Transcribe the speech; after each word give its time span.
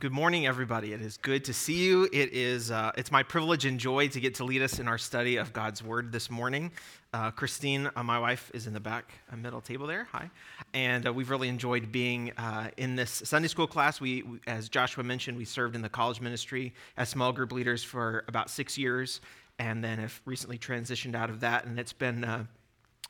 Good 0.00 0.12
morning, 0.12 0.46
everybody. 0.46 0.94
It 0.94 1.02
is 1.02 1.18
good 1.18 1.44
to 1.44 1.52
see 1.52 1.84
you. 1.84 2.04
It 2.10 2.32
is 2.32 2.70
uh, 2.70 2.90
it's 2.96 3.12
my 3.12 3.22
privilege 3.22 3.66
and 3.66 3.78
joy 3.78 4.08
to 4.08 4.18
get 4.18 4.34
to 4.36 4.44
lead 4.44 4.62
us 4.62 4.78
in 4.78 4.88
our 4.88 4.96
study 4.96 5.36
of 5.36 5.52
God's 5.52 5.84
Word 5.84 6.10
this 6.10 6.30
morning. 6.30 6.72
Uh, 7.12 7.30
Christine, 7.30 7.90
uh, 7.94 8.02
my 8.02 8.18
wife, 8.18 8.50
is 8.54 8.66
in 8.66 8.72
the 8.72 8.80
back 8.80 9.12
uh, 9.30 9.36
middle 9.36 9.60
table 9.60 9.86
there. 9.86 10.08
Hi, 10.10 10.30
and 10.72 11.06
uh, 11.06 11.12
we've 11.12 11.28
really 11.28 11.48
enjoyed 11.48 11.92
being 11.92 12.32
uh, 12.38 12.70
in 12.78 12.96
this 12.96 13.10
Sunday 13.26 13.48
school 13.48 13.66
class. 13.66 14.00
We, 14.00 14.22
we, 14.22 14.38
as 14.46 14.70
Joshua 14.70 15.04
mentioned, 15.04 15.36
we 15.36 15.44
served 15.44 15.76
in 15.76 15.82
the 15.82 15.90
college 15.90 16.22
ministry 16.22 16.72
as 16.96 17.10
small 17.10 17.30
group 17.30 17.52
leaders 17.52 17.84
for 17.84 18.24
about 18.26 18.48
six 18.48 18.78
years, 18.78 19.20
and 19.58 19.84
then 19.84 19.98
have 19.98 20.18
recently 20.24 20.56
transitioned 20.56 21.14
out 21.14 21.28
of 21.28 21.40
that. 21.40 21.66
And 21.66 21.78
it's 21.78 21.92
been 21.92 22.24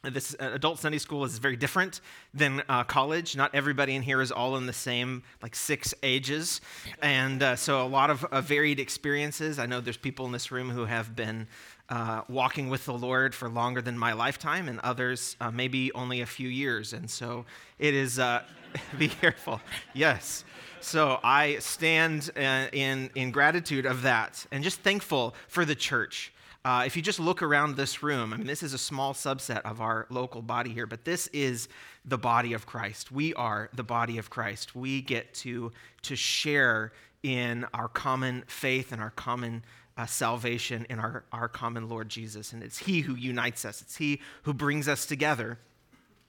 this 0.03 0.35
uh, 0.41 0.51
adult 0.55 0.79
Sunday 0.79 0.99
school 0.99 1.25
is 1.25 1.39
very 1.39 1.57
different 1.57 2.01
than 2.33 2.63
uh, 2.69 2.85
college. 2.85 3.37
Not 3.37 3.55
everybody 3.55 3.95
in 3.95 4.03
here 4.03 4.23
is 4.23 4.33
all 4.33 4.57
in 4.57 4.67
the 4.67 4.73
same, 4.73 5.23
like 5.43 5.55
six 5.55 5.93
ages. 6.03 6.63
And 7.03 7.43
uh, 7.43 7.57
so 7.57 7.85
a 7.85 7.89
lot 7.89 8.09
of 8.09 8.25
uh, 8.25 8.41
varied 8.41 8.81
experiences. 8.81 9.59
I 9.59 9.67
know 9.67 9.81
there's 9.81 9.99
people 9.99 10.25
in 10.25 10.33
this 10.33 10.51
room 10.51 10.71
who 10.71 10.87
have 10.87 11.15
been 11.15 11.47
uh, 11.91 12.23
walking 12.29 12.71
with 12.71 12.87
the 12.87 12.95
Lord 12.95 13.35
for 13.35 13.49
longer 13.49 13.83
than 13.83 13.99
my 13.99 14.13
lifetime, 14.13 14.69
and 14.69 14.79
others 14.81 15.37
uh, 15.41 15.51
maybe 15.51 15.93
only 15.93 16.23
a 16.23 16.27
few 16.27 16.49
years. 16.49 16.93
And 16.95 17.11
so 17.11 17.45
it 17.79 17.93
is, 17.93 18.19
be 18.99 19.09
careful. 19.09 19.61
Yes. 19.93 20.45
So 20.81 21.21
I 21.23 21.59
stand 21.59 22.31
in, 22.37 23.11
in 23.15 23.33
gratitude 23.33 23.85
of 23.85 24.03
that 24.03 24.47
and 24.51 24.65
just 24.65 24.81
thankful 24.81 25.35
for 25.49 25.67
the 25.67 25.75
church. 25.75 26.33
Uh, 26.63 26.83
if 26.85 26.95
you 26.95 27.01
just 27.01 27.19
look 27.19 27.43
around 27.43 27.77
this 27.77 28.03
room, 28.03 28.35
I 28.35 28.37
mean, 28.37 28.47
this 28.47 28.63
is 28.63 28.75
a 28.75 28.79
small 28.79 29.15
subset 29.15 29.63
of 29.63 29.81
our 29.81 30.07
local 30.11 30.43
body 30.43 30.71
here, 30.71 30.87
but 30.87 31.07
this 31.07 31.27
is 31.29 31.69
the 32.05 32.19
body 32.19 32.53
of 32.53 32.67
Christ. 32.67 33.11
We 33.11 33.33
are 33.35 33.71
the 33.73 33.83
body 33.83 34.19
of 34.19 34.29
Christ. 34.29 34.75
We 34.77 35.01
get 35.01 35.33
to, 35.35 35.73
to 36.03 36.17
share 36.17 36.93
in 37.23 37.65
our 37.73 37.89
common 37.89 38.45
faith 38.47 38.93
and 38.93 39.01
our 39.01 39.11
common 39.11 39.65
uh, 39.97 40.05
salvation 40.05 40.87
in 40.91 40.99
our, 40.99 41.25
our 41.33 41.49
common 41.49 41.89
Lord 41.89 42.11
Jesus. 42.11 42.53
And 42.53 42.63
it's 42.63 42.79
He 42.79 43.01
who 43.01 43.15
unites 43.15 43.65
us, 43.65 43.81
it's 43.81 43.97
He 43.97 44.21
who 44.43 44.53
brings 44.53 44.87
us 44.87 45.07
together. 45.07 45.59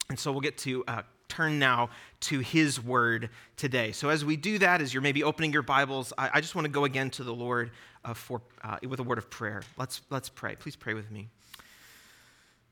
And 0.09 0.17
so 0.17 0.31
we'll 0.31 0.41
get 0.41 0.57
to 0.59 0.83
uh, 0.87 1.01
turn 1.31 1.59
now 1.59 1.89
to 2.19 2.39
His 2.39 2.83
Word 2.83 3.29
today. 3.55 3.93
So 3.93 4.09
as 4.09 4.25
we 4.25 4.35
do 4.35 4.57
that, 4.59 4.81
as 4.81 4.93
you're 4.93 5.01
maybe 5.01 5.23
opening 5.23 5.53
your 5.53 5.61
Bibles, 5.61 6.11
I, 6.17 6.29
I 6.33 6.41
just 6.41 6.55
want 6.55 6.65
to 6.65 6.71
go 6.71 6.83
again 6.83 7.09
to 7.11 7.23
the 7.23 7.33
Lord 7.33 7.71
uh, 8.03 8.13
for, 8.13 8.41
uh, 8.63 8.77
with 8.87 8.99
a 8.99 9.03
word 9.03 9.17
of 9.17 9.29
prayer. 9.29 9.63
Let's, 9.77 10.01
let's 10.09 10.27
pray. 10.27 10.55
Please 10.55 10.75
pray 10.75 10.93
with 10.93 11.09
me. 11.09 11.29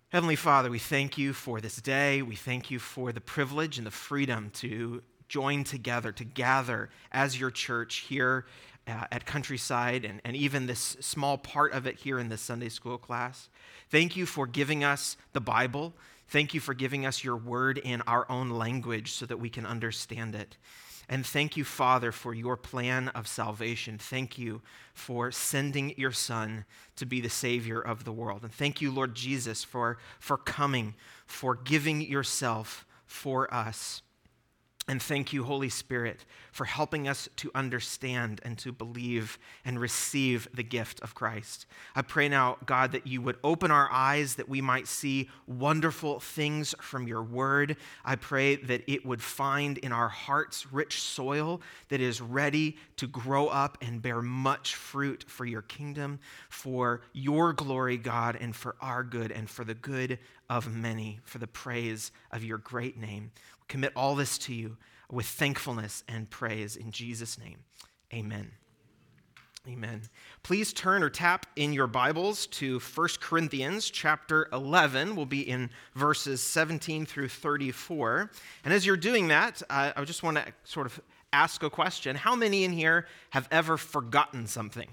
Heavenly 0.10 0.36
Father, 0.36 0.70
we 0.70 0.80
thank 0.80 1.18
you 1.18 1.34
for 1.34 1.62
this 1.62 1.78
day. 1.78 2.22
We 2.22 2.36
thank 2.36 2.70
you 2.70 2.80
for 2.80 3.14
the 3.14 3.22
privilege 3.22 3.78
and 3.78 3.88
the 3.88 3.92
freedom 3.92 4.50
to 4.56 5.04
join 5.30 5.64
together, 5.64 6.12
to 6.12 6.26
gather 6.26 6.90
as 7.12 7.40
your 7.40 7.52
church 7.52 7.98
here 7.98 8.46
uh, 8.88 9.06
at 9.12 9.26
Countryside 9.26 10.04
and, 10.04 10.20
and 10.26 10.36
even 10.36 10.66
this 10.66 10.98
small 11.00 11.38
part 11.38 11.72
of 11.72 11.88
it 11.88 11.96
here 11.96 12.20
in 12.20 12.28
this 12.28 12.42
Sunday 12.42 12.70
school 12.70 12.98
class. 12.98 13.48
Thank 13.90 14.18
you 14.18 14.26
for 14.26 14.48
giving 14.48 14.84
us 14.84 15.16
the 15.34 15.42
Bible. 15.42 15.94
Thank 16.30 16.54
you 16.54 16.60
for 16.60 16.74
giving 16.74 17.06
us 17.06 17.24
your 17.24 17.38
word 17.38 17.80
in 17.80 18.02
our 18.02 18.30
own 18.30 18.52
language 18.52 19.12
so 19.12 19.26
that 19.26 19.40
we 19.40 19.50
can 19.50 19.66
understand 19.66 20.36
it. 20.36 20.58
And 21.10 21.26
thank 21.26 21.58
you, 21.58 21.64
Father, 21.64 22.12
for 22.12 22.36
your 22.36 22.56
plan 22.56 23.08
of 23.10 23.28
salvation. 23.28 23.98
Thank 23.98 24.38
you 24.38 24.62
for 24.94 25.32
sending 25.32 25.96
your 25.98 26.12
Son 26.12 26.66
to 26.98 27.06
be 27.08 27.20
the 27.20 27.32
Savior 27.32 27.82
of 27.82 28.04
the 28.04 28.12
world. 28.12 28.44
And 28.44 28.54
thank 28.54 28.80
you, 28.80 28.92
Lord 28.92 29.16
Jesus, 29.16 29.64
for, 29.64 29.98
for 30.20 30.38
coming, 30.38 30.94
for 31.26 31.56
giving 31.56 32.00
yourself 32.00 32.86
for 33.08 33.52
us. 33.52 34.04
And 34.90 35.00
thank 35.00 35.34
you, 35.34 35.44
Holy 35.44 35.70
Spirit, 35.70 36.26
for 36.52 36.66
helping 36.66 37.08
us 37.08 37.30
to 37.36 37.52
understand 37.54 38.42
and 38.44 38.58
to 38.58 38.72
believe 38.72 39.38
and 39.64 39.80
receive 39.80 40.48
the 40.52 40.64
gift 40.64 41.00
of 41.02 41.14
Christ. 41.14 41.68
I 41.96 42.02
pray 42.02 42.28
now, 42.28 42.58
God, 42.66 42.94
that 42.94 43.06
you 43.06 43.22
would 43.22 43.38
open 43.44 43.70
our 43.70 43.88
eyes 43.92 44.34
that 44.34 44.50
we 44.50 44.62
might 44.62 44.88
see 44.88 45.30
wonderful 45.46 46.20
things 46.20 46.74
from 46.82 47.08
your 47.08 47.22
word. 47.22 47.78
I 48.04 48.16
pray 48.16 48.56
that 48.56 48.82
it 48.92 49.06
would 49.06 49.22
find 49.22 49.78
in 49.78 49.92
our 49.92 50.10
hearts 50.10 50.74
rich 50.74 51.04
soil 51.04 51.62
that 51.90 52.02
is 52.02 52.20
ready 52.20 52.76
to 52.96 53.06
grow 53.06 53.46
up 53.46 53.78
and 53.84 54.02
bear 54.02 54.24
much 54.24 54.74
fruit 54.74 55.24
for 55.28 55.46
your 55.46 55.62
kingdom, 55.62 56.20
for 56.50 57.02
your 57.14 57.54
glory, 57.54 57.98
God, 57.98 58.40
and 58.42 58.56
for 58.56 58.76
our 58.82 59.04
good 59.04 59.32
and 59.32 59.48
for 59.48 59.64
the 59.64 59.76
good 59.76 60.18
of 60.50 60.74
many, 60.74 61.20
for 61.26 61.38
the 61.38 61.46
praise 61.46 62.12
of 62.32 62.44
your 62.44 62.58
great 62.58 62.98
name 62.98 63.30
commit 63.70 63.94
all 63.96 64.16
this 64.16 64.38
to 64.40 64.54
you 64.54 64.76
with 65.10 65.26
thankfulness 65.26 66.04
and 66.08 66.30
praise 66.30 66.76
in 66.76 66.92
Jesus' 66.92 67.40
name. 67.40 67.60
Amen. 68.14 68.52
Amen. 69.68 70.02
Please 70.42 70.74
turn 70.74 71.04
or 71.04 71.10
tap 71.10 71.46
in 71.56 71.74
your 71.74 71.86
Bibles 71.86 72.48
to 72.48 72.80
1 72.80 73.08
Corinthians 73.20 73.90
chapter 73.90 74.48
11. 74.52 75.16
We'll 75.16 75.26
be 75.26 75.48
in 75.48 75.70
verses 75.96 76.42
17 76.42 77.06
through 77.06 77.28
34. 77.28 78.32
And 78.66 78.74
as 78.74 78.86
you're 78.86 78.98
doing 78.98 79.28
that, 79.28 79.62
I 79.70 80.04
just 80.06 80.24
want 80.24 80.38
to 80.38 80.46
sort 80.64 80.88
of 80.88 81.00
ask 81.34 81.62
a 81.62 81.70
question. 81.70 82.16
How 82.16 82.36
many 82.36 82.64
in 82.64 82.72
here 82.72 83.06
have 83.32 83.48
ever 83.52 83.78
forgotten 83.78 84.48
something? 84.48 84.88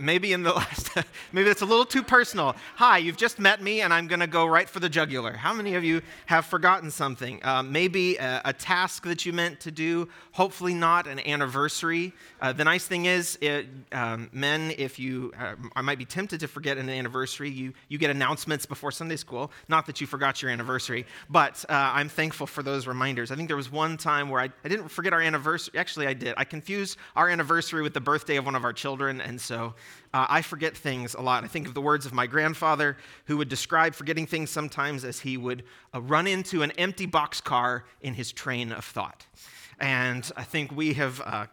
Maybe 0.00 0.32
in 0.32 0.42
the 0.42 0.52
last, 0.54 0.90
maybe 1.32 1.48
that's 1.48 1.62
a 1.62 1.66
little 1.66 1.84
too 1.84 2.02
personal. 2.02 2.56
Hi, 2.76 2.98
you've 2.98 3.16
just 3.16 3.38
met 3.38 3.62
me, 3.62 3.82
and 3.82 3.92
I'm 3.92 4.06
going 4.06 4.20
to 4.20 4.26
go 4.26 4.46
right 4.46 4.68
for 4.68 4.80
the 4.80 4.88
jugular. 4.88 5.32
How 5.32 5.52
many 5.52 5.74
of 5.74 5.84
you 5.84 6.02
have 6.26 6.46
forgotten 6.46 6.90
something? 6.90 7.40
Uh, 7.44 7.62
maybe 7.62 8.16
a, 8.16 8.42
a, 8.46 8.52
task 8.52 9.04
that 9.04 9.24
you 9.24 9.32
meant 9.32 9.60
to 9.60 9.70
do, 9.70 10.08
hopefully 10.32 10.74
not 10.74 11.06
an 11.06 11.18
anniversary. 11.20 12.12
Uh, 12.40 12.52
the 12.52 12.64
nice 12.64 12.86
thing 12.86 13.06
is, 13.06 13.38
it, 13.40 13.66
um, 13.92 14.28
men, 14.32 14.72
if 14.76 14.98
you 14.98 15.32
uh, 15.38 15.54
I 15.76 15.82
might 15.82 15.98
be 15.98 16.04
tempted 16.04 16.40
to 16.40 16.48
forget 16.48 16.78
an 16.78 16.88
anniversary, 16.88 17.50
you, 17.50 17.72
you 17.88 17.98
get 17.98 18.10
announcements 18.10 18.66
before 18.66 18.92
Sunday 18.92 19.16
school. 19.16 19.50
Not 19.68 19.86
that 19.86 20.00
you 20.00 20.06
forgot 20.06 20.42
your 20.42 20.50
anniversary, 20.50 21.06
but 21.28 21.64
uh, 21.68 21.72
I'm 21.94 22.08
thankful 22.08 22.46
for 22.46 22.62
those 22.62 22.86
reminders. 22.86 23.30
I 23.30 23.36
think 23.36 23.48
there 23.48 23.56
was 23.56 23.70
one 23.70 23.96
time 23.96 24.28
where 24.28 24.40
I, 24.40 24.50
I 24.64 24.68
didn't 24.68 24.88
forget 24.88 25.12
our 25.12 25.20
anniversary. 25.20 25.78
Actually, 25.78 26.06
I 26.06 26.14
did. 26.14 26.34
I 26.36 26.44
confused 26.44 26.98
our 27.16 27.28
anniversary 27.28 27.82
with 27.82 27.94
the 27.94 28.00
birthday 28.00 28.36
of 28.36 28.44
one 28.44 28.54
of 28.54 28.64
our 28.64 28.72
children, 28.72 29.20
and 29.20 29.40
so 29.40 29.74
uh, 30.12 30.26
I 30.28 30.42
forget 30.42 30.76
things 30.76 31.14
a 31.14 31.20
lot. 31.20 31.44
I 31.44 31.46
think 31.46 31.66
of 31.66 31.74
the 31.74 31.80
words 31.80 32.06
of 32.06 32.12
my 32.12 32.26
grandfather, 32.26 32.96
who 33.26 33.36
would 33.36 33.48
describe 33.48 33.94
forgetting 33.94 34.26
things 34.26 34.50
sometimes 34.50 35.04
as 35.04 35.20
he 35.20 35.36
would 35.36 35.64
uh, 35.94 36.00
run 36.00 36.26
into 36.26 36.62
an 36.62 36.72
empty 36.72 37.06
boxcar 37.06 37.82
in 38.00 38.14
his 38.14 38.32
train 38.32 38.72
of 38.72 38.84
thought. 38.84 39.26
And 39.78 40.30
I 40.36 40.44
think 40.44 40.72
we 40.72 40.94
have 40.94 41.20
uh, 41.24 41.46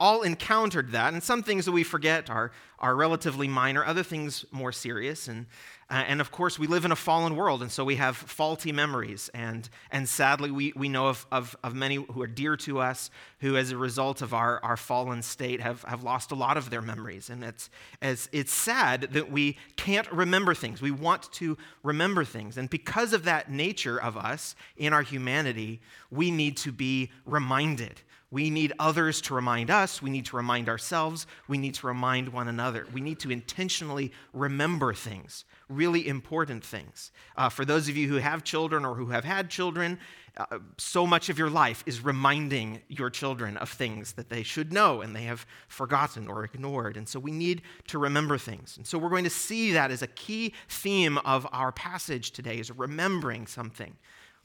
all 0.00 0.22
encountered 0.22 0.92
that. 0.92 1.12
And 1.12 1.22
some 1.22 1.42
things 1.42 1.64
that 1.64 1.72
we 1.72 1.84
forget 1.84 2.30
are, 2.30 2.52
are 2.78 2.94
relatively 2.94 3.48
minor, 3.48 3.84
other 3.84 4.02
things 4.02 4.44
more 4.50 4.72
serious. 4.72 5.28
And 5.28 5.46
uh, 5.88 6.02
and 6.08 6.20
of 6.20 6.32
course, 6.32 6.58
we 6.58 6.66
live 6.66 6.84
in 6.84 6.90
a 6.90 6.96
fallen 6.96 7.36
world, 7.36 7.62
and 7.62 7.70
so 7.70 7.84
we 7.84 7.94
have 7.94 8.16
faulty 8.16 8.72
memories. 8.72 9.30
And, 9.32 9.68
and 9.92 10.08
sadly, 10.08 10.50
we, 10.50 10.72
we 10.74 10.88
know 10.88 11.06
of, 11.06 11.26
of, 11.30 11.56
of 11.62 11.76
many 11.76 11.94
who 11.94 12.20
are 12.22 12.26
dear 12.26 12.56
to 12.58 12.80
us 12.80 13.08
who, 13.38 13.56
as 13.56 13.70
a 13.70 13.76
result 13.76 14.20
of 14.20 14.34
our, 14.34 14.58
our 14.64 14.76
fallen 14.76 15.22
state, 15.22 15.60
have, 15.60 15.84
have 15.84 16.02
lost 16.02 16.32
a 16.32 16.34
lot 16.34 16.56
of 16.56 16.70
their 16.70 16.82
memories. 16.82 17.30
And 17.30 17.44
it's, 17.44 17.70
as, 18.02 18.28
it's 18.32 18.52
sad 18.52 19.02
that 19.12 19.30
we 19.30 19.58
can't 19.76 20.10
remember 20.10 20.54
things. 20.54 20.82
We 20.82 20.90
want 20.90 21.30
to 21.34 21.56
remember 21.84 22.24
things. 22.24 22.56
And 22.56 22.68
because 22.68 23.12
of 23.12 23.22
that 23.24 23.48
nature 23.48 24.00
of 24.02 24.16
us 24.16 24.56
in 24.76 24.92
our 24.92 25.02
humanity, 25.02 25.80
we 26.10 26.32
need 26.32 26.56
to 26.58 26.72
be 26.72 27.12
reminded. 27.24 28.00
We 28.36 28.50
need 28.50 28.74
others 28.78 29.22
to 29.22 29.34
remind 29.34 29.70
us. 29.70 30.02
We 30.02 30.10
need 30.10 30.26
to 30.26 30.36
remind 30.36 30.68
ourselves. 30.68 31.26
We 31.48 31.56
need 31.56 31.72
to 31.76 31.86
remind 31.86 32.28
one 32.28 32.48
another. 32.48 32.86
We 32.92 33.00
need 33.00 33.18
to 33.20 33.30
intentionally 33.30 34.12
remember 34.34 34.92
things 34.92 35.46
really 35.68 36.06
important 36.06 36.64
things. 36.64 37.10
Uh, 37.36 37.48
for 37.48 37.64
those 37.64 37.88
of 37.88 37.96
you 37.96 38.08
who 38.08 38.16
have 38.16 38.44
children 38.44 38.84
or 38.84 38.94
who 38.94 39.06
have 39.06 39.24
had 39.24 39.50
children, 39.50 39.98
uh, 40.36 40.58
so 40.76 41.06
much 41.06 41.28
of 41.28 41.38
your 41.38 41.50
life 41.50 41.82
is 41.86 42.04
reminding 42.04 42.82
your 42.88 43.10
children 43.10 43.56
of 43.56 43.70
things 43.70 44.12
that 44.12 44.28
they 44.28 44.42
should 44.42 44.72
know 44.72 45.00
and 45.00 45.16
they 45.16 45.22
have 45.22 45.46
forgotten 45.68 46.28
or 46.28 46.44
ignored. 46.44 46.96
And 46.96 47.08
so 47.08 47.18
we 47.18 47.32
need 47.32 47.62
to 47.88 47.98
remember 47.98 48.38
things. 48.38 48.76
And 48.76 48.86
so 48.86 48.98
we're 48.98 49.08
going 49.08 49.24
to 49.24 49.30
see 49.30 49.72
that 49.72 49.90
as 49.90 50.02
a 50.02 50.06
key 50.08 50.52
theme 50.68 51.18
of 51.18 51.46
our 51.52 51.72
passage 51.72 52.32
today 52.32 52.58
is 52.58 52.70
remembering 52.70 53.46
something. 53.46 53.96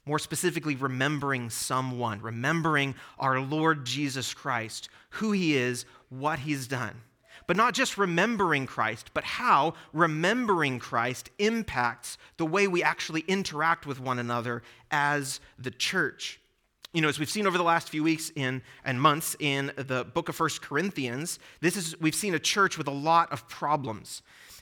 More 0.05 0.19
specifically, 0.19 0.75
remembering 0.75 1.49
someone, 1.49 2.21
remembering 2.21 2.95
our 3.19 3.39
Lord 3.39 3.85
Jesus 3.85 4.33
Christ, 4.33 4.89
who 5.11 5.31
he 5.31 5.55
is, 5.55 5.85
what 6.09 6.39
he's 6.39 6.67
done 6.67 7.01
but 7.47 7.57
not 7.57 7.73
just 7.73 7.97
remembering 7.97 8.65
Christ, 8.65 9.11
but 9.13 9.25
how 9.25 9.73
remembering 9.91 10.79
Christ 10.79 11.29
impacts 11.37 12.17
the 12.37 12.45
way 12.45 12.65
we 12.65 12.81
actually 12.81 13.25
interact 13.27 13.85
with 13.85 13.99
one 13.99 14.19
another 14.19 14.63
as 14.89 15.41
the 15.59 15.71
church. 15.71 16.39
You 16.93 17.01
know, 17.01 17.09
as 17.09 17.19
we've 17.19 17.29
seen 17.29 17.47
over 17.47 17.57
the 17.57 17.63
last 17.63 17.89
few 17.89 18.03
weeks 18.03 18.31
in, 18.35 18.61
and 18.85 19.01
months 19.01 19.35
in 19.39 19.71
the 19.75 20.05
book 20.05 20.29
of 20.29 20.35
First 20.37 20.61
Corinthians, 20.61 21.39
this 21.61 21.75
is, 21.75 21.99
we've 21.99 22.15
seen 22.15 22.33
a 22.35 22.39
church 22.39 22.77
with 22.77 22.87
a 22.87 22.91
lot 22.91 23.31
of 23.31 23.47
problems. 23.47 24.21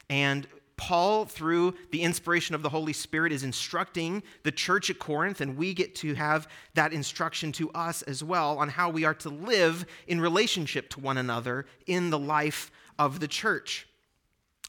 And 0.10 0.48
Paul, 0.80 1.26
through 1.26 1.76
the 1.92 2.04
inspiration 2.04 2.56
of 2.56 2.62
the 2.62 2.70
Holy 2.70 2.94
Spirit, 2.94 3.34
is 3.34 3.44
instructing 3.44 4.24
the 4.44 4.52
church 4.52 4.90
at 4.90 4.98
Corinth, 4.98 5.42
and 5.42 5.58
we 5.58 5.74
get 5.74 5.94
to 5.96 6.14
have 6.14 6.48
that 6.74 6.94
instruction 6.94 7.52
to 7.52 7.70
us 7.72 8.02
as 8.04 8.24
well 8.24 8.58
on 8.58 8.70
how 8.70 8.90
we 8.90 9.04
are 9.04 9.14
to 9.16 9.30
live 9.30 9.86
in 10.08 10.22
relationship 10.22 10.88
to 10.92 11.02
one 11.02 11.18
another 11.18 11.66
in 11.86 12.12
the 12.12 12.18
life 12.18 12.72
of 12.98 13.20
the 13.20 13.28
church. 13.28 13.90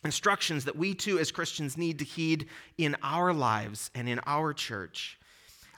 Instructions 0.05 0.65
that 0.65 0.75
we 0.75 0.95
too, 0.95 1.21
as 1.21 1.31
Christians, 1.31 1.79
need 1.79 2.01
to 2.01 2.05
heed 2.05 2.49
in 2.77 2.97
our 3.05 3.33
lives 3.33 3.93
and 3.95 4.09
in 4.09 4.19
our 4.27 4.53
church. 4.53 5.17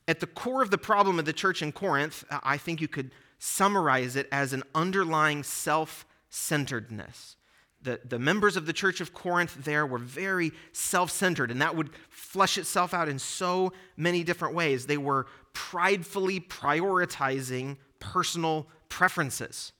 At 0.08 0.20
the 0.20 0.26
core 0.26 0.62
of 0.62 0.70
the 0.70 0.79
problem 0.79 1.19
of 1.19 1.26
the 1.26 1.34
church 1.34 1.61
in 1.61 1.73
Corinth, 1.73 2.25
uh, 2.31 2.40
I 2.43 2.56
think 2.56 2.81
you 2.81 2.88
could 2.88 3.11
summarize 3.38 4.17
it 4.17 4.29
as 4.32 4.55
an 4.55 4.62
underlying 4.75 5.43
self 5.43 6.06
centeredness. 6.31 7.37
The, 7.82 8.00
the 8.05 8.19
members 8.19 8.56
of 8.56 8.67
the 8.67 8.73
church 8.73 9.00
of 9.00 9.12
Corinth 9.12 9.64
there 9.64 9.87
were 9.87 9.99
very 9.99 10.52
self 10.73 11.11
centered, 11.11 11.50
and 11.50 11.61
that 11.61 11.75
would 11.75 11.90
flesh 12.08 12.56
itself 12.56 12.94
out 12.94 13.08
in 13.08 13.19
so 13.19 13.73
many 13.96 14.23
different 14.23 14.55
ways. 14.55 14.87
They 14.87 14.99
were 14.99 15.26
pridefully 15.52 16.40
prioritizing 16.40 17.76
personal 17.99 18.69
preferences. 18.88 19.73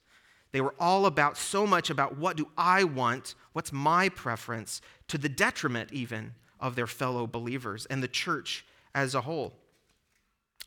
They 0.51 0.61
were 0.61 0.75
all 0.79 1.05
about 1.05 1.37
so 1.37 1.65
much 1.65 1.89
about 1.89 2.17
what 2.17 2.37
do 2.37 2.47
I 2.57 2.83
want, 2.83 3.35
what's 3.53 3.73
my 3.73 4.09
preference, 4.09 4.81
to 5.07 5.17
the 5.17 5.29
detriment 5.29 5.91
even 5.91 6.33
of 6.59 6.75
their 6.75 6.87
fellow 6.87 7.25
believers 7.25 7.85
and 7.87 8.03
the 8.03 8.07
church 8.07 8.65
as 8.93 9.15
a 9.15 9.21
whole. 9.21 9.53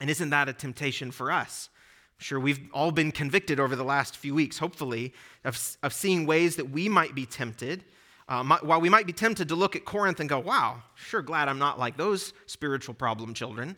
And 0.00 0.11
isn't 0.11 0.31
that 0.31 0.49
a 0.49 0.53
temptation 0.53 1.11
for 1.11 1.31
us? 1.31 1.71
I'm 2.18 2.22
sure 2.22 2.40
we've 2.40 2.70
all 2.72 2.92
been 2.92 3.12
convicted 3.12 3.60
over 3.60 3.76
the 3.76 3.84
last 3.84 4.16
few 4.16 4.34
weeks, 4.34 4.56
hopefully, 4.56 5.12
of, 5.44 5.76
of 5.82 5.92
seeing 5.92 6.24
ways 6.24 6.56
that 6.56 6.70
we 6.70 6.88
might 6.88 7.14
be 7.14 7.26
tempted. 7.26 7.84
Uh, 8.26 8.42
while 8.62 8.80
we 8.80 8.88
might 8.88 9.06
be 9.06 9.12
tempted 9.12 9.48
to 9.48 9.54
look 9.54 9.76
at 9.76 9.84
Corinth 9.84 10.18
and 10.18 10.28
go, 10.28 10.38
wow, 10.38 10.82
sure 10.94 11.20
glad 11.20 11.46
I'm 11.46 11.58
not 11.58 11.78
like 11.78 11.98
those 11.98 12.32
spiritual 12.46 12.94
problem 12.94 13.34
children, 13.34 13.76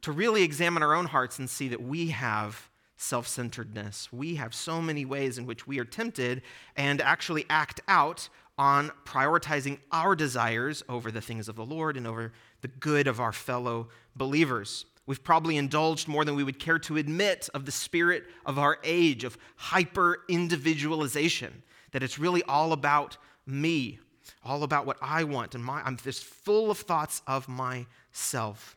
to 0.00 0.10
really 0.10 0.42
examine 0.42 0.82
our 0.82 0.94
own 0.94 1.04
hearts 1.04 1.38
and 1.38 1.48
see 1.48 1.68
that 1.68 1.82
we 1.82 2.08
have 2.08 2.70
self 2.96 3.28
centeredness. 3.28 4.10
We 4.10 4.36
have 4.36 4.54
so 4.54 4.80
many 4.80 5.04
ways 5.04 5.36
in 5.36 5.44
which 5.44 5.66
we 5.66 5.78
are 5.78 5.84
tempted 5.84 6.40
and 6.76 7.02
actually 7.02 7.44
act 7.50 7.80
out 7.88 8.30
on 8.56 8.90
prioritizing 9.04 9.78
our 9.92 10.16
desires 10.16 10.82
over 10.88 11.10
the 11.10 11.20
things 11.20 11.48
of 11.48 11.56
the 11.56 11.64
Lord 11.64 11.96
and 11.96 12.06
over 12.06 12.32
the 12.62 12.68
good 12.68 13.06
of 13.06 13.20
our 13.20 13.32
fellow 13.32 13.88
believers. 14.16 14.86
We've 15.06 15.22
probably 15.22 15.56
indulged 15.56 16.08
more 16.08 16.24
than 16.24 16.34
we 16.34 16.44
would 16.44 16.58
care 16.58 16.78
to 16.80 16.96
admit 16.96 17.48
of 17.52 17.66
the 17.66 17.72
spirit 17.72 18.24
of 18.46 18.58
our 18.58 18.78
age, 18.82 19.24
of 19.24 19.36
hyper 19.56 20.22
individualization, 20.28 21.62
that 21.92 22.02
it's 22.02 22.18
really 22.18 22.42
all 22.44 22.72
about 22.72 23.18
me, 23.46 23.98
all 24.42 24.62
about 24.62 24.86
what 24.86 24.96
I 25.02 25.24
want, 25.24 25.54
and 25.54 25.62
my, 25.62 25.82
I'm 25.82 25.98
just 25.98 26.24
full 26.24 26.70
of 26.70 26.78
thoughts 26.78 27.20
of 27.26 27.48
myself. 27.48 28.76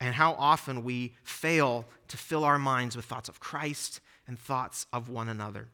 And 0.00 0.14
how 0.14 0.32
often 0.34 0.84
we 0.84 1.14
fail 1.22 1.84
to 2.08 2.16
fill 2.16 2.44
our 2.44 2.58
minds 2.58 2.96
with 2.96 3.04
thoughts 3.04 3.28
of 3.28 3.40
Christ 3.40 4.00
and 4.26 4.38
thoughts 4.38 4.86
of 4.92 5.08
one 5.08 5.28
another. 5.28 5.68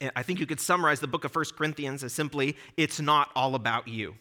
And 0.00 0.12
I 0.14 0.22
think 0.22 0.40
you 0.40 0.46
could 0.46 0.60
summarize 0.60 1.00
the 1.00 1.06
book 1.06 1.24
of 1.24 1.34
1 1.34 1.44
Corinthians 1.56 2.04
as 2.04 2.12
simply 2.12 2.56
it's 2.76 3.00
not 3.00 3.30
all 3.34 3.54
about 3.54 3.88
you. 3.88 4.14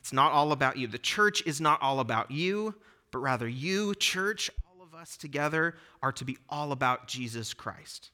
It's 0.00 0.12
not 0.12 0.32
all 0.32 0.52
about 0.52 0.76
you. 0.76 0.86
The 0.86 0.98
church 0.98 1.42
is 1.46 1.60
not 1.60 1.80
all 1.82 2.00
about 2.00 2.30
you 2.30 2.74
but 3.10 3.18
rather 3.18 3.48
you, 3.48 3.94
church, 3.94 4.50
all 4.66 4.82
of 4.82 4.94
us 4.94 5.16
together, 5.16 5.74
are 6.02 6.12
to 6.12 6.24
be 6.24 6.38
all 6.48 6.72
about 6.72 7.08
Jesus 7.08 7.54
Christ. 7.54 8.10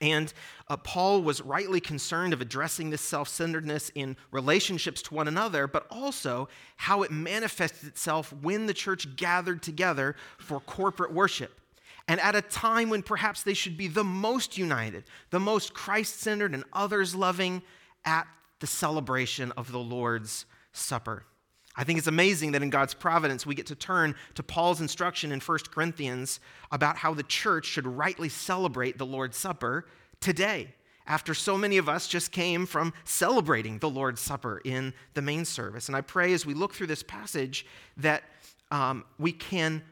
And 0.00 0.32
uh, 0.68 0.76
Paul 0.76 1.22
was 1.22 1.40
rightly 1.40 1.80
concerned 1.80 2.32
of 2.32 2.40
addressing 2.40 2.90
this 2.90 3.00
self 3.00 3.28
centeredness 3.28 3.90
in 3.94 4.16
relationships 4.30 5.00
to 5.02 5.14
one 5.14 5.28
another, 5.28 5.66
but 5.66 5.86
also 5.90 6.48
how 6.76 7.02
it 7.02 7.10
manifested 7.10 7.88
itself 7.88 8.32
when 8.42 8.66
the 8.66 8.74
church 8.74 9.16
gathered 9.16 9.62
together 9.62 10.14
for 10.38 10.60
corporate 10.60 11.12
worship. 11.12 11.60
And 12.08 12.20
at 12.20 12.36
a 12.36 12.42
time 12.42 12.90
when 12.90 13.02
perhaps 13.02 13.42
they 13.42 13.54
should 13.54 13.76
be 13.76 13.88
the 13.88 14.04
most 14.04 14.58
united, 14.58 15.04
the 15.30 15.40
most 15.40 15.74
Christ 15.74 16.20
centered 16.20 16.54
and 16.54 16.64
others 16.72 17.14
loving 17.14 17.62
at 18.04 18.26
the 18.60 18.66
celebration 18.66 19.50
of 19.52 19.72
the 19.72 19.78
Lord's 19.78 20.44
Supper. 20.72 21.24
I 21.76 21.84
think 21.84 21.98
it's 21.98 22.06
amazing 22.06 22.52
that 22.52 22.62
in 22.62 22.70
God's 22.70 22.94
providence, 22.94 23.44
we 23.44 23.54
get 23.54 23.66
to 23.66 23.74
turn 23.74 24.14
to 24.34 24.42
Paul's 24.42 24.80
instruction 24.80 25.30
in 25.30 25.40
1 25.40 25.58
Corinthians 25.70 26.40
about 26.72 26.96
how 26.96 27.12
the 27.12 27.22
church 27.22 27.66
should 27.66 27.86
rightly 27.86 28.28
celebrate 28.28 28.96
the 28.96 29.06
Lord's 29.06 29.36
Supper 29.36 29.86
today, 30.20 30.74
after 31.06 31.34
so 31.34 31.58
many 31.58 31.76
of 31.76 31.88
us 31.88 32.08
just 32.08 32.32
came 32.32 32.66
from 32.66 32.92
celebrating 33.04 33.78
the 33.78 33.90
Lord's 33.90 34.20
Supper 34.20 34.60
in 34.64 34.94
the 35.14 35.22
main 35.22 35.44
service. 35.44 35.88
And 35.88 35.96
I 35.96 36.00
pray 36.00 36.32
as 36.32 36.46
we 36.46 36.54
look 36.54 36.74
through 36.74 36.88
this 36.88 37.02
passage 37.02 37.66
that 37.98 38.22
um, 38.70 39.04
we 39.18 39.32
can 39.32 39.82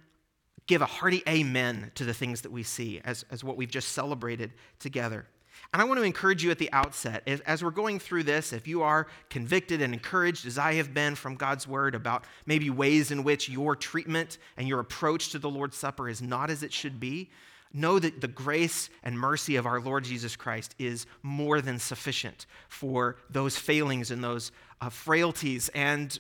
give 0.67 0.81
a 0.81 0.87
hearty 0.87 1.23
amen 1.29 1.93
to 1.95 2.05
the 2.05 2.15
things 2.15 2.41
that 2.41 2.51
we 2.51 2.63
see 2.63 3.01
as, 3.05 3.25
as 3.31 3.45
what 3.45 3.57
we've 3.57 3.71
just 3.71 3.89
celebrated 3.89 4.53
together. 4.79 5.27
And 5.73 5.83
I 5.83 5.85
want 5.85 5.99
to 5.99 6.05
encourage 6.05 6.45
you 6.45 6.51
at 6.51 6.59
the 6.59 6.73
outset, 6.73 7.27
as 7.47 7.65
we're 7.65 7.71
going 7.71 7.99
through 7.99 8.25
this, 8.25 8.53
if 8.53 8.69
you 8.69 8.83
are 8.83 9.09
convicted 9.29 9.83
and 9.83 9.93
encouraged, 9.93 10.47
as 10.47 10.57
I 10.57 10.75
have 10.75 10.95
been 10.95 11.17
from 11.17 11.35
God's 11.35 11.67
word, 11.67 11.95
about 11.95 12.25
maybe 12.47 12.71
ways 12.71 13.11
in 13.11 13.25
which 13.25 13.49
your 13.49 13.75
treatment 13.75 14.39
and 14.57 14.69
your 14.69 14.81
approach 14.81 15.31
to 15.31 15.39
the 15.39 15.51
Lord's 15.51 15.77
Supper 15.77 16.09
is 16.09 16.23
not 16.23 16.51
as 16.51 16.63
it 16.63 16.73
should 16.73 17.01
be, 17.01 17.31
know 17.73 17.99
that 17.99 18.21
the 18.21 18.29
grace 18.29 18.89
and 19.03 19.19
mercy 19.19 19.57
of 19.57 19.67
our 19.67 19.81
Lord 19.81 20.05
Jesus 20.05 20.37
Christ 20.37 20.77
is 20.79 21.07
more 21.23 21.61
than 21.61 21.81
sufficient 21.81 22.47
for 22.69 23.17
those 23.29 23.57
failings 23.57 24.13
and 24.13 24.23
those 24.23 24.53
uh, 24.81 24.89
frailties. 24.91 25.69
And 25.71 26.17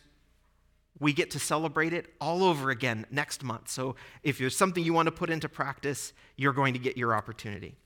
we 0.99 1.13
get 1.13 1.31
to 1.33 1.39
celebrate 1.39 1.93
it 1.93 2.13
all 2.21 2.43
over 2.43 2.71
again 2.71 3.07
next 3.11 3.45
month. 3.45 3.69
So 3.69 3.95
if 4.25 4.39
there's 4.39 4.57
something 4.57 4.83
you 4.83 4.93
want 4.93 5.07
to 5.07 5.13
put 5.13 5.31
into 5.31 5.49
practice, 5.49 6.13
you're 6.37 6.53
going 6.53 6.73
to 6.75 6.81
get 6.81 6.97
your 6.97 7.15
opportunity. 7.15 7.77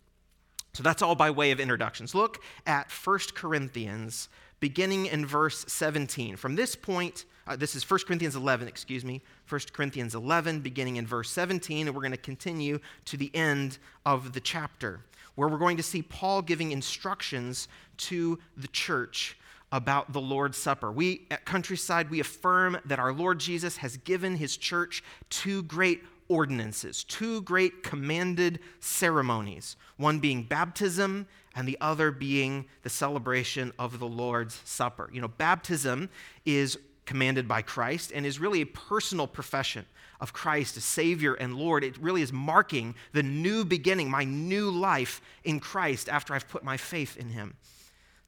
So 0.73 0.83
that's 0.83 1.03
all 1.03 1.15
by 1.15 1.31
way 1.31 1.51
of 1.51 1.61
introductions. 1.61 2.15
Look 2.15 2.43
at 2.67 2.91
1 2.91 3.19
Corinthians, 3.35 4.29
beginning 4.61 5.07
in 5.07 5.27
verse 5.27 5.65
17. 5.69 6.37
From 6.37 6.57
this 6.57 6.77
point, 6.77 7.25
uh, 7.47 7.57
this 7.57 7.75
is 7.75 7.89
1 7.89 8.01
Corinthians 8.07 8.37
11, 8.37 8.69
excuse 8.69 9.05
me, 9.05 9.23
1 9.49 9.61
Corinthians 9.73 10.15
11, 10.15 10.61
beginning 10.61 10.97
in 10.97 11.07
verse 11.07 11.31
17, 11.31 11.87
and 11.87 11.97
we're 11.97 12.03
going 12.03 12.13
to 12.13 12.19
continue 12.19 12.79
to 13.07 13.17
the 13.17 13.35
end 13.35 13.79
of 14.05 14.33
the 14.35 14.41
chapter, 14.41 15.01
where 15.35 15.49
we're 15.49 15.59
going 15.59 15.79
to 15.79 15.83
see 15.83 16.03
Paul 16.03 16.43
giving 16.43 16.73
instructions 16.73 17.69
to 17.97 18.39
the 18.57 18.69
church 18.69 19.37
about 19.73 20.13
the 20.13 20.21
Lord's 20.21 20.59
Supper. 20.59 20.91
We 20.93 21.27
at 21.31 21.45
Countryside, 21.45 22.11
we 22.11 22.21
affirm 22.21 22.79
that 22.85 22.99
our 22.99 23.13
Lord 23.13 23.39
Jesus 23.39 23.79
has 23.79 23.97
given 23.99 24.37
his 24.37 24.57
church 24.57 25.03
two 25.31 25.63
great 25.63 26.03
ordinances, 26.29 27.05
two 27.05 27.43
great 27.43 27.83
commanded 27.83 28.61
ceremonies, 28.81 29.77
one 29.97 30.19
being 30.19 30.43
baptism 30.43 31.27
and 31.55 31.67
the 31.67 31.79
other 31.81 32.11
being 32.11 32.67
the 32.83 32.91
celebration 32.91 33.73
of 33.79 33.99
the 33.99 34.07
Lord's 34.07 34.61
Supper. 34.65 35.11
You 35.13 35.21
know, 35.21 35.29
baptism 35.29 36.09
is 36.45 36.79
commanded 37.07 37.49
by 37.49 37.63
Christ 37.63 38.13
and 38.15 38.27
is 38.27 38.39
really 38.39 38.61
a 38.61 38.67
personal 38.67 39.27
profession 39.27 39.87
of 40.21 40.33
Christ 40.33 40.77
as 40.77 40.85
Savior 40.85 41.35
and 41.35 41.55
Lord. 41.55 41.83
It 41.83 41.97
really 41.99 42.23
is 42.23 42.33
marking 42.33 42.95
the 43.13 43.23
new 43.23 43.65
beginning, 43.65 44.11
my 44.11 44.25
new 44.25 44.71
life 44.71 45.21
in 45.45 45.61
Christ 45.61 46.09
after 46.09 46.35
I've 46.35 46.49
put 46.49 46.65
my 46.65 46.77
faith 46.77 47.17
in 47.17 47.31
Him. 47.31 47.57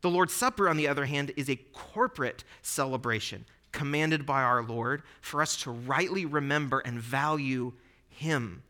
The 0.00 0.10
Lord's 0.10 0.32
Supper, 0.32 0.68
on 0.68 0.76
the 0.76 0.88
other 0.88 1.04
hand, 1.04 1.32
is 1.36 1.50
a 1.50 1.56
corporate 1.56 2.44
celebration 2.62 3.44
commanded 3.72 4.24
by 4.24 4.42
our 4.42 4.62
Lord 4.62 5.02
for 5.20 5.42
us 5.42 5.56
to 5.62 5.70
rightly 5.70 6.24
remember 6.24 6.80
and 6.80 6.98
value 6.98 7.72
him 8.20 8.62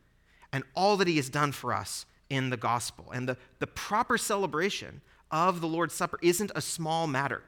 and 0.52 0.64
all 0.74 0.96
that 0.96 1.08
He 1.08 1.16
has 1.16 1.28
done 1.28 1.52
for 1.52 1.72
us 1.72 2.06
in 2.28 2.50
the 2.50 2.56
gospel. 2.56 3.10
And 3.12 3.28
the, 3.28 3.36
the 3.58 3.66
proper 3.66 4.16
celebration 4.16 5.00
of 5.30 5.60
the 5.60 5.66
Lord's 5.66 5.94
Supper 5.94 6.18
isn't 6.22 6.52
a 6.54 6.60
small 6.60 7.06
matter. 7.06 7.42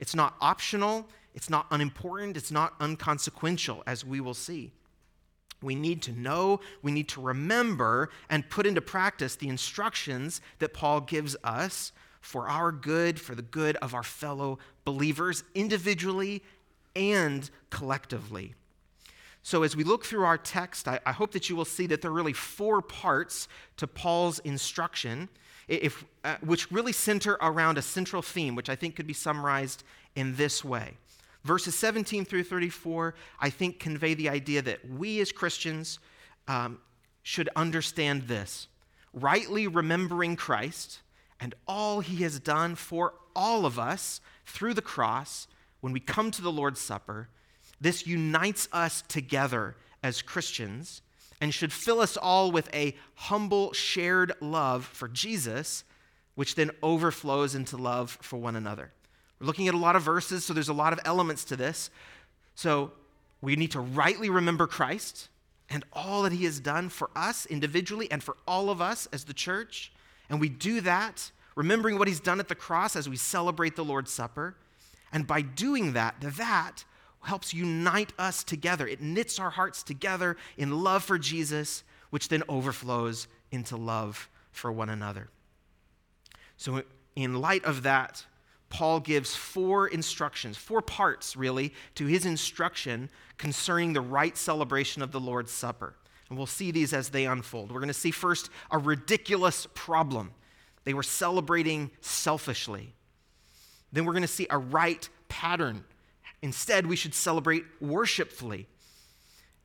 It's 0.00 0.14
not 0.14 0.34
optional, 0.40 1.08
it's 1.34 1.48
not 1.48 1.66
unimportant, 1.70 2.36
it's 2.36 2.50
not 2.50 2.74
unconsequential, 2.80 3.82
as 3.86 4.04
we 4.04 4.20
will 4.20 4.34
see. 4.34 4.72
We 5.62 5.74
need 5.74 6.02
to 6.02 6.12
know, 6.12 6.60
we 6.82 6.92
need 6.92 7.08
to 7.10 7.20
remember, 7.20 8.10
and 8.28 8.48
put 8.50 8.66
into 8.66 8.80
practice 8.80 9.36
the 9.36 9.48
instructions 9.48 10.40
that 10.58 10.74
Paul 10.74 11.00
gives 11.00 11.36
us 11.42 11.92
for 12.20 12.48
our 12.48 12.72
good, 12.72 13.20
for 13.20 13.34
the 13.34 13.42
good 13.42 13.76
of 13.76 13.94
our 13.94 14.02
fellow 14.02 14.58
believers, 14.84 15.44
individually 15.54 16.42
and 16.96 17.48
collectively. 17.70 18.54
So, 19.46 19.62
as 19.62 19.76
we 19.76 19.84
look 19.84 20.06
through 20.06 20.24
our 20.24 20.38
text, 20.38 20.88
I, 20.88 20.98
I, 21.04 21.12
hope 21.12 21.32
that 21.32 21.50
you 21.50 21.54
will 21.54 21.66
see 21.66 21.86
that 21.88 22.00
there 22.00 22.10
are 22.10 22.14
really 22.14 22.32
four 22.32 22.80
parts 22.80 23.46
to 23.76 23.86
Paul's 23.86 24.38
instruction, 24.38 25.28
if, 25.68 26.02
uh, 26.24 26.36
which 26.40 26.72
really 26.72 26.92
center 26.92 27.36
around 27.42 27.76
a 27.76 27.82
central 27.82 28.22
theme, 28.22 28.56
which 28.56 28.70
I 28.70 28.74
think 28.74 28.96
could 28.96 29.06
be 29.06 29.12
summarized 29.12 29.84
in 30.16 30.34
this 30.36 30.64
way. 30.64 30.94
Verses 31.44 31.74
17 31.74 32.24
through 32.24 32.44
34, 32.44 33.14
I 33.38 33.50
think, 33.50 33.78
convey 33.78 34.14
the 34.14 34.30
idea 34.30 34.62
that 34.62 34.88
we 34.88 35.20
as 35.20 35.30
Christians 35.30 35.98
um, 36.48 36.78
should 37.22 37.50
understand 37.54 38.22
this 38.22 38.68
rightly 39.12 39.66
remembering 39.66 40.36
Christ 40.36 41.00
and 41.38 41.54
all 41.68 42.00
he 42.00 42.22
has 42.22 42.40
done 42.40 42.76
for 42.76 43.12
all 43.36 43.66
of 43.66 43.78
us 43.78 44.22
through 44.46 44.72
the 44.72 44.82
cross 44.82 45.48
when 45.82 45.92
we 45.92 46.00
come 46.00 46.30
to 46.30 46.40
the 46.40 46.50
Lord's 46.50 46.80
Supper, 46.80 47.28
this 47.80 48.06
unites 48.06 48.68
us 48.72 49.02
together 49.08 49.76
as 50.02 50.22
Christians 50.22 51.02
and 51.40 51.52
should 51.52 51.72
fill 51.72 52.00
us 52.00 52.16
all 52.16 52.50
with 52.50 52.72
a 52.74 52.94
humble, 53.14 53.72
shared 53.72 54.32
love 54.40 54.84
for 54.84 55.08
Jesus, 55.08 55.84
which 56.34 56.54
then 56.54 56.70
overflows 56.82 57.54
into 57.54 57.76
love 57.76 58.18
for 58.22 58.36
one 58.36 58.56
another. 58.56 58.92
We're 59.38 59.46
looking 59.46 59.68
at 59.68 59.74
a 59.74 59.78
lot 59.78 59.96
of 59.96 60.02
verses, 60.02 60.44
so 60.44 60.52
there's 60.52 60.68
a 60.68 60.74
lot 60.74 60.92
of 60.92 61.00
elements 61.04 61.44
to 61.46 61.56
this. 61.56 61.90
So 62.54 62.92
we 63.40 63.56
need 63.56 63.72
to 63.72 63.80
rightly 63.80 64.30
remember 64.30 64.66
Christ 64.66 65.28
and 65.68 65.84
all 65.92 66.22
that 66.22 66.32
he 66.32 66.44
has 66.44 66.60
done 66.60 66.88
for 66.88 67.10
us 67.16 67.46
individually 67.46 68.10
and 68.10 68.22
for 68.22 68.36
all 68.46 68.70
of 68.70 68.80
us 68.80 69.08
as 69.12 69.24
the 69.24 69.34
church. 69.34 69.92
And 70.30 70.40
we 70.40 70.48
do 70.48 70.80
that, 70.82 71.30
remembering 71.56 71.98
what 71.98 72.08
he's 72.08 72.20
done 72.20 72.40
at 72.40 72.48
the 72.48 72.54
cross 72.54 72.96
as 72.96 73.08
we 73.08 73.16
celebrate 73.16 73.76
the 73.76 73.84
Lord's 73.84 74.12
Supper. 74.12 74.56
And 75.12 75.26
by 75.26 75.42
doing 75.42 75.92
that, 75.92 76.16
that 76.20 76.84
helps 77.24 77.52
unite 77.52 78.12
us 78.18 78.44
together. 78.44 78.86
It 78.86 79.00
knits 79.00 79.38
our 79.38 79.50
hearts 79.50 79.82
together 79.82 80.36
in 80.56 80.82
love 80.82 81.04
for 81.04 81.18
Jesus, 81.18 81.84
which 82.10 82.28
then 82.28 82.42
overflows 82.48 83.28
into 83.50 83.76
love 83.76 84.28
for 84.50 84.70
one 84.70 84.88
another. 84.88 85.28
So, 86.56 86.82
in 87.16 87.40
light 87.40 87.64
of 87.64 87.82
that, 87.82 88.24
Paul 88.68 89.00
gives 89.00 89.36
four 89.36 89.86
instructions, 89.86 90.56
four 90.56 90.82
parts 90.82 91.36
really, 91.36 91.72
to 91.94 92.06
his 92.06 92.26
instruction 92.26 93.08
concerning 93.38 93.92
the 93.92 94.00
right 94.00 94.36
celebration 94.36 95.02
of 95.02 95.12
the 95.12 95.20
Lord's 95.20 95.52
Supper. 95.52 95.94
And 96.28 96.38
we'll 96.38 96.46
see 96.46 96.70
these 96.70 96.92
as 96.92 97.10
they 97.10 97.26
unfold. 97.26 97.70
We're 97.70 97.80
going 97.80 97.88
to 97.88 97.94
see 97.94 98.10
first 98.10 98.50
a 98.70 98.78
ridiculous 98.78 99.68
problem. 99.74 100.32
They 100.84 100.94
were 100.94 101.02
celebrating 101.02 101.90
selfishly. 102.00 102.94
Then 103.92 104.04
we're 104.04 104.12
going 104.12 104.22
to 104.22 104.28
see 104.28 104.46
a 104.50 104.58
right 104.58 105.08
pattern. 105.28 105.84
Instead, 106.44 106.86
we 106.86 106.94
should 106.94 107.14
celebrate 107.14 107.64
worshipfully. 107.80 108.66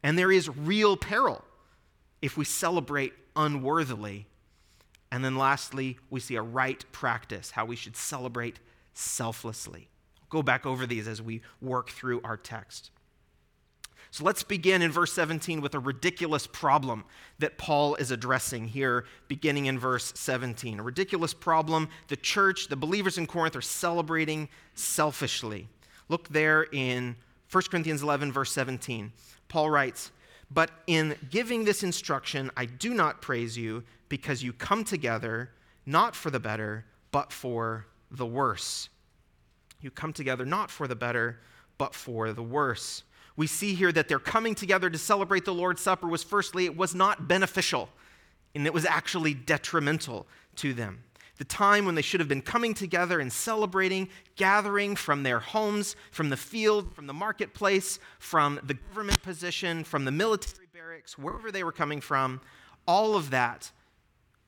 And 0.01 0.17
there 0.17 0.31
is 0.31 0.47
real 0.47 0.95
peril 0.95 1.43
if 2.21 2.37
we 2.37 2.45
celebrate 2.45 3.11
unworthily. 3.35 4.27
And 5.11 5.25
then 5.25 5.35
lastly, 5.35 5.97
we 6.09 6.21
see 6.21 6.37
a 6.37 6.41
right 6.41 6.81
practice, 6.93 7.51
how 7.51 7.65
we 7.65 7.75
should 7.75 7.97
celebrate 7.97 8.59
selflessly. 8.93 9.89
Go 10.29 10.41
back 10.41 10.65
over 10.65 10.85
these 10.87 11.05
as 11.05 11.21
we 11.21 11.41
work 11.61 11.89
through 11.89 12.21
our 12.23 12.37
text. 12.37 12.91
So 14.09 14.23
let's 14.23 14.43
begin 14.43 14.81
in 14.81 14.89
verse 14.89 15.11
17 15.11 15.59
with 15.59 15.75
a 15.75 15.79
ridiculous 15.79 16.47
problem 16.47 17.03
that 17.39 17.57
Paul 17.57 17.95
is 17.95 18.09
addressing 18.09 18.69
here, 18.69 19.03
beginning 19.27 19.65
in 19.65 19.77
verse 19.77 20.13
17. 20.15 20.79
A 20.79 20.83
ridiculous 20.83 21.33
problem 21.33 21.89
the 22.07 22.15
church, 22.15 22.69
the 22.69 22.77
believers 22.77 23.17
in 23.17 23.27
Corinth, 23.27 23.57
are 23.57 23.61
celebrating 23.61 24.47
selfishly. 24.75 25.67
Look 26.09 26.27
there 26.29 26.63
in 26.71 27.15
1 27.51 27.63
Corinthians 27.69 28.03
11, 28.03 28.31
verse 28.31 28.51
17. 28.51 29.11
Paul 29.47 29.69
writes, 29.69 30.11
But 30.51 30.71
in 30.87 31.15
giving 31.29 31.63
this 31.63 31.83
instruction, 31.83 32.51
I 32.57 32.65
do 32.65 32.93
not 32.93 33.21
praise 33.21 33.57
you 33.57 33.83
because 34.09 34.43
you 34.43 34.51
come 34.51 34.83
together 34.83 35.51
not 35.85 36.15
for 36.15 36.29
the 36.29 36.39
better, 36.39 36.85
but 37.11 37.31
for 37.31 37.85
the 38.11 38.25
worse. 38.25 38.89
You 39.81 39.91
come 39.91 40.13
together 40.13 40.45
not 40.45 40.69
for 40.69 40.87
the 40.87 40.95
better, 40.95 41.39
but 41.77 41.95
for 41.95 42.33
the 42.33 42.43
worse. 42.43 43.03
We 43.35 43.47
see 43.47 43.73
here 43.73 43.91
that 43.93 44.09
their 44.09 44.19
coming 44.19 44.53
together 44.53 44.89
to 44.89 44.97
celebrate 44.97 45.45
the 45.45 45.53
Lord's 45.53 45.81
Supper 45.81 46.07
was 46.07 46.23
firstly, 46.23 46.65
it 46.65 46.75
was 46.75 46.93
not 46.93 47.27
beneficial, 47.27 47.89
and 48.53 48.65
it 48.65 48.73
was 48.73 48.85
actually 48.85 49.33
detrimental 49.33 50.27
to 50.57 50.73
them. 50.73 51.03
The 51.39 51.45
time 51.45 51.85
when 51.85 51.95
they 51.95 52.01
should 52.01 52.19
have 52.19 52.29
been 52.29 52.41
coming 52.41 52.73
together 52.73 53.19
and 53.19 53.31
celebrating, 53.31 54.09
gathering 54.35 54.97
from 54.97 55.23
their 55.23 55.39
homes, 55.39 55.95
from 56.11 56.29
the 56.29 56.37
field, 56.37 56.93
from 56.93 57.07
the 57.07 57.13
marketplace, 57.13 57.97
from 58.19 58.59
the 58.61 58.73
government 58.73 59.23
position, 59.23 59.85
from 59.85 60.03
the 60.03 60.11
military 60.11 60.67
barracks, 60.73 61.17
wherever 61.17 61.49
they 61.49 61.63
were 61.63 61.71
coming 61.71 62.01
from, 62.01 62.41
all 62.85 63.15
of 63.15 63.29
that 63.31 63.71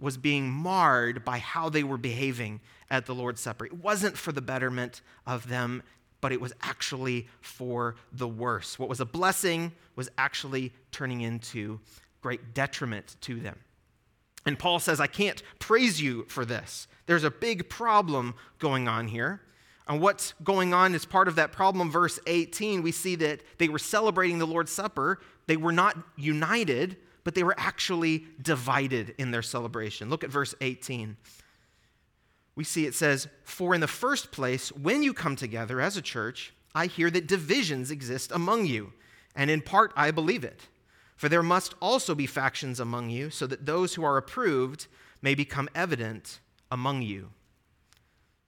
was 0.01 0.17
being 0.17 0.49
marred 0.51 1.23
by 1.23 1.37
how 1.37 1.69
they 1.69 1.83
were 1.83 1.97
behaving 1.97 2.59
at 2.89 3.05
the 3.05 3.15
Lord's 3.15 3.39
Supper. 3.39 3.65
It 3.65 3.73
wasn't 3.73 4.17
for 4.17 4.33
the 4.33 4.41
betterment 4.41 5.01
of 5.25 5.47
them, 5.47 5.83
but 6.19 6.33
it 6.33 6.41
was 6.41 6.51
actually 6.61 7.29
for 7.39 7.95
the 8.11 8.27
worse. 8.27 8.77
What 8.77 8.89
was 8.89 8.99
a 8.99 9.05
blessing 9.05 9.71
was 9.95 10.09
actually 10.17 10.73
turning 10.91 11.21
into 11.21 11.79
great 12.21 12.53
detriment 12.53 13.15
to 13.21 13.39
them. 13.39 13.57
And 14.45 14.57
Paul 14.57 14.79
says, 14.79 14.99
I 14.99 15.07
can't 15.07 15.41
praise 15.59 16.01
you 16.01 16.25
for 16.27 16.45
this. 16.45 16.87
There's 17.05 17.23
a 17.23 17.31
big 17.31 17.69
problem 17.69 18.35
going 18.59 18.87
on 18.87 19.07
here. 19.07 19.41
And 19.87 19.99
what's 19.99 20.33
going 20.43 20.73
on 20.73 20.95
is 20.95 21.05
part 21.05 21.27
of 21.27 21.35
that 21.35 21.51
problem. 21.51 21.91
Verse 21.91 22.19
18, 22.25 22.81
we 22.81 22.91
see 22.91 23.15
that 23.15 23.41
they 23.57 23.67
were 23.67 23.79
celebrating 23.79 24.39
the 24.39 24.47
Lord's 24.47 24.71
Supper. 24.71 25.19
They 25.47 25.57
were 25.57 25.71
not 25.71 25.97
united, 26.15 26.97
but 27.23 27.35
they 27.35 27.43
were 27.43 27.55
actually 27.57 28.25
divided 28.41 29.13
in 29.17 29.31
their 29.31 29.41
celebration. 29.41 30.09
Look 30.09 30.23
at 30.23 30.29
verse 30.29 30.55
18. 30.61 31.17
We 32.55 32.63
see 32.63 32.85
it 32.85 32.95
says, 32.95 33.27
For 33.43 33.73
in 33.73 33.81
the 33.81 33.87
first 33.87 34.31
place, 34.31 34.71
when 34.71 35.03
you 35.03 35.13
come 35.13 35.35
together 35.35 35.81
as 35.81 35.97
a 35.97 36.01
church, 36.01 36.53
I 36.73 36.85
hear 36.87 37.09
that 37.11 37.27
divisions 37.27 37.91
exist 37.91 38.31
among 38.31 38.65
you, 38.65 38.93
and 39.35 39.49
in 39.49 39.61
part 39.61 39.91
I 39.95 40.11
believe 40.11 40.43
it. 40.43 40.67
For 41.21 41.29
there 41.29 41.43
must 41.43 41.75
also 41.79 42.15
be 42.15 42.25
factions 42.25 42.79
among 42.79 43.11
you, 43.11 43.29
so 43.29 43.45
that 43.45 43.67
those 43.67 43.93
who 43.93 44.03
are 44.03 44.17
approved 44.17 44.87
may 45.21 45.35
become 45.35 45.69
evident 45.75 46.39
among 46.71 47.03
you. 47.03 47.29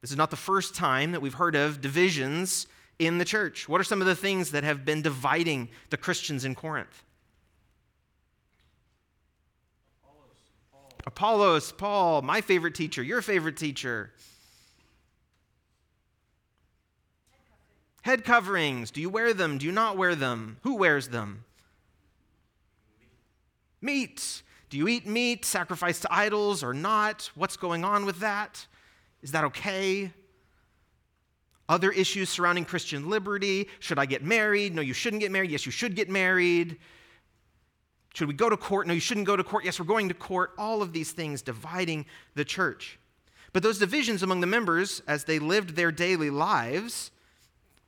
This 0.02 0.10
is 0.10 0.18
not 0.18 0.32
the 0.32 0.38
first 0.38 0.74
time 0.74 1.12
that 1.12 1.22
we've 1.22 1.36
heard 1.36 1.56
of 1.56 1.82
divisions 1.82 2.66
in 2.98 3.20
the 3.20 3.26
church. 3.26 3.70
What 3.70 3.80
are 3.80 3.84
some 3.84 4.02
of 4.02 4.08
the 4.08 4.16
things 4.16 4.50
that 4.50 4.64
have 4.64 4.86
been 4.86 5.04
dividing 5.04 5.70
the 5.92 5.98
Christians 5.98 6.46
in 6.46 6.56
Corinth? 6.56 7.04
Apollos, 11.06 11.74
Paul, 11.74 12.24
my 12.24 12.42
favorite 12.42 12.74
teacher, 12.74 13.04
your 13.04 13.22
favorite 13.22 13.56
teacher. 13.56 14.14
Head 18.02 18.26
coverings. 18.26 18.90
Do 18.90 19.00
you 19.00 19.12
wear 19.12 19.32
them? 19.36 19.60
Do 19.60 19.68
you 19.68 19.72
not 19.72 19.96
wear 19.96 20.16
them? 20.16 20.58
Who 20.64 20.74
wears 20.74 21.10
them? 21.10 21.46
Meat. 23.84 24.42
Do 24.70 24.78
you 24.78 24.88
eat 24.88 25.06
meat 25.06 25.46
sacrificed 25.46 26.02
to 26.04 26.12
idols 26.12 26.64
or 26.64 26.74
not? 26.74 27.30
What's 27.36 27.58
going 27.58 27.84
on 27.84 28.06
with 28.06 28.20
that? 28.22 28.66
Is 29.22 29.32
that 29.34 29.44
okay? 29.44 30.12
Other 31.70 31.92
issues 31.92 32.30
surrounding 32.30 32.66
Christian 32.66 33.10
liberty. 33.10 33.68
Should 33.80 34.00
I 34.00 34.06
get 34.06 34.24
married? 34.24 34.74
No, 34.74 34.82
you 34.82 34.94
shouldn't 34.94 35.20
get 35.20 35.32
married. 35.32 35.52
Yes, 35.52 35.66
you 35.66 35.72
should 35.72 35.96
get 35.96 36.10
married. 36.10 36.78
Should 38.14 38.28
we 38.28 38.34
go 38.34 38.50
to 38.50 38.58
court? 38.58 38.88
No, 38.88 38.94
you 38.94 39.00
shouldn't 39.00 39.28
go 39.28 39.36
to 39.36 39.44
court. 39.44 39.66
Yes, 39.66 39.80
we're 39.80 39.86
going 39.86 40.08
to 40.08 40.14
court. 40.14 40.52
All 40.58 40.82
of 40.82 40.94
these 40.94 41.12
things 41.12 41.42
dividing 41.42 42.06
the 42.36 42.46
church. 42.46 43.00
But 43.54 43.64
those 43.64 43.80
divisions 43.80 44.24
among 44.24 44.42
the 44.42 44.48
members 44.48 45.02
as 45.08 45.26
they 45.26 45.40
lived 45.40 45.76
their 45.76 45.92
daily 45.92 46.30
lives, 46.30 47.12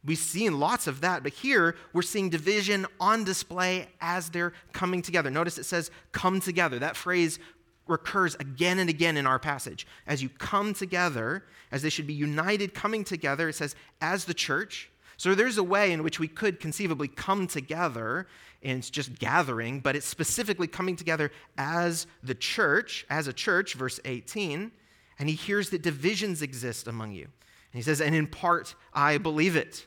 we've 0.05 0.17
seen 0.17 0.59
lots 0.59 0.87
of 0.87 1.01
that. 1.01 1.23
But 1.23 1.33
here 1.33 1.75
we're 1.93 2.01
seeing 2.01 2.29
division 2.29 2.85
on 2.99 3.23
display 3.23 3.87
as 4.01 4.29
they're 4.29 4.53
coming 4.73 5.01
together. 5.01 5.29
Notice 5.29 5.57
it 5.57 5.65
says 5.65 5.91
come 6.11 6.39
together. 6.39 6.79
That 6.79 6.95
phrase 6.95 7.39
recurs 7.87 8.35
again 8.35 8.79
and 8.79 8.89
again 8.89 9.17
in 9.17 9.27
our 9.27 9.39
passage. 9.39 9.85
As 10.07 10.23
you 10.23 10.29
come 10.29 10.73
together, 10.73 11.43
as 11.71 11.81
they 11.81 11.89
should 11.89 12.07
be 12.07 12.13
united, 12.13 12.73
coming 12.73 13.03
together, 13.03 13.49
it 13.49 13.55
says 13.55 13.75
as 14.01 14.25
the 14.25 14.33
church. 14.33 14.91
So 15.17 15.33
there's 15.33 15.57
a 15.57 15.63
way 15.63 15.91
in 15.91 16.03
which 16.03 16.19
we 16.19 16.27
could 16.27 16.59
conceivably 16.59 17.07
come 17.07 17.47
together 17.47 18.27
and 18.63 18.79
it's 18.79 18.89
just 18.89 19.19
gathering, 19.19 19.79
but 19.79 19.95
it's 19.95 20.07
specifically 20.07 20.67
coming 20.67 20.95
together 20.95 21.31
as 21.57 22.07
the 22.23 22.33
church, 22.33 23.05
as 23.09 23.27
a 23.27 23.33
church, 23.33 23.75
verse 23.75 23.99
18. 24.03 24.71
And 25.19 25.29
he 25.29 25.35
hears 25.35 25.69
that 25.69 25.83
divisions 25.83 26.41
exist 26.41 26.87
among 26.87 27.11
you. 27.13 27.23
And 27.23 27.31
he 27.73 27.81
says, 27.83 28.01
and 28.01 28.15
in 28.15 28.27
part, 28.27 28.73
I 28.93 29.17
believe 29.19 29.55
it. 29.55 29.85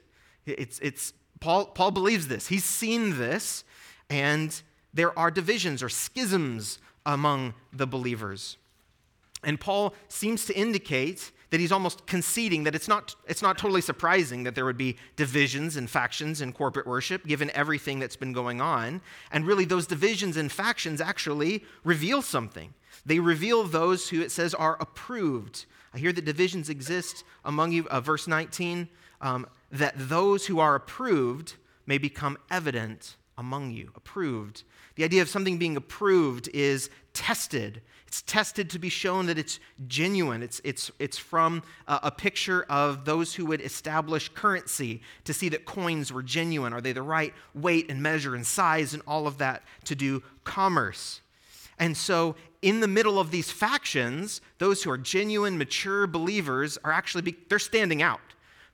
It's, 0.49 0.79
it's 0.81 1.13
Paul, 1.41 1.67
Paul 1.67 1.91
believes 1.91 2.29
this. 2.29 2.49
He's 2.49 2.65
seen 2.65 3.19
this, 3.19 3.65
and 4.11 4.61
there 4.95 5.17
are 5.19 5.31
divisions 5.31 5.83
or 5.83 5.89
schisms 5.89 6.79
among 7.05 7.55
the 7.73 7.87
believers. 7.87 8.57
And 9.45 9.61
Paul 9.61 9.95
seems 10.09 10.47
to 10.47 10.57
indicate 10.57 11.31
that 11.51 11.61
he's 11.61 11.73
almost 11.73 12.07
conceding 12.07 12.65
that 12.65 12.75
it's 12.75 12.89
not, 12.89 13.15
it's 13.27 13.41
not 13.41 13.57
totally 13.57 13.81
surprising 13.81 14.43
that 14.43 14.55
there 14.55 14.65
would 14.65 14.77
be 14.77 14.97
divisions 15.17 15.77
and 15.77 15.89
factions 15.89 16.41
in 16.41 16.53
corporate 16.53 16.87
worship, 16.87 17.25
given 17.27 17.51
everything 17.55 17.99
that's 17.99 18.17
been 18.17 18.33
going 18.33 18.61
on. 18.61 19.01
And 19.33 19.47
really, 19.47 19.65
those 19.65 19.87
divisions 19.87 20.37
and 20.37 20.53
factions 20.53 21.01
actually 21.01 21.65
reveal 21.85 22.21
something. 22.21 22.75
They 23.07 23.21
reveal 23.21 23.65
those 23.65 24.11
who 24.11 24.21
it 24.21 24.31
says 24.31 24.53
are 24.55 24.77
approved. 24.81 25.65
I 25.95 25.99
hear 25.99 26.13
that 26.13 26.25
divisions 26.25 26.69
exist 26.69 27.25
among 27.45 27.73
you, 27.73 27.87
uh, 27.89 28.01
verse 28.01 28.27
19, 28.27 28.89
um, 29.21 29.47
that 29.71 29.95
those 29.97 30.47
who 30.47 30.59
are 30.61 30.75
approved 30.75 31.55
may 31.87 31.99
become 31.99 32.39
evident 32.51 33.17
among 33.37 33.71
you. 33.71 33.91
Approved. 33.95 34.65
The 34.97 35.05
idea 35.05 35.23
of 35.23 35.29
something 35.29 35.59
being 35.59 35.77
approved 35.77 36.49
is 36.53 36.91
tested. 37.15 37.81
It's 38.07 38.23
tested 38.23 38.71
to 38.71 38.79
be 38.79 38.89
shown 38.89 39.27
that 39.27 39.39
it's 39.39 39.61
genuine. 39.87 40.43
It's, 40.43 40.61
it's, 40.65 40.91
it's 40.99 41.19
from 41.19 41.63
a, 41.87 42.01
a, 42.05 42.11
picture 42.11 42.65
of 42.69 43.05
those 43.05 43.35
who 43.35 43.47
would 43.47 43.61
establish 43.61 44.29
currency 44.31 45.03
to 45.25 45.33
see 45.33 45.49
that 45.51 45.67
coins 45.67 46.13
were 46.13 46.23
genuine. 46.23 46.73
Are 46.73 46.81
they 46.81 46.93
the 46.93 47.03
right 47.03 47.33
weight 47.55 47.91
and 47.91 48.03
measure 48.03 48.35
and 48.35 48.47
size 48.47 48.93
and 48.93 49.03
all 49.07 49.27
of 49.27 49.39
that 49.39 49.63
to 49.85 49.95
do 49.95 50.23
commerce? 50.45 51.21
And 51.79 51.97
so, 51.97 52.35
in 52.61 52.81
the 52.81 52.89
middle 52.89 53.21
of 53.21 53.31
these 53.31 53.53
factions, 53.53 54.41
those 54.59 54.83
who 54.83 54.91
are 54.91 54.99
genuine, 54.99 55.59
mature 55.59 56.09
believers 56.09 56.77
are 56.83 56.91
actually 56.91 57.23
be, 57.23 57.37
they're 57.49 57.61
standing 57.61 58.03
out 58.03 58.21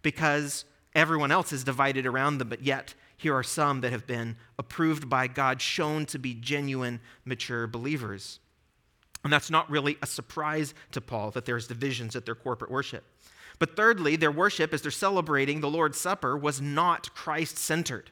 because 0.05 0.65
everyone 0.95 1.33
else 1.33 1.53
is 1.53 1.65
divided 1.65 2.07
around 2.07 2.39
them, 2.39 2.49
but 2.49 2.63
yet 2.63 2.95
here 3.17 3.35
are 3.35 3.43
some 3.43 3.81
that 3.81 3.91
have 3.91 4.07
been 4.07 4.37
approved 4.59 5.09
by 5.09 5.27
God, 5.27 5.61
shown 5.61 6.07
to 6.07 6.19
be 6.19 6.35
genuine, 6.35 7.01
mature 7.25 7.67
believers. 7.67 8.39
And 9.25 9.33
that's 9.33 9.51
not 9.51 9.69
really 9.71 9.97
a 10.03 10.07
surprise 10.07 10.75
to 10.93 11.01
Paul 11.01 11.31
that 11.33 11.47
there's 11.47 11.67
divisions 11.67 12.15
at 12.15 12.27
their 12.27 12.35
corporate 12.35 12.71
worship. 12.71 13.05
But 13.59 13.77
thirdly, 13.77 14.17
their 14.17 14.31
worship 14.31 14.75
as 14.75 14.83
they're 14.83 14.91
celebrating 14.91 15.61
the 15.61 15.71
Lord's 15.71 15.99
Supper 15.99 16.37
was 16.37 16.61
not 16.61 17.15
Christ 17.15 17.57
centered. 17.57 18.11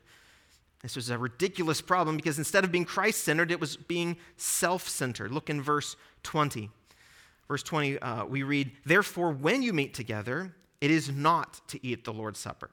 This 0.83 0.97
was 0.97 1.11
a 1.11 1.19
ridiculous 1.19 1.81
problem 1.81 2.17
because 2.17 2.39
instead 2.39 2.65
of 2.65 2.73
being 2.73 2.85
Christ 2.85 3.23
centered, 3.23 3.51
it 3.51 3.61
was 3.61 3.77
being 3.77 4.17
self 4.37 4.89
centered. 4.89 5.31
Look 5.31 5.51
in 5.51 5.61
verse 5.61 5.97
20. 6.23 6.71
Verse 7.49 7.63
20, 7.63 7.99
uh, 7.99 8.25
we 8.25 8.43
read, 8.43 8.73
Therefore, 8.85 9.31
when 9.31 9.63
you 9.63 9.73
meet 9.73 9.95
together, 9.95 10.55
it 10.83 10.91
is 10.91 11.11
not 11.11 11.61
to 11.69 11.87
eat 11.87 12.05
the 12.05 12.13
Lord's 12.13 12.41
Supper. 12.41 12.73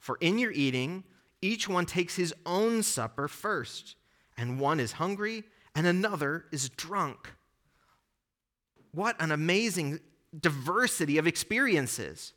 For 0.00 0.18
in 0.20 0.36
your 0.36 0.50
eating, 0.50 1.04
each 1.40 1.68
one 1.68 1.86
takes 1.86 2.16
his 2.16 2.34
own 2.44 2.82
supper 2.82 3.28
first, 3.28 3.94
and 4.36 4.58
one 4.58 4.80
is 4.80 4.92
hungry 4.92 5.44
and 5.76 5.86
another 5.86 6.46
is 6.50 6.70
drunk. 6.70 7.32
What 8.90 9.14
an 9.20 9.30
amazing 9.30 10.00
diversity 10.38 11.18
of 11.18 11.28
experiences. 11.28 12.32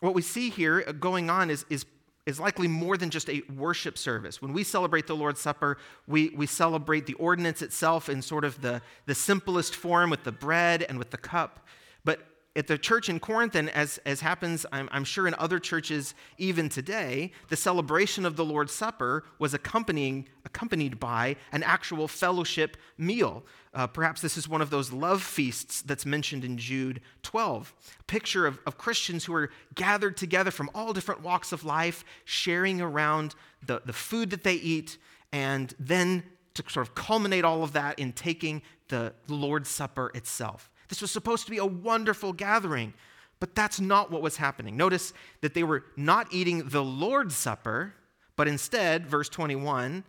What 0.00 0.14
we 0.14 0.22
see 0.22 0.50
here 0.50 0.82
going 0.94 1.30
on 1.30 1.48
is, 1.48 1.64
is, 1.70 1.86
is 2.26 2.40
likely 2.40 2.66
more 2.66 2.96
than 2.96 3.10
just 3.10 3.30
a 3.30 3.42
worship 3.56 3.96
service. 3.96 4.42
When 4.42 4.52
we 4.52 4.64
celebrate 4.64 5.06
the 5.06 5.14
Lord's 5.14 5.40
Supper, 5.40 5.78
we, 6.08 6.30
we 6.30 6.46
celebrate 6.46 7.06
the 7.06 7.14
ordinance 7.14 7.62
itself 7.62 8.08
in 8.08 8.22
sort 8.22 8.44
of 8.44 8.60
the, 8.60 8.82
the 9.06 9.14
simplest 9.14 9.76
form 9.76 10.10
with 10.10 10.24
the 10.24 10.32
bread 10.32 10.82
and 10.82 10.98
with 10.98 11.10
the 11.10 11.16
cup. 11.16 11.64
But 12.04 12.26
at 12.56 12.66
the 12.66 12.76
church 12.76 13.08
in 13.08 13.20
Corinth, 13.20 13.54
and 13.54 13.70
as, 13.70 13.98
as 14.04 14.20
happens, 14.20 14.66
I'm, 14.72 14.88
I'm, 14.90 15.04
sure, 15.04 15.28
in 15.28 15.34
other 15.34 15.60
churches 15.60 16.14
even 16.36 16.68
today, 16.68 17.30
the 17.48 17.56
celebration 17.56 18.26
of 18.26 18.34
the 18.34 18.44
Lord's 18.44 18.72
Supper 18.72 19.24
was 19.38 19.54
accompanying, 19.54 20.28
accompanied 20.44 20.98
by 20.98 21.36
an 21.52 21.62
actual 21.62 22.08
fellowship 22.08 22.76
meal. 22.98 23.44
Uh, 23.72 23.86
perhaps 23.86 24.20
this 24.20 24.36
is 24.36 24.48
one 24.48 24.60
of 24.60 24.70
those 24.70 24.92
love 24.92 25.22
feasts 25.22 25.80
that's 25.82 26.04
mentioned 26.04 26.44
in 26.44 26.58
Jude 26.58 27.00
12. 27.22 27.72
A 28.00 28.02
picture 28.04 28.46
of, 28.46 28.58
of 28.66 28.76
Christians 28.76 29.24
who 29.24 29.34
are 29.34 29.50
gathered 29.76 30.16
together 30.16 30.50
from 30.50 30.70
all 30.74 30.92
different 30.92 31.22
walks 31.22 31.52
of 31.52 31.64
life, 31.64 32.04
sharing 32.24 32.80
around 32.80 33.36
the, 33.64 33.80
the 33.84 33.92
food 33.92 34.30
that 34.30 34.42
they 34.42 34.54
eat, 34.54 34.98
and 35.32 35.72
then 35.78 36.24
to 36.54 36.64
sort 36.68 36.84
of 36.84 36.96
culminate 36.96 37.44
all 37.44 37.62
of 37.62 37.74
that 37.74 37.96
in 38.00 38.12
taking 38.12 38.60
the 38.88 39.14
Lord's 39.28 39.68
Supper 39.68 40.10
itself. 40.16 40.68
This 40.90 41.00
was 41.00 41.10
supposed 41.10 41.46
to 41.46 41.50
be 41.50 41.56
a 41.56 41.64
wonderful 41.64 42.34
gathering, 42.34 42.92
but 43.38 43.54
that's 43.54 43.80
not 43.80 44.10
what 44.10 44.20
was 44.20 44.36
happening. 44.36 44.76
Notice 44.76 45.14
that 45.40 45.54
they 45.54 45.62
were 45.62 45.84
not 45.96 46.28
eating 46.30 46.68
the 46.68 46.84
Lord's 46.84 47.34
Supper, 47.34 47.94
but 48.36 48.46
instead, 48.46 49.06
verse 49.06 49.30
21, 49.30 50.04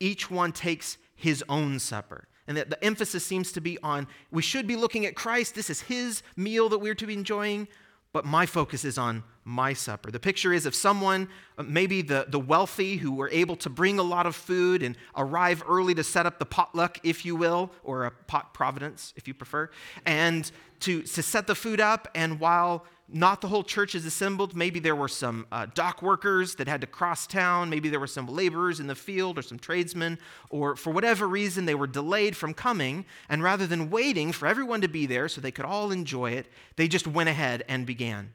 each 0.00 0.30
one 0.30 0.52
takes 0.52 0.96
his 1.14 1.44
own 1.48 1.78
supper. 1.78 2.26
And 2.46 2.56
that 2.56 2.70
the 2.70 2.82
emphasis 2.82 3.24
seems 3.26 3.52
to 3.52 3.60
be 3.60 3.78
on 3.82 4.06
we 4.30 4.42
should 4.42 4.66
be 4.66 4.76
looking 4.76 5.04
at 5.04 5.14
Christ. 5.14 5.54
This 5.54 5.68
is 5.68 5.82
his 5.82 6.22
meal 6.36 6.68
that 6.70 6.78
we're 6.78 6.94
to 6.94 7.06
be 7.06 7.14
enjoying 7.14 7.68
but 8.14 8.24
my 8.24 8.46
focus 8.46 8.84
is 8.84 8.96
on 8.96 9.24
my 9.44 9.72
supper. 9.72 10.10
The 10.10 10.20
picture 10.20 10.52
is 10.52 10.66
of 10.66 10.74
someone, 10.74 11.28
uh, 11.58 11.62
maybe 11.62 12.02
the, 12.02 12.26
the 12.28 12.38
wealthy, 12.38 12.96
who 12.96 13.12
were 13.12 13.28
able 13.30 13.56
to 13.56 13.70
bring 13.70 13.98
a 13.98 14.02
lot 14.02 14.26
of 14.26 14.34
food 14.34 14.82
and 14.82 14.96
arrive 15.16 15.62
early 15.68 15.94
to 15.94 16.04
set 16.04 16.26
up 16.26 16.38
the 16.38 16.46
potluck, 16.46 16.98
if 17.02 17.24
you 17.24 17.36
will, 17.36 17.70
or 17.82 18.04
a 18.04 18.10
pot 18.10 18.54
providence, 18.54 19.12
if 19.16 19.28
you 19.28 19.34
prefer, 19.34 19.70
and 20.06 20.50
to, 20.80 21.02
to 21.02 21.22
set 21.22 21.46
the 21.46 21.54
food 21.54 21.80
up. 21.80 22.08
And 22.14 22.40
while 22.40 22.84
not 23.08 23.40
the 23.40 23.48
whole 23.48 23.62
church 23.62 23.94
is 23.94 24.06
assembled. 24.06 24.56
Maybe 24.56 24.80
there 24.80 24.96
were 24.96 25.08
some 25.08 25.46
uh, 25.52 25.66
dock 25.74 26.00
workers 26.00 26.54
that 26.56 26.68
had 26.68 26.80
to 26.80 26.86
cross 26.86 27.26
town. 27.26 27.68
Maybe 27.68 27.88
there 27.88 28.00
were 28.00 28.06
some 28.06 28.26
laborers 28.26 28.80
in 28.80 28.86
the 28.86 28.94
field 28.94 29.38
or 29.38 29.42
some 29.42 29.58
tradesmen, 29.58 30.18
or 30.50 30.74
for 30.74 30.92
whatever 30.92 31.28
reason, 31.28 31.66
they 31.66 31.74
were 31.74 31.86
delayed 31.86 32.36
from 32.36 32.54
coming. 32.54 33.04
And 33.28 33.42
rather 33.42 33.66
than 33.66 33.90
waiting 33.90 34.32
for 34.32 34.46
everyone 34.46 34.80
to 34.80 34.88
be 34.88 35.06
there 35.06 35.28
so 35.28 35.40
they 35.40 35.50
could 35.50 35.66
all 35.66 35.92
enjoy 35.92 36.30
it, 36.32 36.46
they 36.76 36.88
just 36.88 37.06
went 37.06 37.28
ahead 37.28 37.62
and 37.68 37.84
began. 37.84 38.32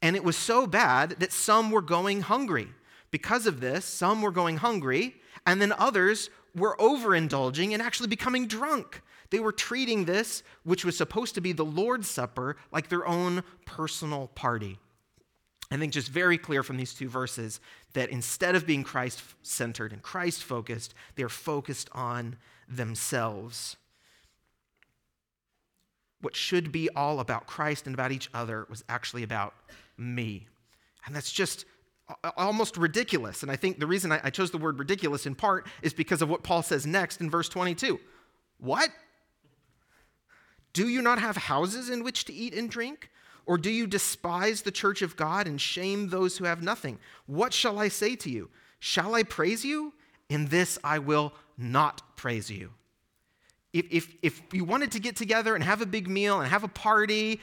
And 0.00 0.16
it 0.16 0.24
was 0.24 0.36
so 0.36 0.66
bad 0.66 1.16
that 1.18 1.32
some 1.32 1.70
were 1.70 1.82
going 1.82 2.22
hungry. 2.22 2.68
Because 3.10 3.46
of 3.46 3.60
this, 3.60 3.84
some 3.84 4.22
were 4.22 4.30
going 4.30 4.58
hungry, 4.58 5.16
and 5.46 5.60
then 5.60 5.72
others 5.72 6.30
were 6.54 6.76
overindulging 6.78 7.72
and 7.72 7.82
actually 7.82 8.08
becoming 8.08 8.46
drunk. 8.46 9.00
They 9.30 9.40
were 9.40 9.52
treating 9.52 10.04
this, 10.04 10.42
which 10.64 10.84
was 10.84 10.96
supposed 10.96 11.34
to 11.34 11.40
be 11.40 11.52
the 11.52 11.64
Lord's 11.64 12.08
Supper, 12.08 12.56
like 12.72 12.88
their 12.88 13.06
own 13.06 13.42
personal 13.66 14.28
party. 14.28 14.78
I 15.70 15.76
think 15.76 15.92
just 15.92 16.08
very 16.08 16.38
clear 16.38 16.62
from 16.62 16.78
these 16.78 16.94
two 16.94 17.08
verses 17.08 17.60
that 17.92 18.08
instead 18.08 18.54
of 18.54 18.66
being 18.66 18.84
Christ 18.84 19.22
centered 19.42 19.92
and 19.92 20.02
Christ 20.02 20.42
focused, 20.42 20.94
they're 21.16 21.28
focused 21.28 21.90
on 21.92 22.36
themselves. 22.68 23.76
What 26.20 26.34
should 26.34 26.72
be 26.72 26.88
all 26.96 27.20
about 27.20 27.46
Christ 27.46 27.86
and 27.86 27.94
about 27.94 28.12
each 28.12 28.30
other 28.32 28.66
was 28.70 28.82
actually 28.88 29.22
about 29.22 29.54
me. 29.98 30.46
And 31.06 31.14
that's 31.14 31.32
just 31.32 31.64
almost 32.36 32.76
ridiculous. 32.76 33.42
And 33.42 33.52
I 33.52 33.56
think 33.56 33.78
the 33.78 33.86
reason 33.86 34.12
I 34.12 34.30
chose 34.30 34.50
the 34.50 34.58
word 34.58 34.78
ridiculous 34.78 35.26
in 35.26 35.34
part 35.34 35.66
is 35.82 35.92
because 35.92 36.22
of 36.22 36.28
what 36.28 36.42
Paul 36.42 36.62
says 36.62 36.86
next 36.86 37.20
in 37.20 37.30
verse 37.30 37.48
22. 37.48 38.00
What? 38.58 38.90
Do 40.72 40.88
you 40.88 41.02
not 41.02 41.18
have 41.18 41.36
houses 41.36 41.90
in 41.90 42.02
which 42.02 42.24
to 42.26 42.32
eat 42.32 42.54
and 42.54 42.70
drink? 42.70 43.10
Or 43.46 43.56
do 43.56 43.70
you 43.70 43.86
despise 43.86 44.62
the 44.62 44.70
church 44.70 45.00
of 45.00 45.16
God 45.16 45.46
and 45.46 45.60
shame 45.60 46.08
those 46.08 46.36
who 46.36 46.44
have 46.44 46.62
nothing? 46.62 46.98
What 47.26 47.52
shall 47.52 47.78
I 47.78 47.88
say 47.88 48.14
to 48.16 48.30
you? 48.30 48.50
Shall 48.78 49.14
I 49.14 49.22
praise 49.22 49.64
you? 49.64 49.94
In 50.28 50.48
this 50.48 50.78
I 50.84 50.98
will 50.98 51.32
not 51.56 52.16
praise 52.16 52.50
you. 52.50 52.72
If, 53.72 53.86
if, 53.90 54.14
if 54.22 54.42
you 54.52 54.64
wanted 54.64 54.92
to 54.92 55.00
get 55.00 55.16
together 55.16 55.54
and 55.54 55.64
have 55.64 55.80
a 55.80 55.86
big 55.86 56.08
meal 56.08 56.40
and 56.40 56.50
have 56.50 56.64
a 56.64 56.68
party, 56.68 57.40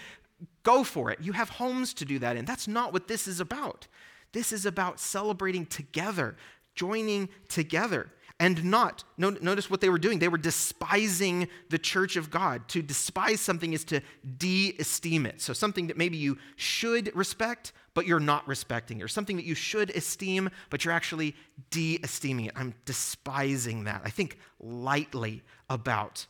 go 0.63 0.83
for 0.83 1.11
it. 1.11 1.19
You 1.21 1.33
have 1.33 1.49
homes 1.49 1.93
to 1.95 2.05
do 2.05 2.19
that 2.19 2.35
in. 2.37 2.45
That's 2.45 2.67
not 2.67 2.93
what 2.93 3.07
this 3.07 3.27
is 3.27 3.39
about. 3.39 3.87
This 4.31 4.51
is 4.51 4.65
about 4.65 4.99
celebrating 4.99 5.65
together, 5.65 6.35
joining 6.75 7.29
together 7.47 8.11
and 8.39 8.65
not. 8.65 9.03
Notice 9.17 9.69
what 9.69 9.79
they 9.79 9.89
were 9.89 9.97
doing. 9.97 10.19
They 10.19 10.27
were 10.27 10.37
despising 10.37 11.47
the 11.69 11.77
church 11.77 12.17
of 12.17 12.29
God. 12.29 12.67
To 12.69 12.81
despise 12.81 13.39
something 13.39 13.71
is 13.71 13.85
to 13.85 14.01
de 14.37 14.75
esteem 14.77 15.25
it. 15.25 15.41
So, 15.41 15.53
something 15.53 15.87
that 15.87 15.97
maybe 15.97 16.17
you 16.17 16.37
should 16.57 17.15
respect, 17.15 17.71
but 17.93 18.05
you're 18.05 18.19
not 18.19 18.45
respecting, 18.47 19.01
or 19.01 19.07
something 19.07 19.37
that 19.37 19.45
you 19.45 19.55
should 19.55 19.89
esteem, 19.91 20.49
but 20.69 20.83
you're 20.83 20.93
actually 20.93 21.33
de 21.69 21.99
esteeming 22.03 22.47
it. 22.47 22.53
I'm 22.57 22.73
despising 22.83 23.85
that. 23.85 24.01
I 24.03 24.09
think 24.09 24.37
lightly 24.59 25.41
about. 25.69 26.25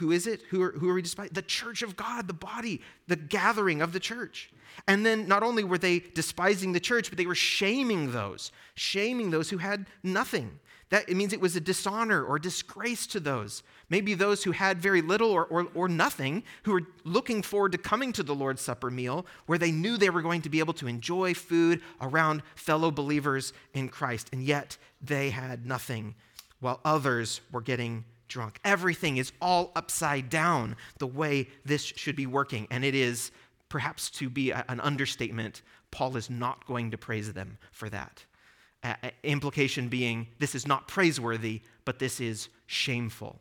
Who 0.00 0.12
is 0.12 0.26
it? 0.26 0.40
Who 0.48 0.62
are, 0.62 0.72
who 0.72 0.88
are 0.88 0.94
we 0.94 1.02
despising? 1.02 1.34
The 1.34 1.42
church 1.42 1.82
of 1.82 1.94
God, 1.94 2.26
the 2.26 2.32
body, 2.32 2.80
the 3.06 3.16
gathering 3.16 3.82
of 3.82 3.92
the 3.92 4.00
church. 4.00 4.50
And 4.88 5.04
then 5.04 5.28
not 5.28 5.42
only 5.42 5.62
were 5.62 5.76
they 5.76 5.98
despising 5.98 6.72
the 6.72 6.80
church, 6.80 7.10
but 7.10 7.18
they 7.18 7.26
were 7.26 7.34
shaming 7.34 8.12
those, 8.12 8.50
shaming 8.74 9.30
those 9.30 9.50
who 9.50 9.58
had 9.58 9.86
nothing. 10.02 10.58
That 10.88 11.06
it 11.06 11.16
means 11.16 11.34
it 11.34 11.40
was 11.40 11.54
a 11.54 11.60
dishonor 11.60 12.24
or 12.24 12.38
disgrace 12.38 13.06
to 13.08 13.20
those. 13.20 13.62
Maybe 13.90 14.14
those 14.14 14.42
who 14.42 14.52
had 14.52 14.80
very 14.80 15.02
little 15.02 15.30
or, 15.30 15.44
or, 15.44 15.68
or 15.74 15.86
nothing, 15.86 16.44
who 16.62 16.72
were 16.72 16.86
looking 17.04 17.42
forward 17.42 17.72
to 17.72 17.78
coming 17.78 18.10
to 18.14 18.22
the 18.22 18.34
Lord's 18.34 18.62
Supper 18.62 18.90
meal, 18.90 19.26
where 19.44 19.58
they 19.58 19.70
knew 19.70 19.98
they 19.98 20.08
were 20.08 20.22
going 20.22 20.40
to 20.42 20.48
be 20.48 20.60
able 20.60 20.74
to 20.74 20.88
enjoy 20.88 21.34
food 21.34 21.82
around 22.00 22.42
fellow 22.54 22.90
believers 22.90 23.52
in 23.74 23.90
Christ. 23.90 24.30
And 24.32 24.42
yet 24.42 24.78
they 25.02 25.28
had 25.28 25.66
nothing, 25.66 26.14
while 26.58 26.80
others 26.86 27.42
were 27.52 27.60
getting 27.60 28.06
drunk. 28.30 28.58
Everything 28.64 29.18
is 29.18 29.32
all 29.42 29.72
upside 29.76 30.30
down 30.30 30.76
the 30.98 31.06
way 31.06 31.48
this 31.66 31.82
should 31.82 32.16
be 32.16 32.26
working. 32.26 32.66
And 32.70 32.82
it 32.82 32.94
is 32.94 33.30
perhaps 33.68 34.08
to 34.10 34.30
be 34.30 34.50
a, 34.50 34.64
an 34.68 34.80
understatement, 34.80 35.60
Paul 35.90 36.16
is 36.16 36.30
not 36.30 36.66
going 36.66 36.90
to 36.92 36.98
praise 36.98 37.32
them 37.34 37.58
for 37.72 37.90
that. 37.90 38.24
Uh, 38.82 38.94
implication 39.22 39.88
being, 39.88 40.26
this 40.38 40.54
is 40.54 40.66
not 40.66 40.88
praiseworthy, 40.88 41.60
but 41.84 41.98
this 41.98 42.20
is 42.20 42.48
shameful. 42.66 43.38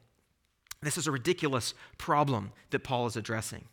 This 0.81 0.97
is 0.97 1.07
a 1.07 1.11
ridiculous 1.11 1.73
problem 1.97 2.51
that 2.71 2.83
Paul 2.83 3.05
is 3.05 3.15
addressing. 3.15 3.65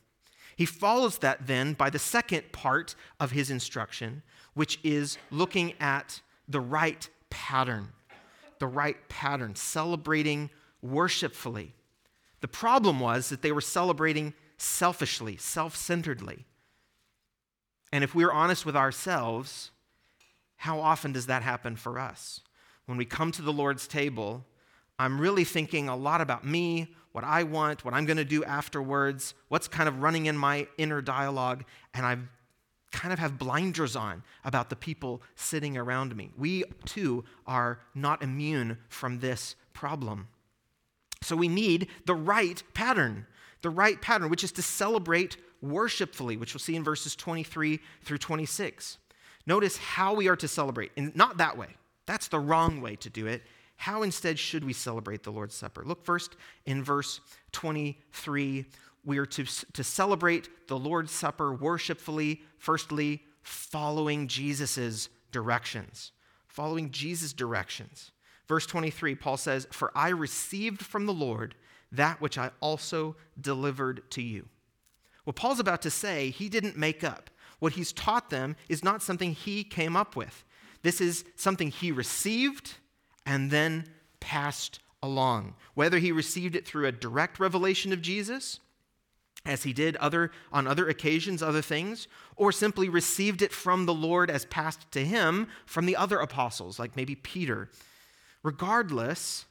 He 0.57 0.65
follows 0.65 1.19
that 1.19 1.47
then 1.47 1.75
by 1.75 1.91
the 1.91 1.99
second 1.99 2.51
part 2.53 2.95
of 3.21 3.33
his 3.33 3.51
instruction, 3.51 4.23
which 4.55 4.79
is 4.83 5.19
looking 5.31 5.75
at 5.81 6.21
the 6.49 6.61
right 6.61 7.09
pattern. 7.31 7.89
The 8.59 8.67
right 8.67 8.97
pattern, 9.09 9.55
celebrating 9.55 10.49
worshipfully. 10.83 11.75
The 12.41 12.49
problem 12.49 13.01
was 13.01 13.29
that 13.29 13.43
they 13.43 13.53
were 13.53 13.61
celebrating 13.61 14.35
selfishly, 14.59 15.37
self 15.37 15.77
centeredly. 15.77 16.45
And 17.93 18.05
if 18.05 18.15
we're 18.15 18.33
honest 18.33 18.67
with 18.67 18.77
ourselves, 18.77 19.71
how 20.57 20.81
often 20.81 21.13
does 21.13 21.27
that 21.27 21.43
happen 21.43 21.77
for 21.77 21.99
us? 21.99 22.41
When 22.87 22.99
we 22.99 23.05
come 23.05 23.33
to 23.33 23.43
the 23.43 23.53
Lord's 23.53 23.87
table, 23.87 24.45
I'm 24.99 25.21
really 25.21 25.45
thinking 25.45 25.89
a 25.89 25.97
lot 25.97 26.21
about 26.21 26.45
me, 26.45 26.95
what 27.13 27.25
I 27.25 27.43
want, 27.43 27.85
what 27.85 27.95
I'm 27.95 28.07
going 28.07 28.17
to 28.17 28.25
do 28.25 28.45
afterwards, 28.45 29.35
what's 29.49 29.69
kind 29.69 29.89
of 29.89 30.03
running 30.03 30.27
in 30.27 30.37
my 30.37 30.67
inner 30.79 31.01
dialogue, 31.01 31.65
and 31.95 32.05
I 32.07 32.19
kind 32.93 33.13
of 33.13 33.19
have 33.19 33.39
blinders 33.39 33.97
on 33.97 34.23
about 34.45 34.71
the 34.71 34.77
people 34.77 35.23
sitting 35.35 35.77
around 35.77 36.17
me. 36.17 36.31
We 36.37 36.65
too 36.85 37.25
are 37.47 37.81
not 37.95 38.23
immune 38.23 38.79
from 38.89 39.21
this 39.21 39.55
problem. 39.75 40.29
So 41.23 41.37
we 41.37 41.49
need 41.49 41.89
the 42.05 42.15
right 42.15 42.63
pattern, 42.75 43.27
the 43.63 43.71
right 43.71 44.01
pattern, 44.01 44.29
which 44.29 44.45
is 44.45 44.53
to 44.53 44.63
celebrate 44.63 45.37
worshipfully, 45.63 46.37
which 46.37 46.55
we'll 46.55 46.61
see 46.61 46.77
in 46.77 46.85
verses 46.85 47.17
23 47.17 47.81
through 48.03 48.19
26. 48.19 48.99
Notice 49.47 49.77
how 49.77 50.15
we 50.15 50.29
are 50.29 50.37
to 50.37 50.49
celebrate, 50.49 50.93
and 50.97 51.15
not 51.17 51.39
that 51.39 51.57
way. 51.57 51.69
That's 52.07 52.29
the 52.29 52.39
wrong 52.39 52.81
way 52.81 52.97
to 52.97 53.11
do 53.11 53.27
it. 53.27 53.43
How 53.77 54.03
instead 54.03 54.39
should 54.39 54.65
we 54.65 54.73
celebrate 54.73 55.23
the 55.23 55.33
Lord's 55.33 55.55
Supper? 55.55 55.83
Look 55.85 56.05
first 56.05 56.37
in 56.65 56.83
verse 56.83 57.21
23. 57.53 58.65
We 59.05 59.19
are 59.19 59.27
to, 59.27 59.45
to 59.45 59.85
celebrate 59.85 60.69
the 60.69 60.79
Lord's 60.79 61.13
Supper 61.13 61.55
worshipfully, 61.55 62.43
firstly, 62.59 63.23
following 63.43 64.29
Jesus' 64.29 65.09
directions. 65.31 66.13
Following 66.49 66.91
Jesus' 66.91 67.33
directions. 67.33 68.13
Verse 68.49 68.67
23, 68.67 69.15
Paul 69.15 69.37
says, 69.37 69.67
For 69.71 69.91
I 69.95 70.09
received 70.09 70.85
from 70.85 71.07
the 71.07 71.13
Lord 71.13 71.55
that 71.93 72.21
which 72.21 72.39
I 72.39 72.51
also 72.61 73.17
delivered 73.41 74.09
to 74.13 74.23
you. 74.23 74.49
What 75.25 75.37
Paul's 75.37 75.61
about 75.61 75.83
to 75.83 75.91
say, 75.91 76.31
he 76.31 76.49
didn't 76.49 76.77
make 76.77 77.03
up. 77.03 77.31
What 77.59 77.73
he's 77.73 77.93
taught 77.93 78.31
them 78.31 78.57
is 78.69 78.85
not 78.85 79.03
something 79.03 79.33
he 79.33 79.65
came 79.65 79.97
up 79.97 80.15
with. 80.15 80.45
This 80.83 81.01
is 81.01 81.25
something 81.35 81.71
he 81.71 81.91
received 81.91 82.75
and 83.25 83.51
then 83.51 83.87
passed 84.21 84.79
along. 85.03 85.55
Whether 85.75 85.99
he 85.99 86.13
received 86.13 86.55
it 86.55 86.67
through 86.67 86.87
a 86.87 86.93
direct 86.93 87.41
revelation 87.41 87.93
of 87.93 88.03
Jesus, 88.03 88.61
as 89.45 89.63
he 89.63 89.73
did 89.73 89.97
other, 89.97 90.31
on 90.53 90.67
other 90.67 90.89
occasions, 90.89 91.43
other 91.43 91.63
things, 91.63 92.09
or 92.37 92.53
simply 92.53 92.89
received 92.89 93.43
it 93.43 93.53
from 93.53 93.87
the 93.87 93.95
Lord 93.95 94.31
as 94.31 94.45
passed 94.45 94.91
to 94.93 95.05
him 95.05 95.49
from 95.65 95.87
the 95.87 95.97
other 95.97 96.19
apostles, 96.19 96.79
like 96.79 96.97
maybe 96.97 97.15
Peter 97.15 97.71
Regardless, 98.47 99.45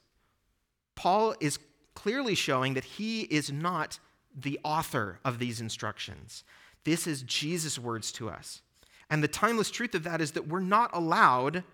Paul 0.95 1.35
is 1.41 1.59
clearly 1.95 2.33
showing 2.33 2.75
that 2.75 2.85
he 2.85 3.23
is 3.23 3.51
not 3.51 3.99
the 4.33 4.57
author 4.63 5.19
of 5.25 5.37
these 5.37 5.59
instructions. 5.59 6.45
This 6.85 7.05
is 7.05 7.21
Jesus' 7.23 7.77
words 7.77 8.13
to 8.13 8.29
us. 8.29 8.61
And 9.09 9.21
the 9.21 9.27
timeless 9.27 9.69
truth 9.69 9.95
of 9.95 10.03
that 10.03 10.21
is 10.21 10.31
that 10.31 10.47
we're 10.47 10.61
not 10.61 10.91
allowed 10.93 11.65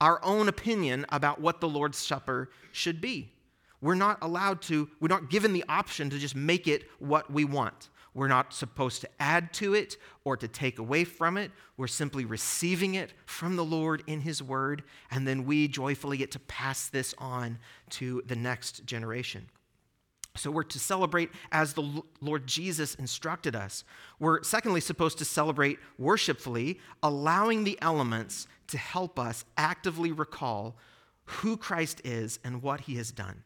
our 0.00 0.18
own 0.24 0.48
opinion 0.48 1.04
about 1.10 1.42
what 1.42 1.60
the 1.60 1.68
Lord's 1.68 1.98
Supper 1.98 2.48
should 2.72 3.02
be. 3.02 3.34
We're 3.82 3.94
not 3.94 4.16
allowed 4.22 4.62
to, 4.62 4.88
we're 4.98 5.08
not 5.08 5.28
given 5.28 5.52
the 5.52 5.64
option 5.68 6.08
to 6.08 6.18
just 6.18 6.34
make 6.34 6.66
it 6.66 6.84
what 6.98 7.30
we 7.30 7.44
want. 7.44 7.90
We're 8.16 8.28
not 8.28 8.54
supposed 8.54 9.02
to 9.02 9.10
add 9.20 9.52
to 9.54 9.74
it 9.74 9.98
or 10.24 10.38
to 10.38 10.48
take 10.48 10.78
away 10.78 11.04
from 11.04 11.36
it. 11.36 11.50
We're 11.76 11.86
simply 11.86 12.24
receiving 12.24 12.94
it 12.94 13.12
from 13.26 13.56
the 13.56 13.64
Lord 13.64 14.02
in 14.06 14.22
His 14.22 14.42
Word, 14.42 14.84
and 15.10 15.28
then 15.28 15.44
we 15.44 15.68
joyfully 15.68 16.16
get 16.16 16.30
to 16.30 16.38
pass 16.38 16.88
this 16.88 17.14
on 17.18 17.58
to 17.90 18.22
the 18.26 18.34
next 18.34 18.86
generation. 18.86 19.50
So 20.34 20.50
we're 20.50 20.62
to 20.62 20.78
celebrate 20.78 21.28
as 21.52 21.74
the 21.74 22.02
Lord 22.22 22.46
Jesus 22.46 22.94
instructed 22.94 23.54
us. 23.54 23.84
We're, 24.18 24.42
secondly, 24.42 24.80
supposed 24.80 25.18
to 25.18 25.26
celebrate 25.26 25.78
worshipfully, 25.98 26.80
allowing 27.02 27.64
the 27.64 27.78
elements 27.82 28.46
to 28.68 28.78
help 28.78 29.18
us 29.18 29.44
actively 29.58 30.10
recall 30.10 30.78
who 31.24 31.58
Christ 31.58 32.00
is 32.02 32.38
and 32.42 32.62
what 32.62 32.80
He 32.82 32.94
has 32.96 33.12
done. 33.12 33.42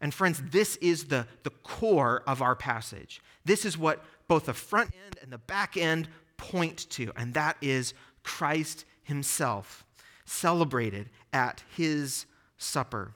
And 0.00 0.12
friends, 0.12 0.42
this 0.50 0.76
is 0.76 1.04
the, 1.04 1.26
the 1.44 1.50
core 1.50 2.22
of 2.26 2.42
our 2.42 2.54
passage. 2.54 3.22
This 3.44 3.64
is 3.64 3.78
what 3.78 4.04
both 4.28 4.46
the 4.46 4.54
front 4.54 4.90
end 5.06 5.18
and 5.22 5.32
the 5.32 5.38
back 5.38 5.76
end 5.76 6.08
point 6.36 6.88
to, 6.90 7.12
and 7.16 7.34
that 7.34 7.56
is 7.60 7.94
Christ 8.22 8.84
himself, 9.02 9.84
celebrated 10.24 11.10
at 11.32 11.62
his 11.76 12.26
supper. 12.56 13.12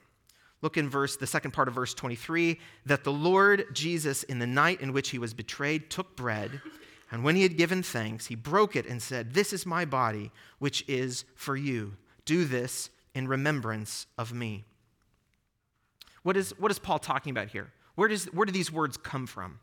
Look 0.60 0.76
in 0.76 0.88
verse, 0.90 1.16
the 1.16 1.26
second 1.26 1.52
part 1.52 1.68
of 1.68 1.74
verse 1.74 1.94
23, 1.94 2.58
that 2.86 3.04
the 3.04 3.12
Lord 3.12 3.66
Jesus, 3.72 4.22
in 4.24 4.38
the 4.38 4.46
night 4.46 4.80
in 4.80 4.92
which 4.92 5.10
he 5.10 5.18
was 5.18 5.34
betrayed, 5.34 5.88
took 5.88 6.16
bread, 6.16 6.60
and 7.10 7.24
when 7.24 7.36
he 7.36 7.42
had 7.42 7.56
given 7.56 7.82
thanks, 7.82 8.26
he 8.26 8.34
broke 8.34 8.76
it 8.76 8.86
and 8.86 9.00
said, 9.00 9.32
This 9.32 9.52
is 9.52 9.64
my 9.64 9.84
body, 9.84 10.30
which 10.58 10.84
is 10.88 11.24
for 11.34 11.56
you. 11.56 11.96
Do 12.24 12.44
this 12.44 12.90
in 13.14 13.28
remembrance 13.28 14.06
of 14.18 14.34
me. 14.34 14.64
What 16.22 16.36
is, 16.36 16.54
what 16.58 16.70
is 16.70 16.78
Paul 16.78 16.98
talking 16.98 17.30
about 17.30 17.48
here? 17.48 17.72
Where, 17.94 18.08
does, 18.08 18.26
where 18.26 18.46
do 18.46 18.52
these 18.52 18.72
words 18.72 18.96
come 18.96 19.26
from? 19.26 19.60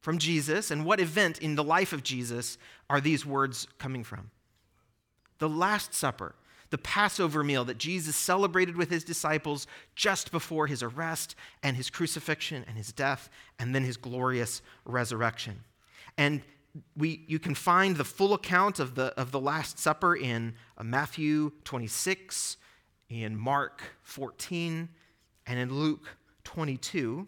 From 0.00 0.18
Jesus, 0.18 0.70
and 0.70 0.84
what 0.84 1.00
event 1.00 1.38
in 1.38 1.54
the 1.54 1.64
life 1.64 1.92
of 1.92 2.02
Jesus 2.02 2.56
are 2.88 3.00
these 3.00 3.26
words 3.26 3.66
coming 3.78 4.04
from? 4.04 4.30
The 5.38 5.48
Last 5.48 5.94
Supper, 5.94 6.34
the 6.70 6.78
Passover 6.78 7.42
meal 7.42 7.64
that 7.64 7.78
Jesus 7.78 8.16
celebrated 8.16 8.76
with 8.76 8.90
his 8.90 9.04
disciples 9.04 9.66
just 9.94 10.30
before 10.30 10.66
his 10.66 10.82
arrest 10.82 11.34
and 11.62 11.76
his 11.76 11.90
crucifixion 11.90 12.64
and 12.66 12.76
his 12.76 12.92
death, 12.92 13.28
and 13.58 13.74
then 13.74 13.84
his 13.84 13.96
glorious 13.96 14.62
resurrection. 14.84 15.64
And 16.16 16.42
we, 16.96 17.24
you 17.26 17.38
can 17.38 17.54
find 17.54 17.96
the 17.96 18.04
full 18.04 18.34
account 18.34 18.78
of 18.78 18.94
the, 18.94 19.06
of 19.18 19.30
the 19.30 19.40
Last 19.40 19.78
Supper 19.78 20.14
in 20.14 20.54
uh, 20.76 20.84
Matthew 20.84 21.52
26, 21.64 22.56
in 23.10 23.36
Mark 23.36 23.82
14, 24.02 24.88
and 25.46 25.58
in 25.58 25.74
Luke 25.74 26.16
22. 26.44 27.26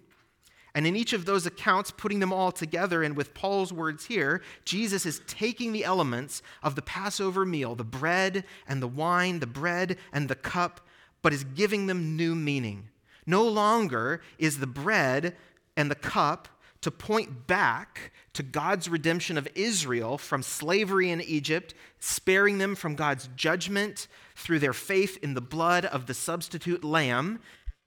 And 0.75 0.87
in 0.87 0.95
each 0.95 1.13
of 1.13 1.25
those 1.25 1.47
accounts, 1.47 1.91
putting 1.91 2.21
them 2.21 2.33
all 2.33 2.53
together, 2.53 3.03
and 3.03 3.17
with 3.17 3.35
Paul's 3.35 3.73
words 3.73 4.07
here, 4.07 4.43
Jesus 4.65 5.05
is 5.05 5.21
taking 5.27 5.73
the 5.73 5.85
elements 5.85 6.43
of 6.63 6.75
the 6.75 6.83
Passover 6.83 7.45
meal, 7.45 7.75
the 7.75 7.85
bread 7.85 8.45
and 8.69 8.81
the 8.81 8.89
wine, 8.89 9.41
the 9.41 9.47
bread 9.47 9.97
and 10.13 10.29
the 10.29 10.37
cup, 10.37 10.81
but 11.23 11.33
is 11.33 11.45
giving 11.45 11.87
them 11.87 12.17
new 12.17 12.35
meaning. 12.35 12.89
No 13.27 13.47
longer 13.47 14.21
is 14.39 14.59
the 14.59 14.67
bread 14.67 15.37
and 15.77 15.91
the 15.91 15.97
cup 15.97 16.49
to 16.83 16.91
point 16.91 17.47
back 17.47 18.13
to 18.33 18.43
God's 18.43 18.89
redemption 18.89 19.37
of 19.37 19.49
Israel 19.55 20.17
from 20.17 20.43
slavery 20.43 21.11
in 21.11 21.21
Egypt, 21.21 21.75
sparing 21.99 22.59
them 22.59 22.75
from 22.75 22.95
God's 22.95 23.29
judgment 23.37 24.09
through 24.35 24.61
their 24.61 24.73
faith 24.73 25.19
in 25.23 25.35
the 25.35 25.41
blood 25.41 25.85
of 25.85 26.07
the 26.07 26.15
substitute 26.15 26.83
lamb. 26.83 27.41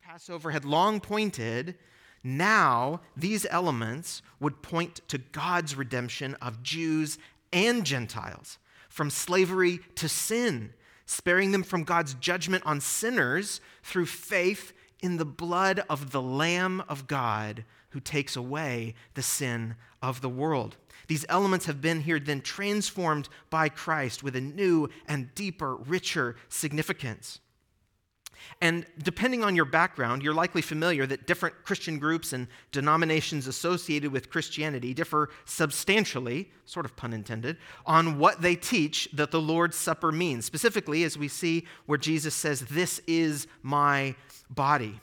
Passover 0.03 0.51
had 0.51 0.65
long 0.65 0.99
pointed. 0.99 1.75
Now, 2.23 3.01
these 3.17 3.47
elements 3.49 4.21
would 4.39 4.61
point 4.61 5.01
to 5.07 5.17
God's 5.17 5.75
redemption 5.75 6.35
of 6.35 6.61
Jews 6.61 7.17
and 7.51 7.85
Gentiles 7.85 8.59
from 8.89 9.09
slavery 9.09 9.79
to 9.95 10.07
sin, 10.07 10.73
sparing 11.05 11.51
them 11.51 11.63
from 11.63 11.83
God's 11.83 12.13
judgment 12.13 12.63
on 12.65 12.79
sinners 12.79 13.59
through 13.81 14.05
faith 14.05 14.71
in 15.01 15.17
the 15.17 15.25
blood 15.25 15.83
of 15.89 16.11
the 16.11 16.21
Lamb 16.21 16.83
of 16.87 17.07
God 17.07 17.65
who 17.93 17.99
takes 17.99 18.35
away 18.35 18.93
the 19.13 19.21
sin 19.21 19.75
of 20.01 20.21
the 20.21 20.29
world. 20.29 20.77
These 21.07 21.25
elements 21.29 21.65
have 21.65 21.81
been 21.81 22.01
here 22.01 22.19
then 22.19 22.41
transformed 22.41 23.29
by 23.49 23.69
Christ 23.69 24.23
with 24.23 24.35
a 24.35 24.41
new 24.41 24.89
and 25.07 25.33
deeper, 25.35 25.75
richer 25.75 26.35
significance. 26.49 27.39
And 28.61 28.85
depending 29.01 29.43
on 29.43 29.55
your 29.55 29.65
background, 29.65 30.21
you're 30.21 30.33
likely 30.33 30.61
familiar 30.61 31.05
that 31.05 31.27
different 31.27 31.63
Christian 31.63 31.99
groups 31.99 32.33
and 32.33 32.47
denominations 32.71 33.47
associated 33.47 34.11
with 34.11 34.29
Christianity 34.29 34.93
differ 34.93 35.29
substantially, 35.45 36.51
sort 36.65 36.85
of 36.85 36.95
pun 36.95 37.13
intended, 37.13 37.57
on 37.85 38.19
what 38.19 38.41
they 38.41 38.55
teach 38.55 39.09
that 39.13 39.31
the 39.31 39.41
Lord's 39.41 39.77
Supper 39.77 40.11
means. 40.11 40.45
Specifically, 40.45 41.03
as 41.03 41.17
we 41.17 41.27
see 41.27 41.65
where 41.85 41.97
Jesus 41.97 42.35
says, 42.35 42.61
This 42.61 42.99
is 43.07 43.47
my 43.61 44.15
body. 44.49 44.99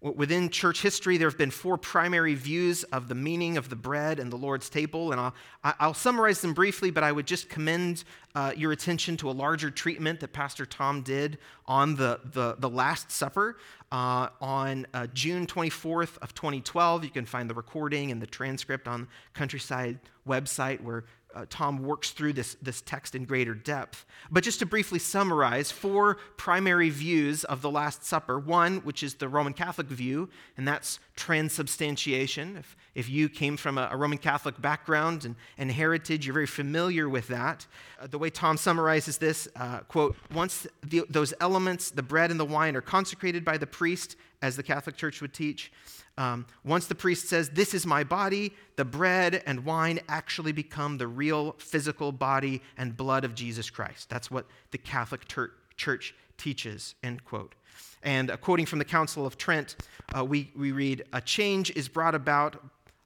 Within 0.00 0.48
church 0.48 0.80
history, 0.80 1.16
there 1.16 1.28
have 1.28 1.36
been 1.36 1.50
four 1.50 1.76
primary 1.76 2.36
views 2.36 2.84
of 2.84 3.08
the 3.08 3.16
meaning 3.16 3.56
of 3.56 3.68
the 3.68 3.74
bread 3.74 4.20
and 4.20 4.30
the 4.30 4.36
Lord's 4.36 4.68
table, 4.68 5.10
and 5.10 5.20
I'll, 5.20 5.34
I'll 5.64 5.94
summarize 5.94 6.40
them 6.40 6.54
briefly, 6.54 6.92
but 6.92 7.02
I 7.02 7.10
would 7.10 7.26
just 7.26 7.48
commend 7.48 8.04
uh, 8.36 8.52
your 8.56 8.70
attention 8.70 9.16
to 9.16 9.30
a 9.30 9.32
larger 9.32 9.72
treatment 9.72 10.20
that 10.20 10.32
Pastor 10.32 10.64
Tom 10.66 11.02
did 11.02 11.38
on 11.66 11.96
the, 11.96 12.20
the, 12.32 12.54
the 12.60 12.70
Last 12.70 13.10
Supper 13.10 13.58
uh, 13.90 14.28
on 14.40 14.86
uh, 14.94 15.08
June 15.14 15.48
24th 15.48 16.16
of 16.18 16.32
2012. 16.32 17.02
You 17.02 17.10
can 17.10 17.24
find 17.24 17.50
the 17.50 17.54
recording 17.54 18.12
and 18.12 18.22
the 18.22 18.26
transcript 18.26 18.86
on 18.86 19.08
Countryside 19.34 19.98
website 20.28 20.80
where 20.80 21.06
uh, 21.34 21.44
Tom 21.50 21.82
works 21.82 22.10
through 22.10 22.32
this, 22.32 22.56
this 22.62 22.80
text 22.80 23.14
in 23.14 23.24
greater 23.24 23.54
depth. 23.54 24.06
But 24.30 24.44
just 24.44 24.60
to 24.60 24.66
briefly 24.66 24.98
summarize, 24.98 25.70
four 25.70 26.16
primary 26.36 26.90
views 26.90 27.44
of 27.44 27.60
the 27.60 27.70
Last 27.70 28.04
Supper. 28.04 28.38
One, 28.38 28.78
which 28.78 29.02
is 29.02 29.14
the 29.14 29.28
Roman 29.28 29.52
Catholic 29.52 29.88
view, 29.88 30.30
and 30.56 30.66
that's 30.66 30.98
transubstantiation. 31.16 32.56
If, 32.56 32.76
if 32.94 33.08
you 33.10 33.28
came 33.28 33.56
from 33.56 33.76
a, 33.76 33.88
a 33.92 33.96
Roman 33.96 34.18
Catholic 34.18 34.60
background 34.60 35.24
and, 35.24 35.36
and, 35.58 35.70
heritage, 35.70 36.26
you're 36.26 36.34
very 36.34 36.46
familiar 36.46 37.08
with 37.08 37.28
that. 37.28 37.66
Uh, 38.00 38.06
the 38.06 38.18
way 38.18 38.30
Tom 38.30 38.56
summarizes 38.56 39.18
this, 39.18 39.48
uh, 39.56 39.80
quote, 39.80 40.16
once 40.32 40.66
the, 40.82 41.04
those 41.10 41.34
elements, 41.40 41.90
the 41.90 42.02
bread 42.02 42.30
and 42.30 42.40
the 42.40 42.44
wine, 42.44 42.74
are 42.74 42.80
consecrated 42.80 43.44
by 43.44 43.58
the 43.58 43.66
priest, 43.66 44.16
as 44.40 44.56
the 44.56 44.62
Catholic 44.62 44.96
Church 44.96 45.20
would 45.20 45.34
teach, 45.34 45.70
um, 46.18 46.46
once 46.64 46.86
the 46.86 46.96
priest 46.96 47.28
says, 47.28 47.48
This 47.50 47.72
is 47.72 47.86
my 47.86 48.04
body, 48.04 48.52
the 48.76 48.84
bread 48.84 49.42
and 49.46 49.64
wine 49.64 50.00
actually 50.08 50.52
become 50.52 50.98
the 50.98 51.06
real 51.06 51.52
physical 51.58 52.12
body 52.12 52.60
and 52.76 52.96
blood 52.96 53.24
of 53.24 53.34
Jesus 53.34 53.70
Christ. 53.70 54.10
That's 54.10 54.30
what 54.30 54.46
the 54.72 54.78
Catholic 54.78 55.26
ter- 55.28 55.52
Church 55.76 56.14
teaches, 56.36 56.96
end 57.04 57.24
quote. 57.24 57.54
And 58.02 58.32
uh, 58.32 58.36
quoting 58.36 58.66
from 58.66 58.80
the 58.80 58.84
Council 58.84 59.24
of 59.24 59.38
Trent, 59.38 59.76
uh, 60.16 60.24
we, 60.24 60.50
we 60.56 60.72
read, 60.72 61.04
A 61.12 61.20
change 61.20 61.70
is 61.76 61.88
brought 61.88 62.16
about 62.16 62.60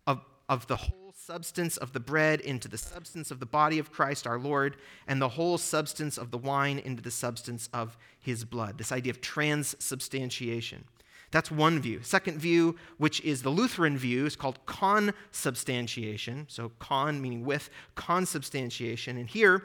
of, 0.07 0.25
of 0.49 0.67
the 0.67 0.77
whole 0.77 1.13
substance 1.15 1.77
of 1.77 1.93
the 1.93 2.01
bread 2.01 2.41
into 2.41 2.67
the 2.67 2.79
substance 2.79 3.31
of 3.31 3.41
the 3.41 3.47
body 3.47 3.79
of 3.79 3.93
Christ 3.93 4.27
our 4.27 4.39
Lord, 4.39 4.77
and 5.07 5.21
the 5.21 5.29
whole 5.29 5.59
substance 5.59 6.17
of 6.17 6.31
the 6.31 6.39
wine 6.39 6.79
into 6.79 7.03
the 7.03 7.11
substance 7.11 7.69
of 7.75 7.99
his 8.19 8.47
blood. 8.47 8.79
This 8.79 8.91
idea 8.91 9.11
of 9.11 9.21
transubstantiation. 9.21 10.85
That's 11.33 11.51
one 11.51 11.81
view. 11.81 12.01
Second 12.03 12.39
view, 12.39 12.77
which 12.99 13.21
is 13.23 13.43
the 13.43 13.51
Lutheran 13.51 13.99
view, 13.99 14.27
is 14.27 14.37
called 14.37 14.65
consubstantiation. 14.67 16.47
So, 16.49 16.71
con 16.79 17.21
meaning 17.21 17.45
with, 17.45 17.71
consubstantiation. 17.97 19.17
And 19.17 19.29
here, 19.29 19.65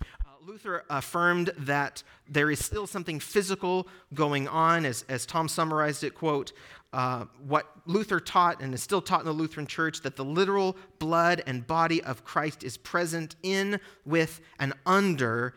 uh, 0.00 0.30
Luther 0.46 0.84
affirmed 0.88 1.50
that 1.58 2.04
there 2.28 2.48
is 2.48 2.64
still 2.64 2.86
something 2.86 3.18
physical 3.18 3.88
going 4.14 4.46
on, 4.46 4.86
as, 4.86 5.04
as 5.08 5.26
Tom 5.26 5.48
summarized 5.48 6.04
it, 6.04 6.14
quote, 6.14 6.52
uh, 6.92 7.24
what 7.46 7.66
Luther 7.84 8.20
taught 8.20 8.62
and 8.62 8.72
is 8.72 8.82
still 8.82 9.02
taught 9.02 9.20
in 9.20 9.26
the 9.26 9.32
Lutheran 9.32 9.66
Church 9.66 10.00
that 10.02 10.16
the 10.16 10.24
literal 10.24 10.76
blood 11.00 11.42
and 11.46 11.66
body 11.66 12.02
of 12.04 12.24
Christ 12.24 12.62
is 12.62 12.76
present 12.78 13.34
in, 13.42 13.80
with, 14.06 14.40
and 14.58 14.72
under 14.86 15.54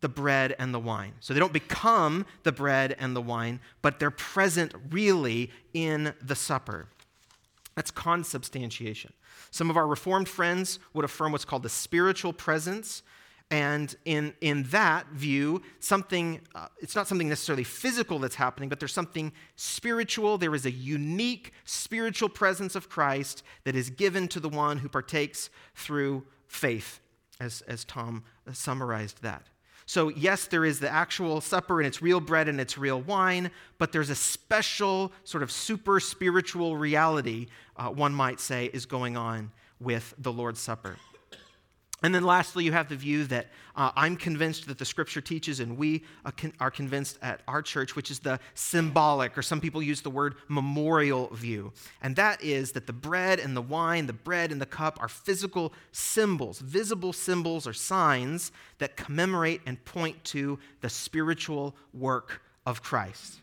the 0.00 0.08
bread 0.08 0.54
and 0.58 0.74
the 0.74 0.78
wine. 0.78 1.12
So 1.20 1.32
they 1.32 1.40
don't 1.40 1.52
become 1.52 2.26
the 2.42 2.52
bread 2.52 2.96
and 2.98 3.16
the 3.16 3.22
wine, 3.22 3.60
but 3.82 3.98
they're 3.98 4.10
present 4.10 4.74
really 4.90 5.50
in 5.72 6.12
the 6.22 6.34
supper. 6.34 6.88
That's 7.74 7.90
consubstantiation. 7.90 9.12
Some 9.50 9.70
of 9.70 9.76
our 9.76 9.86
Reformed 9.86 10.28
friends 10.28 10.78
would 10.94 11.04
affirm 11.04 11.32
what's 11.32 11.44
called 11.44 11.62
the 11.62 11.68
spiritual 11.68 12.32
presence. 12.32 13.02
And 13.50 13.94
in, 14.04 14.34
in 14.40 14.64
that 14.64 15.06
view, 15.12 15.62
something, 15.78 16.40
uh, 16.54 16.66
it's 16.80 16.96
not 16.96 17.06
something 17.06 17.28
necessarily 17.28 17.64
physical 17.64 18.18
that's 18.18 18.34
happening, 18.34 18.68
but 18.68 18.80
there's 18.80 18.92
something 18.92 19.32
spiritual. 19.54 20.36
There 20.36 20.54
is 20.54 20.66
a 20.66 20.70
unique 20.70 21.52
spiritual 21.64 22.28
presence 22.28 22.74
of 22.74 22.88
Christ 22.88 23.44
that 23.64 23.76
is 23.76 23.88
given 23.88 24.26
to 24.28 24.40
the 24.40 24.48
one 24.48 24.78
who 24.78 24.88
partakes 24.88 25.48
through 25.74 26.24
faith, 26.48 27.00
as, 27.38 27.60
as 27.62 27.84
Tom 27.84 28.24
summarized 28.52 29.22
that. 29.22 29.46
So, 29.86 30.08
yes, 30.08 30.46
there 30.46 30.64
is 30.64 30.80
the 30.80 30.90
actual 30.90 31.40
supper 31.40 31.80
and 31.80 31.86
it's 31.86 32.02
real 32.02 32.18
bread 32.18 32.48
and 32.48 32.60
it's 32.60 32.76
real 32.76 33.00
wine, 33.00 33.52
but 33.78 33.92
there's 33.92 34.10
a 34.10 34.16
special 34.16 35.12
sort 35.22 35.44
of 35.44 35.52
super 35.52 36.00
spiritual 36.00 36.76
reality, 36.76 37.46
uh, 37.76 37.88
one 37.88 38.12
might 38.12 38.40
say, 38.40 38.66
is 38.66 38.84
going 38.84 39.16
on 39.16 39.52
with 39.78 40.12
the 40.18 40.32
Lord's 40.32 40.60
Supper. 40.60 40.96
And 42.06 42.14
then 42.14 42.22
lastly, 42.22 42.62
you 42.62 42.70
have 42.70 42.88
the 42.88 42.94
view 42.94 43.24
that 43.24 43.48
uh, 43.74 43.90
I'm 43.96 44.16
convinced 44.16 44.68
that 44.68 44.78
the 44.78 44.84
scripture 44.84 45.20
teaches, 45.20 45.58
and 45.58 45.76
we 45.76 46.04
uh, 46.24 46.30
are 46.60 46.70
convinced 46.70 47.18
at 47.20 47.40
our 47.48 47.62
church, 47.62 47.96
which 47.96 48.12
is 48.12 48.20
the 48.20 48.38
symbolic, 48.54 49.36
or 49.36 49.42
some 49.42 49.60
people 49.60 49.82
use 49.82 50.02
the 50.02 50.10
word 50.10 50.36
memorial 50.46 51.26
view. 51.34 51.72
And 52.00 52.14
that 52.14 52.40
is 52.44 52.70
that 52.72 52.86
the 52.86 52.92
bread 52.92 53.40
and 53.40 53.56
the 53.56 53.60
wine, 53.60 54.06
the 54.06 54.12
bread 54.12 54.52
and 54.52 54.60
the 54.60 54.66
cup 54.66 54.98
are 55.00 55.08
physical 55.08 55.72
symbols, 55.90 56.60
visible 56.60 57.12
symbols 57.12 57.66
or 57.66 57.72
signs 57.72 58.52
that 58.78 58.96
commemorate 58.96 59.62
and 59.66 59.84
point 59.84 60.22
to 60.26 60.60
the 60.82 60.88
spiritual 60.88 61.74
work 61.92 62.40
of 62.64 62.84
Christ. 62.84 63.40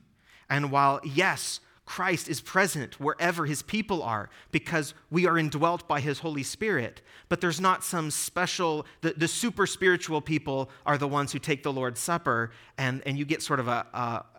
And 0.49 0.71
while, 0.71 1.01
yes, 1.03 1.59
Christ 1.85 2.29
is 2.29 2.39
present 2.39 2.99
wherever 2.99 3.45
his 3.45 3.61
people 3.61 4.03
are 4.03 4.29
because 4.51 4.93
we 5.11 5.27
are 5.27 5.37
indwelt 5.37 5.85
by 5.87 5.99
his 5.99 6.19
Holy 6.19 6.43
Spirit. 6.43 7.01
But 7.27 7.41
there's 7.41 7.59
not 7.59 7.83
some 7.83 8.09
special, 8.09 8.85
the, 9.01 9.13
the 9.17 9.27
super 9.27 9.67
spiritual 9.67 10.21
people 10.21 10.69
are 10.85 10.97
the 10.97 11.09
ones 11.09 11.33
who 11.33 11.39
take 11.39 11.61
the 11.61 11.73
Lord's 11.73 11.99
Supper, 11.99 12.51
and, 12.77 13.03
and 13.05 13.17
you 13.17 13.25
get 13.25 13.41
sort 13.41 13.59
of 13.59 13.67
a, 13.67 13.85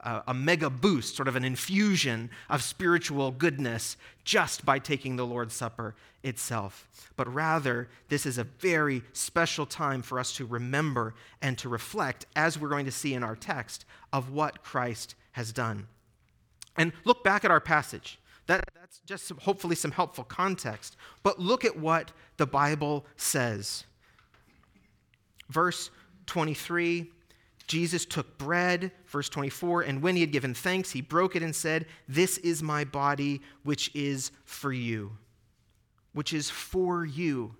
a, 0.04 0.22
a 0.28 0.34
mega 0.34 0.70
boost, 0.70 1.16
sort 1.16 1.28
of 1.28 1.36
an 1.36 1.44
infusion 1.44 2.30
of 2.48 2.62
spiritual 2.62 3.30
goodness 3.30 3.98
just 4.24 4.64
by 4.64 4.78
taking 4.78 5.16
the 5.16 5.26
Lord's 5.26 5.54
Supper 5.54 5.94
itself. 6.22 6.88
But 7.14 7.32
rather, 7.32 7.88
this 8.08 8.24
is 8.24 8.38
a 8.38 8.44
very 8.44 9.02
special 9.12 9.66
time 9.66 10.00
for 10.00 10.18
us 10.18 10.32
to 10.36 10.46
remember 10.46 11.14
and 11.42 11.58
to 11.58 11.68
reflect, 11.68 12.24
as 12.34 12.58
we're 12.58 12.70
going 12.70 12.86
to 12.86 12.90
see 12.90 13.12
in 13.12 13.22
our 13.22 13.36
text, 13.36 13.84
of 14.14 14.30
what 14.30 14.62
Christ 14.62 15.14
has 15.32 15.52
done. 15.52 15.88
And 16.76 16.92
look 17.04 17.22
back 17.24 17.44
at 17.44 17.50
our 17.50 17.60
passage. 17.60 18.18
That, 18.46 18.68
that's 18.78 19.00
just 19.06 19.26
some, 19.26 19.38
hopefully 19.38 19.76
some 19.76 19.90
helpful 19.90 20.24
context. 20.24 20.96
But 21.22 21.38
look 21.38 21.64
at 21.64 21.78
what 21.78 22.12
the 22.36 22.46
Bible 22.46 23.06
says. 23.16 23.84
Verse 25.48 25.90
23 26.26 27.10
Jesus 27.66 28.04
took 28.04 28.36
bread, 28.36 28.92
verse 29.06 29.30
24, 29.30 29.82
and 29.82 30.02
when 30.02 30.16
he 30.16 30.20
had 30.20 30.32
given 30.32 30.52
thanks, 30.52 30.90
he 30.90 31.00
broke 31.00 31.34
it 31.34 31.42
and 31.42 31.56
said, 31.56 31.86
This 32.06 32.36
is 32.38 32.62
my 32.62 32.84
body, 32.84 33.40
which 33.62 33.90
is 33.94 34.32
for 34.44 34.72
you. 34.72 35.12
Which 36.12 36.34
is 36.34 36.50
for 36.50 37.06
you. 37.06 37.54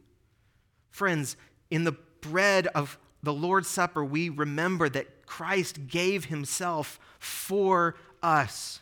Friends, 0.91 1.37
in 1.71 1.85
the 1.85 1.97
bread 2.21 2.67
of 2.69 2.99
the 3.23 3.33
Lord's 3.33 3.69
Supper, 3.69 4.05
we 4.05 4.29
remember 4.29 4.91
that 4.91 5.27
Christ 5.27 5.89
gave 5.89 6.27
himself 6.27 7.01
for 7.19 7.97
us. 8.23 8.81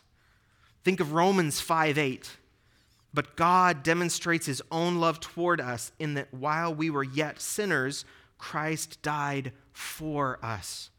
Think 0.83 0.99
of 0.99 1.13
Romans 1.13 1.59
5 1.59 1.97
8. 1.97 2.37
But 3.13 3.35
God 3.35 3.83
demonstrates 3.83 4.47
his 4.47 4.61
own 4.71 4.99
love 4.99 5.19
toward 5.19 5.61
us 5.61 5.91
in 5.99 6.15
that 6.15 6.33
while 6.33 6.73
we 6.73 6.89
were 6.89 7.03
yet 7.03 7.39
sinners, 7.39 8.05
Christ 8.39 9.01
died 9.01 9.51
for 9.71 10.39
us. 10.43 10.89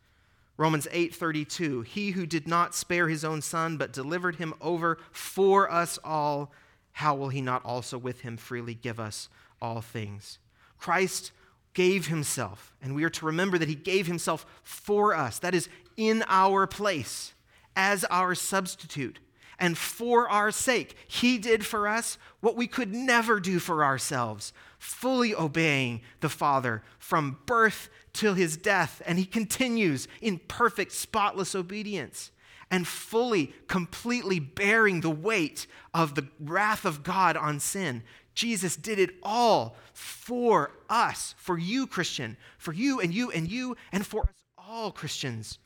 Romans 0.56 0.86
8:32 0.92 1.84
He 1.84 2.12
who 2.12 2.26
did 2.26 2.46
not 2.46 2.74
spare 2.74 3.08
his 3.08 3.24
own 3.24 3.42
son 3.42 3.76
but 3.76 3.92
delivered 3.92 4.36
him 4.36 4.54
over 4.60 4.98
for 5.10 5.70
us 5.70 5.98
all 6.04 6.52
how 6.92 7.14
will 7.14 7.30
he 7.30 7.40
not 7.40 7.64
also 7.64 7.98
with 7.98 8.20
him 8.20 8.36
freely 8.36 8.74
give 8.74 9.00
us 9.00 9.28
all 9.60 9.80
things 9.80 10.38
Christ 10.78 11.32
gave 11.72 12.06
himself 12.06 12.72
and 12.80 12.94
we 12.94 13.02
are 13.02 13.10
to 13.10 13.26
remember 13.26 13.58
that 13.58 13.68
he 13.68 13.74
gave 13.74 14.06
himself 14.06 14.46
for 14.62 15.12
us 15.12 15.40
that 15.40 15.54
is 15.56 15.68
in 15.96 16.22
our 16.28 16.68
place 16.68 17.34
as 17.74 18.04
our 18.04 18.36
substitute 18.36 19.18
and 19.58 19.76
for 19.78 20.28
our 20.28 20.50
sake. 20.50 20.96
He 21.06 21.38
did 21.38 21.64
for 21.64 21.88
us 21.88 22.18
what 22.40 22.56
we 22.56 22.66
could 22.66 22.92
never 22.92 23.40
do 23.40 23.58
for 23.58 23.84
ourselves, 23.84 24.52
fully 24.78 25.34
obeying 25.34 26.02
the 26.20 26.28
Father 26.28 26.82
from 26.98 27.38
birth 27.46 27.88
till 28.12 28.34
his 28.34 28.56
death. 28.56 29.02
And 29.06 29.18
he 29.18 29.26
continues 29.26 30.08
in 30.20 30.40
perfect, 30.48 30.92
spotless 30.92 31.54
obedience 31.54 32.30
and 32.70 32.86
fully, 32.86 33.52
completely 33.68 34.40
bearing 34.40 35.00
the 35.00 35.10
weight 35.10 35.66
of 35.92 36.14
the 36.14 36.26
wrath 36.40 36.84
of 36.84 37.02
God 37.02 37.36
on 37.36 37.60
sin. 37.60 38.02
Jesus 38.34 38.74
did 38.74 38.98
it 38.98 39.10
all 39.22 39.76
for 39.92 40.72
us, 40.90 41.34
for 41.38 41.56
you, 41.56 41.86
Christian, 41.86 42.36
for 42.58 42.72
you 42.72 43.00
and 43.00 43.14
you 43.14 43.30
and 43.30 43.48
you, 43.48 43.76
and 43.92 44.04
for 44.04 44.22
us 44.22 44.34
all, 44.58 44.90
Christians. 44.90 45.58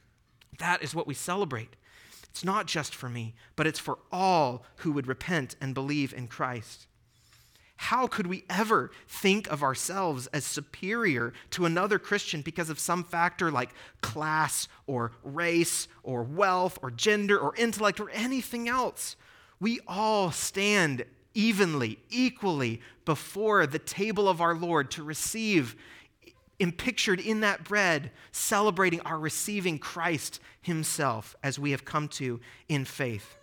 That 0.59 0.83
is 0.83 0.95
what 0.95 1.07
we 1.07 1.15
celebrate. 1.15 1.77
It's 2.31 2.45
not 2.45 2.67
just 2.67 2.95
for 2.95 3.09
me, 3.09 3.35
but 3.57 3.67
it's 3.67 3.79
for 3.79 3.99
all 4.13 4.65
who 4.77 4.93
would 4.93 5.07
repent 5.07 5.57
and 5.61 5.75
believe 5.75 6.13
in 6.13 6.29
Christ. 6.29 6.87
How 7.77 8.09
could 8.09 8.27
we 8.27 8.45
ever 8.51 8.91
think 9.07 9.47
of 9.47 9.63
ourselves 9.63 10.27
as 10.29 10.45
superior 10.45 11.33
to 11.51 11.65
another 11.65 12.01
Christian 12.01 12.43
because 12.43 12.71
of 12.71 12.81
some 12.81 13.05
factor 13.05 13.53
like 13.53 13.71
class 14.01 14.67
or 14.89 15.13
race 15.23 15.87
or 16.03 16.25
wealth 16.25 16.79
or 16.83 16.91
gender 16.91 17.39
or 17.39 17.55
intellect 17.57 18.01
or 18.01 18.11
anything 18.11 18.69
else? 18.69 19.15
We 19.61 19.79
all 19.87 20.33
stand 20.33 21.05
evenly, 21.35 22.01
equally 22.11 22.81
before 23.05 23.65
the 23.65 23.79
table 23.79 24.29
of 24.29 24.41
our 24.41 24.57
Lord 24.57 24.91
to 24.93 25.05
receive 25.05 25.77
pictured 26.73 27.21
in 27.21 27.41
that 27.41 27.65
bread, 27.65 28.11
celebrating 28.33 29.01
our 29.01 29.19
receiving 29.19 29.79
Christ 29.79 30.41
Himself 30.61 31.37
as 31.43 31.59
we 31.59 31.71
have 31.71 31.85
come 31.85 32.09
to 32.09 32.41
in 32.69 32.85
faith. 32.85 33.37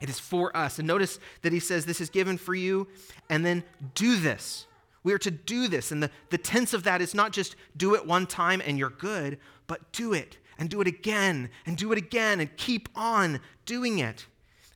It 0.00 0.08
is 0.08 0.20
for 0.20 0.56
us. 0.56 0.78
And 0.78 0.86
notice 0.86 1.18
that 1.42 1.52
He 1.52 1.60
says, 1.60 1.84
This 1.84 2.00
is 2.00 2.10
given 2.10 2.36
for 2.36 2.54
you, 2.54 2.86
and 3.28 3.44
then 3.44 3.64
do 3.94 4.16
this 4.16 4.66
We 5.02 5.12
are 5.12 5.18
to 5.18 5.30
do 5.30 5.68
this. 5.68 5.90
And 5.90 6.02
the, 6.02 6.10
the 6.30 6.38
tense 6.38 6.74
of 6.74 6.84
that 6.84 7.00
is 7.00 7.14
not 7.14 7.32
just 7.32 7.56
do 7.76 7.94
it 7.94 8.06
one 8.06 8.26
time 8.26 8.62
and 8.64 8.78
you're 8.78 8.90
good, 8.90 9.38
but 9.66 9.92
do 9.92 10.12
it 10.12 10.38
and 10.58 10.68
do 10.68 10.80
it 10.80 10.86
again 10.86 11.50
and 11.66 11.76
do 11.76 11.92
it 11.92 11.98
again 11.98 12.40
and 12.40 12.54
keep 12.56 12.88
on 12.94 13.40
doing 13.64 14.00
it. 14.00 14.26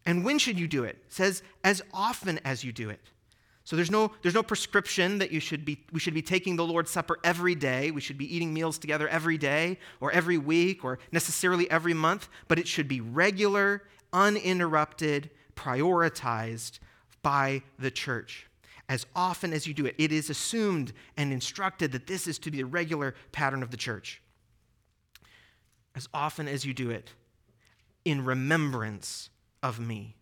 And 0.06 0.24
when 0.24 0.38
should 0.38 0.58
you 0.58 0.66
do 0.66 0.84
it? 0.84 0.96
it 0.96 1.12
says 1.12 1.42
as 1.62 1.82
often 1.92 2.40
as 2.44 2.64
you 2.64 2.72
do 2.72 2.90
it. 2.90 3.00
So 3.64 3.76
there's 3.76 3.90
no, 3.90 4.12
there's 4.22 4.34
no 4.34 4.42
prescription 4.42 5.18
that 5.18 5.30
you 5.30 5.38
should 5.38 5.64
be, 5.64 5.84
we 5.92 6.00
should 6.00 6.14
be 6.14 6.22
taking 6.22 6.56
the 6.56 6.64
Lord's 6.64 6.90
Supper 6.90 7.18
every 7.22 7.54
day. 7.54 7.90
We 7.90 8.00
should 8.00 8.18
be 8.18 8.34
eating 8.34 8.52
meals 8.52 8.78
together 8.78 9.08
every 9.08 9.38
day 9.38 9.78
or 10.00 10.10
every 10.10 10.38
week 10.38 10.84
or 10.84 10.98
necessarily 11.12 11.70
every 11.70 11.94
month, 11.94 12.28
but 12.48 12.58
it 12.58 12.66
should 12.66 12.88
be 12.88 13.00
regular, 13.00 13.84
uninterrupted, 14.12 15.30
prioritized 15.54 16.80
by 17.22 17.62
the 17.78 17.90
church. 17.90 18.46
As 18.88 19.06
often 19.14 19.52
as 19.52 19.66
you 19.66 19.74
do 19.74 19.86
it, 19.86 19.94
it 19.96 20.10
is 20.10 20.28
assumed 20.28 20.92
and 21.16 21.32
instructed 21.32 21.92
that 21.92 22.06
this 22.06 22.26
is 22.26 22.38
to 22.40 22.50
be 22.50 22.58
the 22.58 22.64
regular 22.64 23.14
pattern 23.30 23.62
of 23.62 23.70
the 23.70 23.76
church. 23.76 24.20
As 25.94 26.08
often 26.12 26.48
as 26.48 26.64
you 26.64 26.74
do 26.74 26.90
it, 26.90 27.10
in 28.04 28.24
remembrance 28.24 29.30
of 29.62 29.78
me. 29.78 30.16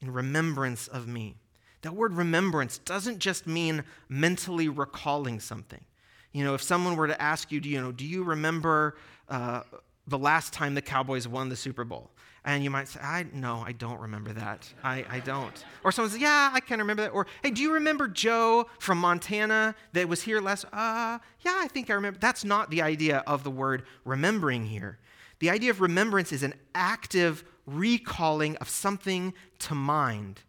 In 0.00 0.12
remembrance 0.12 0.86
of 0.86 1.08
me. 1.08 1.36
That 1.82 1.94
word 1.94 2.14
remembrance 2.14 2.78
doesn't 2.78 3.18
just 3.18 3.46
mean 3.46 3.84
mentally 4.08 4.68
recalling 4.68 5.40
something. 5.40 5.84
You 6.32 6.44
know, 6.44 6.54
if 6.54 6.62
someone 6.62 6.96
were 6.96 7.08
to 7.08 7.20
ask 7.20 7.52
you, 7.52 7.60
do 7.60 7.68
you 7.68 7.80
know, 7.80 7.92
do 7.92 8.04
you 8.04 8.24
remember 8.24 8.96
uh, 9.28 9.62
the 10.06 10.18
last 10.18 10.52
time 10.52 10.74
the 10.74 10.82
Cowboys 10.82 11.28
won 11.28 11.48
the 11.48 11.56
Super 11.56 11.84
Bowl? 11.84 12.10
And 12.44 12.64
you 12.64 12.70
might 12.70 12.88
say, 12.88 12.98
I 13.00 13.26
no, 13.32 13.62
I 13.64 13.72
don't 13.72 14.00
remember 14.00 14.32
that. 14.32 14.68
I, 14.82 15.04
I 15.08 15.20
don't. 15.20 15.64
Or 15.84 15.92
someone 15.92 16.10
says, 16.10 16.20
Yeah, 16.20 16.50
I 16.52 16.58
can 16.58 16.80
remember 16.80 17.04
that. 17.04 17.10
Or, 17.10 17.26
hey, 17.42 17.50
do 17.50 17.62
you 17.62 17.72
remember 17.74 18.08
Joe 18.08 18.66
from 18.80 18.98
Montana 18.98 19.76
that 19.92 20.08
was 20.08 20.22
here 20.22 20.40
last? 20.40 20.64
Uh, 20.72 21.18
yeah, 21.40 21.58
I 21.58 21.68
think 21.68 21.88
I 21.88 21.94
remember. 21.94 22.18
That's 22.18 22.44
not 22.44 22.70
the 22.70 22.82
idea 22.82 23.18
of 23.28 23.44
the 23.44 23.50
word 23.50 23.84
remembering 24.04 24.66
here. 24.66 24.98
The 25.38 25.50
idea 25.50 25.70
of 25.70 25.80
remembrance 25.80 26.32
is 26.32 26.42
an 26.42 26.54
active 26.74 27.44
recalling 27.66 28.56
of 28.56 28.68
something 28.68 29.34
to 29.60 29.74
mind. 29.76 30.40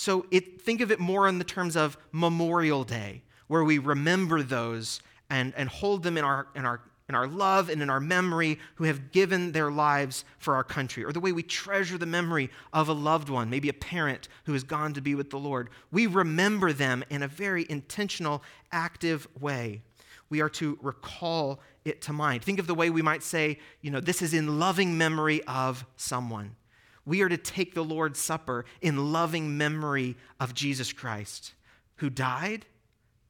So 0.00 0.24
it, 0.30 0.62
think 0.62 0.80
of 0.80 0.90
it 0.90 0.98
more 0.98 1.28
in 1.28 1.36
the 1.36 1.44
terms 1.44 1.76
of 1.76 1.98
Memorial 2.10 2.84
Day, 2.84 3.20
where 3.48 3.62
we 3.62 3.76
remember 3.76 4.42
those 4.42 5.02
and, 5.28 5.52
and 5.58 5.68
hold 5.68 6.04
them 6.04 6.16
in 6.16 6.24
our, 6.24 6.46
in, 6.54 6.64
our, 6.64 6.80
in 7.10 7.14
our 7.14 7.26
love 7.26 7.68
and 7.68 7.82
in 7.82 7.90
our 7.90 8.00
memory 8.00 8.58
who 8.76 8.84
have 8.84 9.12
given 9.12 9.52
their 9.52 9.70
lives 9.70 10.24
for 10.38 10.54
our 10.54 10.64
country, 10.64 11.04
or 11.04 11.12
the 11.12 11.20
way 11.20 11.32
we 11.32 11.42
treasure 11.42 11.98
the 11.98 12.06
memory 12.06 12.48
of 12.72 12.88
a 12.88 12.94
loved 12.94 13.28
one, 13.28 13.50
maybe 13.50 13.68
a 13.68 13.74
parent 13.74 14.28
who 14.44 14.54
has 14.54 14.64
gone 14.64 14.94
to 14.94 15.02
be 15.02 15.14
with 15.14 15.28
the 15.28 15.38
Lord. 15.38 15.68
We 15.92 16.06
remember 16.06 16.72
them 16.72 17.04
in 17.10 17.22
a 17.22 17.28
very 17.28 17.66
intentional, 17.68 18.42
active 18.72 19.28
way. 19.38 19.82
We 20.30 20.40
are 20.40 20.48
to 20.48 20.78
recall 20.80 21.60
it 21.84 22.00
to 22.02 22.14
mind. 22.14 22.42
Think 22.42 22.58
of 22.58 22.66
the 22.66 22.74
way 22.74 22.88
we 22.88 23.02
might 23.02 23.22
say, 23.22 23.58
you 23.82 23.90
know, 23.90 24.00
this 24.00 24.22
is 24.22 24.32
in 24.32 24.58
loving 24.58 24.96
memory 24.96 25.42
of 25.44 25.84
someone. 25.98 26.56
We 27.04 27.22
are 27.22 27.28
to 27.28 27.36
take 27.36 27.74
the 27.74 27.84
Lord's 27.84 28.18
Supper 28.18 28.64
in 28.80 29.12
loving 29.12 29.56
memory 29.56 30.16
of 30.38 30.54
Jesus 30.54 30.92
Christ, 30.92 31.54
who 31.96 32.10
died 32.10 32.66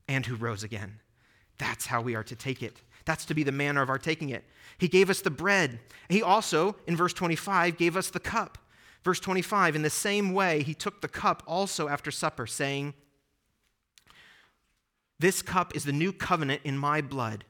and 0.08 0.26
who 0.26 0.34
rose 0.34 0.62
again. 0.62 1.00
That's 1.58 1.86
how 1.86 2.00
we 2.00 2.14
are 2.14 2.24
to 2.24 2.34
take 2.34 2.62
it. 2.62 2.80
That's 3.04 3.24
to 3.26 3.34
be 3.34 3.42
the 3.42 3.52
manner 3.52 3.82
of 3.82 3.88
our 3.88 3.98
taking 3.98 4.30
it. 4.30 4.44
He 4.78 4.88
gave 4.88 5.10
us 5.10 5.20
the 5.20 5.30
bread. 5.30 5.80
He 6.08 6.22
also, 6.22 6.76
in 6.86 6.96
verse 6.96 7.12
25, 7.12 7.76
gave 7.76 7.96
us 7.96 8.10
the 8.10 8.20
cup. 8.20 8.58
Verse 9.04 9.20
25, 9.20 9.76
in 9.76 9.82
the 9.82 9.90
same 9.90 10.32
way, 10.32 10.62
he 10.62 10.74
took 10.74 11.00
the 11.00 11.08
cup 11.08 11.42
also 11.46 11.88
after 11.88 12.10
supper, 12.10 12.46
saying, 12.46 12.94
This 15.18 15.42
cup 15.42 15.74
is 15.74 15.84
the 15.84 15.92
new 15.92 16.12
covenant 16.12 16.60
in 16.64 16.76
my 16.76 17.00
blood. 17.00 17.44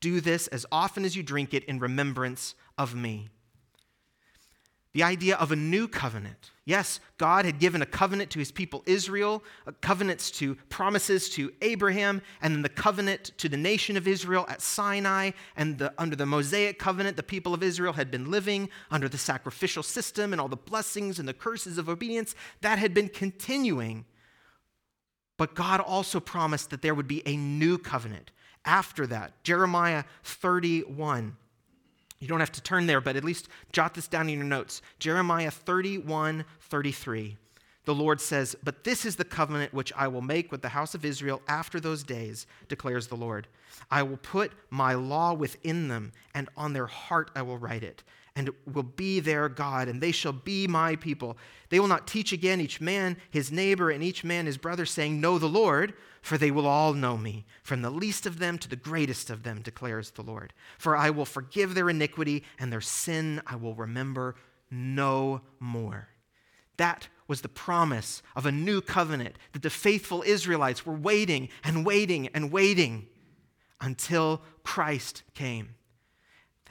Do 0.00 0.20
this 0.20 0.48
as 0.48 0.66
often 0.70 1.04
as 1.04 1.16
you 1.16 1.22
drink 1.22 1.54
it 1.54 1.64
in 1.64 1.78
remembrance 1.78 2.54
of 2.76 2.94
me 2.94 3.28
the 4.94 5.02
idea 5.02 5.36
of 5.36 5.52
a 5.52 5.56
new 5.56 5.88
covenant. 5.88 6.50
Yes, 6.64 7.00
God 7.16 7.44
had 7.44 7.58
given 7.58 7.80
a 7.80 7.86
covenant 7.86 8.30
to 8.30 8.38
his 8.38 8.52
people 8.52 8.82
Israel, 8.86 9.42
covenants 9.80 10.30
to 10.32 10.54
promises 10.68 11.30
to 11.30 11.50
Abraham, 11.62 12.20
and 12.42 12.54
then 12.54 12.62
the 12.62 12.68
covenant 12.68 13.32
to 13.38 13.48
the 13.48 13.56
nation 13.56 13.96
of 13.96 14.06
Israel 14.06 14.44
at 14.48 14.60
Sinai. 14.60 15.30
And 15.56 15.78
the, 15.78 15.94
under 15.96 16.14
the 16.14 16.26
Mosaic 16.26 16.78
covenant, 16.78 17.16
the 17.16 17.22
people 17.22 17.54
of 17.54 17.62
Israel 17.62 17.94
had 17.94 18.10
been 18.10 18.30
living 18.30 18.68
under 18.90 19.08
the 19.08 19.18
sacrificial 19.18 19.82
system 19.82 20.32
and 20.32 20.40
all 20.40 20.48
the 20.48 20.56
blessings 20.56 21.18
and 21.18 21.26
the 21.26 21.34
curses 21.34 21.78
of 21.78 21.88
obedience 21.88 22.34
that 22.60 22.78
had 22.78 22.92
been 22.92 23.08
continuing. 23.08 24.04
But 25.38 25.54
God 25.54 25.80
also 25.80 26.20
promised 26.20 26.70
that 26.70 26.82
there 26.82 26.94
would 26.94 27.08
be 27.08 27.22
a 27.26 27.36
new 27.36 27.78
covenant 27.78 28.30
after 28.64 29.06
that. 29.08 29.42
Jeremiah 29.42 30.04
31 30.22 31.36
you 32.22 32.28
don't 32.28 32.38
have 32.38 32.52
to 32.52 32.62
turn 32.62 32.86
there, 32.86 33.00
but 33.00 33.16
at 33.16 33.24
least 33.24 33.48
jot 33.72 33.94
this 33.94 34.06
down 34.06 34.28
in 34.28 34.36
your 34.36 34.44
notes. 34.44 34.80
Jeremiah 35.00 35.50
31 35.50 36.44
33. 36.60 37.36
The 37.84 37.94
Lord 37.94 38.20
says, 38.20 38.54
But 38.62 38.84
this 38.84 39.04
is 39.04 39.16
the 39.16 39.24
covenant 39.24 39.74
which 39.74 39.92
I 39.94 40.08
will 40.08 40.22
make 40.22 40.52
with 40.52 40.62
the 40.62 40.68
house 40.68 40.94
of 40.94 41.04
Israel 41.04 41.42
after 41.48 41.80
those 41.80 42.04
days, 42.04 42.46
declares 42.68 43.08
the 43.08 43.16
Lord. 43.16 43.48
I 43.90 44.02
will 44.02 44.18
put 44.18 44.52
my 44.70 44.94
law 44.94 45.32
within 45.32 45.88
them, 45.88 46.12
and 46.34 46.48
on 46.56 46.72
their 46.72 46.86
heart 46.86 47.30
I 47.34 47.42
will 47.42 47.58
write 47.58 47.82
it, 47.82 48.04
and 48.36 48.48
it 48.48 48.54
will 48.72 48.84
be 48.84 49.18
their 49.18 49.48
God, 49.48 49.88
and 49.88 50.00
they 50.00 50.12
shall 50.12 50.32
be 50.32 50.68
my 50.68 50.94
people. 50.94 51.36
They 51.70 51.80
will 51.80 51.88
not 51.88 52.06
teach 52.06 52.32
again 52.32 52.60
each 52.60 52.80
man 52.80 53.16
his 53.30 53.50
neighbor 53.50 53.90
and 53.90 54.02
each 54.02 54.22
man 54.22 54.46
his 54.46 54.58
brother, 54.58 54.86
saying, 54.86 55.20
Know 55.20 55.38
the 55.38 55.48
Lord, 55.48 55.94
for 56.20 56.38
they 56.38 56.52
will 56.52 56.68
all 56.68 56.94
know 56.94 57.16
me, 57.16 57.44
from 57.64 57.82
the 57.82 57.90
least 57.90 58.26
of 58.26 58.38
them 58.38 58.58
to 58.58 58.68
the 58.68 58.76
greatest 58.76 59.28
of 59.28 59.42
them, 59.42 59.60
declares 59.60 60.12
the 60.12 60.22
Lord. 60.22 60.52
For 60.78 60.96
I 60.96 61.10
will 61.10 61.24
forgive 61.24 61.74
their 61.74 61.90
iniquity, 61.90 62.44
and 62.60 62.72
their 62.72 62.80
sin 62.80 63.42
I 63.44 63.56
will 63.56 63.74
remember 63.74 64.36
no 64.70 65.40
more. 65.58 66.08
That 66.76 67.08
was 67.32 67.40
the 67.40 67.48
promise 67.48 68.22
of 68.36 68.44
a 68.44 68.52
new 68.52 68.82
covenant 68.82 69.36
that 69.54 69.62
the 69.62 69.70
faithful 69.70 70.22
Israelites 70.26 70.84
were 70.84 70.92
waiting 70.92 71.48
and 71.64 71.86
waiting 71.86 72.28
and 72.34 72.52
waiting 72.52 73.06
until 73.80 74.42
Christ 74.64 75.22
came. 75.32 75.70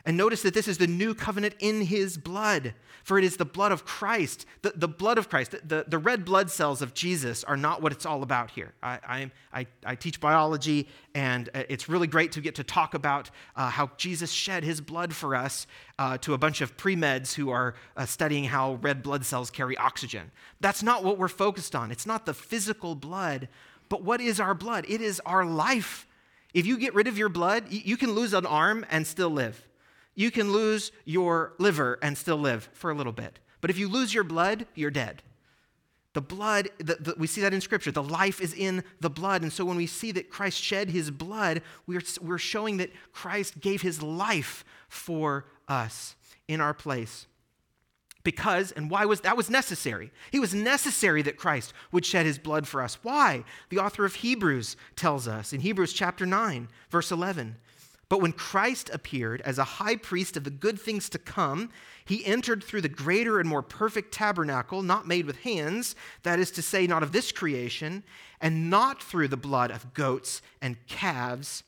And 0.06 0.18
notice 0.18 0.42
that 0.42 0.54
this 0.54 0.68
is 0.68 0.78
the 0.78 0.88
new 0.88 1.14
covenant 1.14 1.56
in 1.60 1.82
his 1.82 2.18
blood, 2.18 2.74
for 3.04 3.18
it 3.18 3.24
is 3.24 3.38
the 3.38 3.46
blood 3.46 3.72
of 3.72 3.86
Christ. 3.86 4.46
The, 4.62 4.74
the 4.76 4.88
blood 4.88 5.18
of 5.18 5.30
Christ, 5.30 5.56
the, 5.64 5.86
the 5.88 5.98
red 5.98 6.26
blood 6.26 6.50
cells 6.50 6.82
of 6.82 6.94
Jesus 6.94 7.44
are 7.44 7.58
not 7.58 7.82
what 7.82 7.92
it's 7.92 8.06
all 8.06 8.24
about 8.24 8.52
here. 8.52 8.74
I, 8.82 9.32
I, 9.54 9.68
I 9.86 9.96
teach 9.96 10.20
biology, 10.20 10.88
and 11.14 11.50
uh, 11.54 11.64
it's 11.70 11.88
really 11.88 12.08
great 12.08 12.32
to 12.34 12.42
get 12.42 12.56
to 12.56 12.64
talk 12.64 12.94
about 12.94 13.30
uh, 13.56 13.70
how 13.70 13.92
Jesus 13.98 14.32
shed 14.32 14.64
his 14.64 14.82
blood 14.82 15.14
for 15.14 15.36
us 15.36 15.68
uh, 16.00 16.18
to 16.20 16.34
a 16.34 16.38
bunch 16.38 16.62
of 16.62 16.76
pre 16.78 16.96
meds 16.96 17.34
who 17.36 17.52
are 17.52 17.76
uh, 17.96 18.06
studying 18.06 18.46
how 18.46 18.76
red 18.76 19.04
blood 19.04 19.26
cells 19.26 19.52
carry 19.52 19.78
oxygen. 19.78 20.32
That's 20.62 20.82
not 20.82 21.04
what 21.04 21.18
we're 21.18 21.28
focused 21.28 21.76
on. 21.76 21.92
It's 21.92 22.08
not 22.08 22.26
the 22.26 22.34
physical 22.34 22.96
blood, 22.96 23.50
but 23.88 24.04
what 24.04 24.20
is 24.20 24.40
our 24.40 24.56
blood? 24.56 24.86
It 24.88 25.02
is 25.02 25.22
our 25.26 25.46
life. 25.46 26.08
If 26.54 26.66
you 26.66 26.78
get 26.78 26.94
rid 26.96 27.08
of 27.08 27.18
your 27.18 27.30
blood, 27.30 27.66
you 27.70 27.98
can 27.98 28.12
lose 28.12 28.34
an 28.34 28.46
arm 28.46 28.86
and 28.90 29.06
still 29.06 29.30
live. 29.30 29.68
You 30.15 30.32
can 30.32 30.52
lose 30.52 30.91
your 31.06 31.54
liver 31.58 31.97
and 32.02 32.17
still 32.17 32.38
live 32.38 32.69
for 32.74 32.91
a 32.91 32.95
little 32.95 33.13
bit. 33.13 33.39
But 33.62 33.69
if 33.69 33.78
you 33.78 33.88
lose 33.88 34.13
your 34.13 34.24
blood, 34.24 34.65
you're 34.76 34.91
dead. 34.91 35.24
The 36.13 36.21
blood, 36.21 36.69
the, 36.78 36.95
the, 36.95 37.15
we 37.17 37.28
see 37.28 37.41
that 37.41 37.54
in 37.54 37.62
Scripture. 37.62 37.91
The 37.91 38.04
life 38.04 38.41
is 38.41 38.54
in 38.54 38.84
the 39.00 39.10
blood. 39.10 39.43
And 39.43 39.54
so 39.54 39.63
when 39.63 39.78
we 39.78 39.88
see 39.88 40.12
that 40.12 40.30
Christ 40.30 40.62
shed 40.62 40.89
his 40.89 41.10
blood, 41.10 41.62
we're, 41.88 42.02
we're 42.21 42.38
showing 42.38 42.78
that 42.78 42.91
Christ 43.13 43.62
gave 43.62 43.82
his 43.82 44.02
life 44.02 44.65
for 44.89 45.45
us 45.69 46.15
in 46.50 46.60
our 46.60 46.74
place. 46.74 47.28
Because, 48.24 48.71
and 48.74 48.91
why 48.91 49.06
was 49.06 49.21
that 49.21 49.38
was 49.38 49.50
necessary? 49.50 50.12
It 50.32 50.39
was 50.39 50.54
necessary 50.54 51.21
that 51.24 51.38
Christ 51.38 51.74
would 51.91 52.06
shed 52.06 52.26
his 52.26 52.38
blood 52.38 52.67
for 52.67 52.82
us. 52.82 53.00
Why? 53.02 53.43
The 53.69 53.80
author 53.80 54.06
of 54.06 54.15
Hebrews 54.15 54.76
tells 54.95 55.28
us 55.28 55.54
in 55.54 55.62
Hebrews 55.62 55.93
chapter 55.93 56.26
9, 56.26 56.67
verse 56.89 57.12
11. 57.12 57.56
But 58.12 58.19
when 58.19 58.34
Christ 58.34 58.89
appeared 58.91 59.39
as 59.45 59.58
a 59.58 59.63
high 59.63 59.95
priest 59.95 60.36
of 60.36 60.43
the 60.43 60.50
good 60.50 60.78
things 60.78 61.08
to 61.12 61.17
come, 61.17 61.69
he 62.04 62.26
entered 62.26 62.62
through 62.62 62.82
the 62.82 62.89
greater 62.89 63.39
and 63.39 63.47
more 63.47 63.62
perfect 63.62 64.13
tabernacle, 64.13 64.82
not 64.82 65.08
made 65.08 65.26
with 65.26 65.39
hands, 65.39 65.95
that 66.24 66.38
is 66.38 66.52
to 66.52 66.62
say, 66.62 66.86
not 66.86 67.04
of 67.04 67.13
this 67.13 67.32
creation, 67.32 68.04
and 68.41 68.69
not 68.69 69.02
through 69.02 69.30
the 69.30 69.38
blood 69.38 69.71
of 69.71 69.93
goats 69.93 70.41
and 70.62 70.76
calves, 70.88 71.63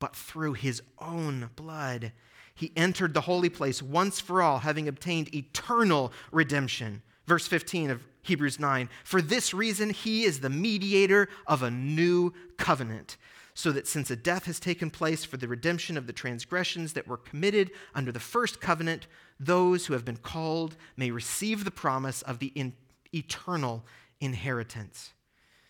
but 0.00 0.14
through 0.14 0.52
his 0.52 0.82
own 0.98 1.48
blood. 1.56 2.12
He 2.54 2.70
entered 2.76 3.14
the 3.14 3.22
holy 3.22 3.48
place 3.48 3.82
once 3.82 4.20
for 4.20 4.42
all, 4.42 4.58
having 4.58 4.86
obtained 4.86 5.34
eternal 5.34 6.12
redemption. 6.30 7.00
Verse 7.26 7.46
15 7.46 7.88
of 7.88 8.06
Hebrews 8.20 8.60
9 8.60 8.90
For 9.02 9.22
this 9.22 9.54
reason, 9.54 9.88
he 9.88 10.24
is 10.24 10.40
the 10.40 10.50
mediator 10.50 11.26
of 11.46 11.62
a 11.62 11.70
new 11.70 12.34
covenant 12.58 13.16
so 13.54 13.70
that 13.70 13.86
since 13.86 14.10
a 14.10 14.16
death 14.16 14.46
has 14.46 14.58
taken 14.58 14.90
place 14.90 15.24
for 15.24 15.36
the 15.36 15.48
redemption 15.48 15.96
of 15.96 16.06
the 16.06 16.12
transgressions 16.12 16.92
that 16.92 17.06
were 17.06 17.16
committed 17.16 17.70
under 17.94 18.10
the 18.10 18.20
first 18.20 18.60
covenant, 18.60 19.06
those 19.38 19.86
who 19.86 19.92
have 19.92 20.04
been 20.04 20.16
called 20.16 20.76
may 20.96 21.10
receive 21.10 21.64
the 21.64 21.70
promise 21.70 22.22
of 22.22 22.40
the 22.40 22.52
in- 22.54 22.74
eternal 23.14 23.84
inheritance. 24.20 25.12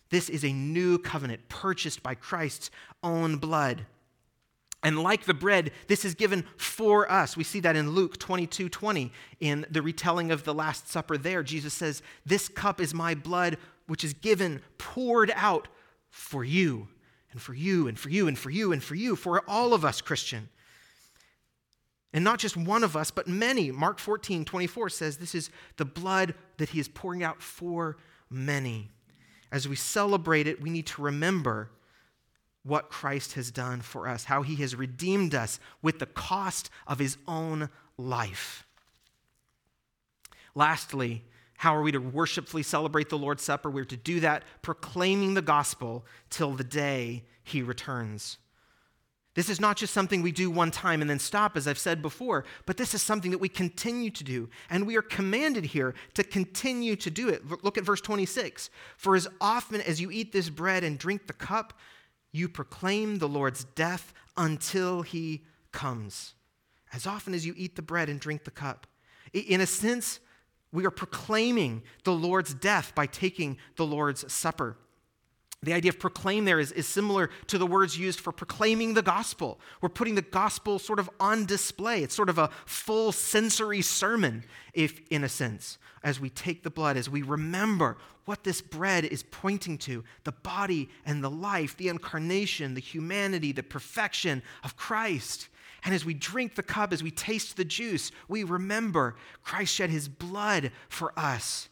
This 0.09 0.29
is 0.29 0.43
a 0.43 0.51
new 0.51 0.97
covenant 0.97 1.47
purchased 1.47 2.01
by 2.01 2.15
Christ's 2.15 2.71
own 3.03 3.37
blood. 3.37 3.85
And 4.81 5.01
like 5.01 5.25
the 5.25 5.33
bread, 5.33 5.71
this 5.87 6.05
is 6.05 6.13
given 6.13 6.45
for 6.57 7.11
us. 7.11 7.35
We 7.35 7.43
see 7.43 7.59
that 7.61 7.75
in 7.75 7.91
Luke 7.91 8.17
22 8.17 8.69
20, 8.69 9.11
in 9.39 9.65
the 9.69 9.81
retelling 9.81 10.31
of 10.31 10.43
the 10.43 10.53
Last 10.53 10.89
Supper 10.89 11.17
there. 11.17 11.41
Jesus 11.41 11.73
says, 11.73 12.03
This 12.23 12.47
cup 12.47 12.79
is 12.79 12.93
my 12.93 13.15
blood, 13.15 13.57
which 13.87 14.03
is 14.03 14.13
given, 14.13 14.61
poured 14.77 15.31
out 15.35 15.67
for 16.11 16.43
you, 16.43 16.87
and 17.35 17.41
for 17.41 17.53
you, 17.53 17.89
and 17.89 17.99
for 17.99 18.07
you, 18.07 18.29
and 18.29 18.39
for 18.39 18.49
you, 18.49 18.71
and 18.71 18.81
for 18.81 18.95
you, 18.95 19.13
for 19.17 19.43
all 19.45 19.73
of 19.73 19.83
us, 19.83 19.99
Christian. 19.99 20.47
And 22.13 22.23
not 22.23 22.39
just 22.39 22.55
one 22.55 22.81
of 22.81 22.95
us, 22.95 23.11
but 23.11 23.27
many. 23.27 23.71
Mark 23.71 23.99
14 23.99 24.45
24 24.45 24.89
says, 24.89 25.17
This 25.17 25.35
is 25.35 25.49
the 25.75 25.83
blood 25.83 26.33
that 26.55 26.69
he 26.69 26.79
is 26.79 26.87
pouring 26.87 27.23
out 27.23 27.41
for 27.41 27.97
many. 28.29 28.89
As 29.51 29.67
we 29.67 29.75
celebrate 29.75 30.47
it, 30.47 30.61
we 30.61 30.69
need 30.69 30.85
to 30.87 31.01
remember 31.01 31.71
what 32.63 32.89
Christ 32.89 33.33
has 33.33 33.51
done 33.51 33.81
for 33.81 34.07
us, 34.07 34.23
how 34.23 34.41
he 34.41 34.55
has 34.55 34.73
redeemed 34.73 35.35
us 35.35 35.59
with 35.81 35.99
the 35.99 36.05
cost 36.05 36.69
of 36.87 36.99
his 36.99 37.17
own 37.27 37.69
life. 37.97 38.65
Lastly, 40.55 41.25
how 41.57 41.75
are 41.75 41.81
we 41.81 41.91
to 41.91 41.99
worshipfully 41.99 42.63
celebrate 42.63 43.09
the 43.09 43.17
Lord's 43.17 43.43
Supper? 43.43 43.69
We're 43.69 43.85
to 43.85 43.97
do 43.97 44.19
that 44.19 44.43
proclaiming 44.61 45.33
the 45.33 45.41
gospel 45.41 46.05
till 46.29 46.51
the 46.51 46.63
day 46.63 47.23
he 47.43 47.61
returns. 47.61 48.37
This 49.35 49.49
is 49.49 49.59
not 49.59 49.75
just 49.75 49.93
something 49.93 50.21
we 50.21 50.31
do 50.31 50.49
one 50.49 50.71
time 50.71 51.01
and 51.01 51.09
then 51.09 51.19
stop, 51.19 51.57
as 51.57 51.67
I've 51.67 51.77
said 51.77 52.01
before, 52.01 52.45
but 52.65 52.77
this 52.77 52.93
is 52.93 53.01
something 53.01 53.31
that 53.31 53.37
we 53.37 53.49
continue 53.49 54.09
to 54.09 54.23
do. 54.23 54.49
And 54.69 54.87
we 54.87 54.95
are 54.95 55.01
commanded 55.01 55.65
here 55.65 55.93
to 56.13 56.23
continue 56.23 56.95
to 56.95 57.11
do 57.11 57.27
it. 57.27 57.43
Look 57.63 57.77
at 57.77 57.83
verse 57.83 57.99
26. 57.99 58.69
For 58.95 59.15
as 59.15 59.27
often 59.41 59.81
as 59.81 59.99
you 59.99 60.09
eat 60.09 60.31
this 60.31 60.49
bread 60.49 60.85
and 60.85 60.97
drink 60.97 61.27
the 61.27 61.33
cup, 61.33 61.73
you 62.31 62.47
proclaim 62.47 63.19
the 63.19 63.27
Lord's 63.27 63.65
death 63.75 64.13
until 64.37 65.01
he 65.01 65.43
comes. 65.73 66.33
As 66.93 67.05
often 67.05 67.33
as 67.33 67.45
you 67.45 67.53
eat 67.57 67.75
the 67.75 67.81
bread 67.81 68.07
and 68.07 68.21
drink 68.21 68.45
the 68.45 68.51
cup. 68.51 68.87
In 69.33 69.59
a 69.59 69.65
sense, 69.65 70.21
we 70.75 70.85
are 70.85 70.91
proclaiming 70.91 71.81
the 72.03 72.13
Lord's 72.13 72.53
death 72.53 72.93
by 72.93 73.07
taking 73.07 73.57
the 73.77 73.85
Lord's 73.85 74.31
Supper. 74.31 74.77
The 75.63 75.73
idea 75.73 75.89
of 75.89 75.99
proclaim 75.99 76.45
there 76.45 76.59
is, 76.59 76.71
is 76.73 76.85
similar 76.87 77.31
to 77.47 77.57
the 77.57 77.65
words 77.65 77.97
used 77.97 78.19
for 78.19 78.31
proclaiming 78.31 78.93
the 78.93 79.01
gospel. 79.01 79.59
We're 79.81 79.89
putting 79.89 80.13
the 80.13 80.21
gospel 80.21 80.77
sort 80.77 80.99
of 80.99 81.09
on 81.19 81.45
display. 81.45 82.03
It's 82.03 82.13
sort 82.13 82.29
of 82.29 82.37
a 82.37 82.51
full 82.65 83.11
sensory 83.11 83.81
sermon, 83.81 84.43
if 84.73 85.01
in 85.09 85.23
a 85.23 85.29
sense, 85.29 85.79
as 86.03 86.19
we 86.19 86.29
take 86.29 86.61
the 86.61 86.69
blood, 86.69 86.97
as 86.97 87.09
we 87.09 87.23
remember 87.23 87.97
what 88.25 88.43
this 88.43 88.61
bread 88.61 89.05
is 89.05 89.23
pointing 89.23 89.77
to 89.79 90.03
the 90.23 90.33
body 90.33 90.89
and 91.05 91.23
the 91.23 91.31
life, 91.31 91.77
the 91.77 91.87
incarnation, 91.87 92.75
the 92.75 92.81
humanity, 92.81 93.51
the 93.51 93.63
perfection 93.63 94.43
of 94.63 94.75
Christ. 94.75 95.47
And 95.85 95.93
as 95.93 96.03
we 96.03 96.13
drink 96.13 96.55
the 96.55 96.63
cup, 96.63 96.91
as 96.91 97.03
we 97.03 97.11
taste 97.11 97.55
the 97.55 97.63
juice, 97.63 98.11
we 98.27 98.43
remember 98.43 99.15
Christ 99.43 99.73
shed 99.73 99.89
his 99.89 100.09
blood 100.09 100.71
for 100.89 101.17
us 101.17 101.69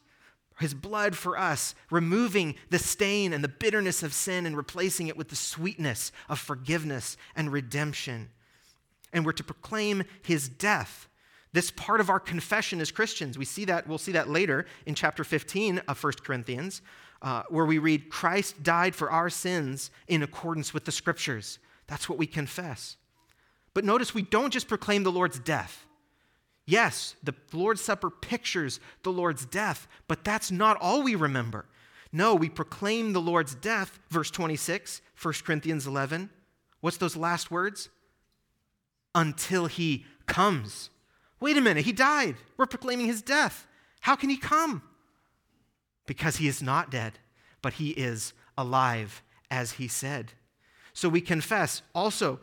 his 0.60 0.74
blood 0.74 1.16
for 1.16 1.38
us, 1.38 1.76
removing 1.90 2.56
the 2.70 2.80
stain 2.80 3.34
and 3.34 3.44
the 3.44 3.48
bitterness 3.50 4.04
of 4.04 4.14
sin 4.14 4.46
and 4.46 4.56
replacing 4.56 5.08
it 5.08 5.18
with 5.18 5.30
the 5.30 5.36
sweetness 5.36 6.12
of 6.30 6.40
forgiveness 6.40 7.18
and 7.36 7.52
redemption. 7.52 8.30
And 9.12 9.26
we're 9.26 9.34
to 9.34 9.44
proclaim 9.44 10.04
his 10.22 10.50
death. 10.50 11.08
This 11.52 11.70
part 11.70 12.00
of 12.00 12.10
our 12.10 12.20
confession 12.20 12.82
as 12.82 12.92
Christians, 12.92 13.38
we 13.38 13.46
see 13.46 13.66
that, 13.66 13.88
we'll 13.88 14.00
see 14.00 14.14
that 14.14 14.30
later 14.30 14.66
in 14.86 14.96
chapter 14.96 15.24
15 15.24 15.80
of 15.88 16.04
1 16.04 16.14
Corinthians, 16.24 16.82
uh, 17.22 17.44
where 17.50 17.66
we 17.66 17.78
read, 17.78 18.10
Christ 18.10 18.64
died 18.64 18.96
for 18.96 19.12
our 19.12 19.30
sins 19.30 19.92
in 20.08 20.24
accordance 20.24 20.74
with 20.74 20.86
the 20.86 20.92
scriptures. 20.92 21.60
That's 21.88 22.10
what 22.10 22.18
we 22.18 22.26
confess. 22.26 22.98
But 23.74 23.86
notice 23.86 24.14
we 24.14 24.22
don't 24.22 24.54
just 24.54 24.68
proclaim 24.68 25.04
the 25.04 25.12
Lord's 25.12 25.40
death. 25.40 25.86
Yes, 26.66 27.16
the 27.24 27.34
Lord's 27.52 27.82
Supper 27.82 28.10
pictures 28.10 28.80
the 29.04 29.12
Lord's 29.12 29.46
death, 29.46 29.88
but 30.08 30.24
that's 30.24 30.52
not 30.52 30.78
all 30.80 31.04
we 31.04 31.16
remember. 31.16 31.66
No, 32.12 32.36
we 32.36 32.48
proclaim 32.48 33.12
the 33.12 33.22
Lord's 33.22 33.56
death, 33.56 34.00
verse 34.10 34.30
26, 34.30 35.02
1 35.22 35.34
Corinthians 35.44 35.88
11. 35.88 36.30
What's 36.80 36.98
those 36.98 37.18
last 37.18 37.50
words? 37.50 37.90
Until 39.16 39.66
he 39.66 40.06
comes. 40.26 40.90
Wait 41.40 41.58
a 41.58 41.62
minute, 41.62 41.86
he 41.86 41.92
died. 41.92 42.36
We're 42.56 42.68
proclaiming 42.68 43.08
his 43.08 43.22
death. 43.22 43.68
How 44.02 44.16
can 44.16 44.30
he 44.30 44.38
come? 44.38 44.84
Because 46.06 46.38
he 46.38 46.48
is 46.48 46.62
not 46.62 46.92
dead, 46.92 47.20
but 47.62 47.74
he 47.74 47.90
is 47.92 48.34
alive, 48.58 49.24
as 49.50 49.74
he 49.74 49.88
said. 49.88 50.34
So 50.94 51.10
we 51.10 51.22
confess 51.22 51.82
also 51.96 52.40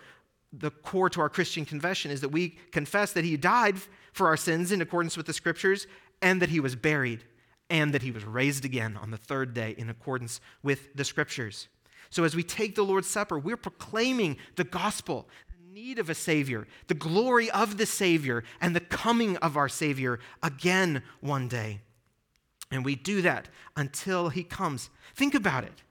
the 0.53 0.71
core 0.71 1.11
to 1.11 1.21
our 1.21 1.29
Christian 1.29 1.65
confession 1.65 2.11
is 2.11 2.21
that 2.23 2.31
we 2.31 2.59
confess 2.73 3.13
that 3.13 3.25
he 3.25 3.37
died 3.37 3.77
for 4.13 4.27
our 4.27 4.37
sins 4.37 4.73
in 4.73 4.83
accordance 4.83 5.17
with 5.17 5.27
the 5.27 5.33
scriptures, 5.33 5.87
and 6.21 6.43
that 6.43 6.49
he 6.49 6.61
was 6.61 6.77
buried, 6.77 7.25
and 7.71 7.95
that 7.95 8.03
he 8.03 8.11
was 8.11 8.25
raised 8.25 8.65
again 8.65 8.97
on 8.97 9.11
the 9.11 9.17
third 9.17 9.55
day 9.55 9.75
in 9.79 9.89
accordance 9.89 10.41
with 10.63 10.93
the 10.95 11.05
scriptures. 11.05 11.69
So 12.11 12.25
as 12.25 12.35
we 12.35 12.43
take 12.43 12.75
the 12.75 12.83
Lord's 12.83 13.09
Supper, 13.09 13.39
we're 13.39 13.57
proclaiming 13.57 14.37
the 14.57 14.65
gospel, 14.65 15.29
the 15.49 15.73
need 15.73 16.01
of 16.01 16.11
a 16.11 16.15
Savior, 16.15 16.67
the 16.89 16.95
glory 16.95 17.49
of 17.53 17.77
the 17.79 17.87
Savior, 17.87 18.43
and 18.61 18.75
the 18.75 18.81
coming 18.81 19.37
of 19.37 19.57
our 19.57 19.69
Savior 19.69 20.19
again 20.43 21.05
one 21.21 21.47
day. 21.47 21.81
And 22.73 22.85
we 22.85 22.97
do 22.97 23.23
that 23.23 23.49
until 23.77 24.29
he 24.29 24.43
comes. 24.43 24.91
Think 25.15 25.35
about 25.35 25.65
it. 25.65 25.83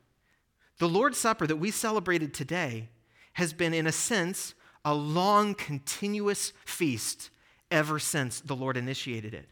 The 0.78 0.90
Lord's 0.90 1.18
Supper 1.18 1.48
that 1.48 1.58
we 1.58 1.72
celebrated 1.72 2.34
today 2.34 2.90
has 3.40 3.54
been, 3.54 3.74
in 3.74 3.88
a 3.88 3.92
sense, 3.92 4.54
a 4.84 4.94
long, 4.94 5.56
continuous 5.56 6.52
feast 6.66 7.30
ever 7.72 7.98
since 7.98 8.42
the 8.42 8.56
Lord 8.56 8.76
initiated 8.76 9.34
it. 9.34 9.48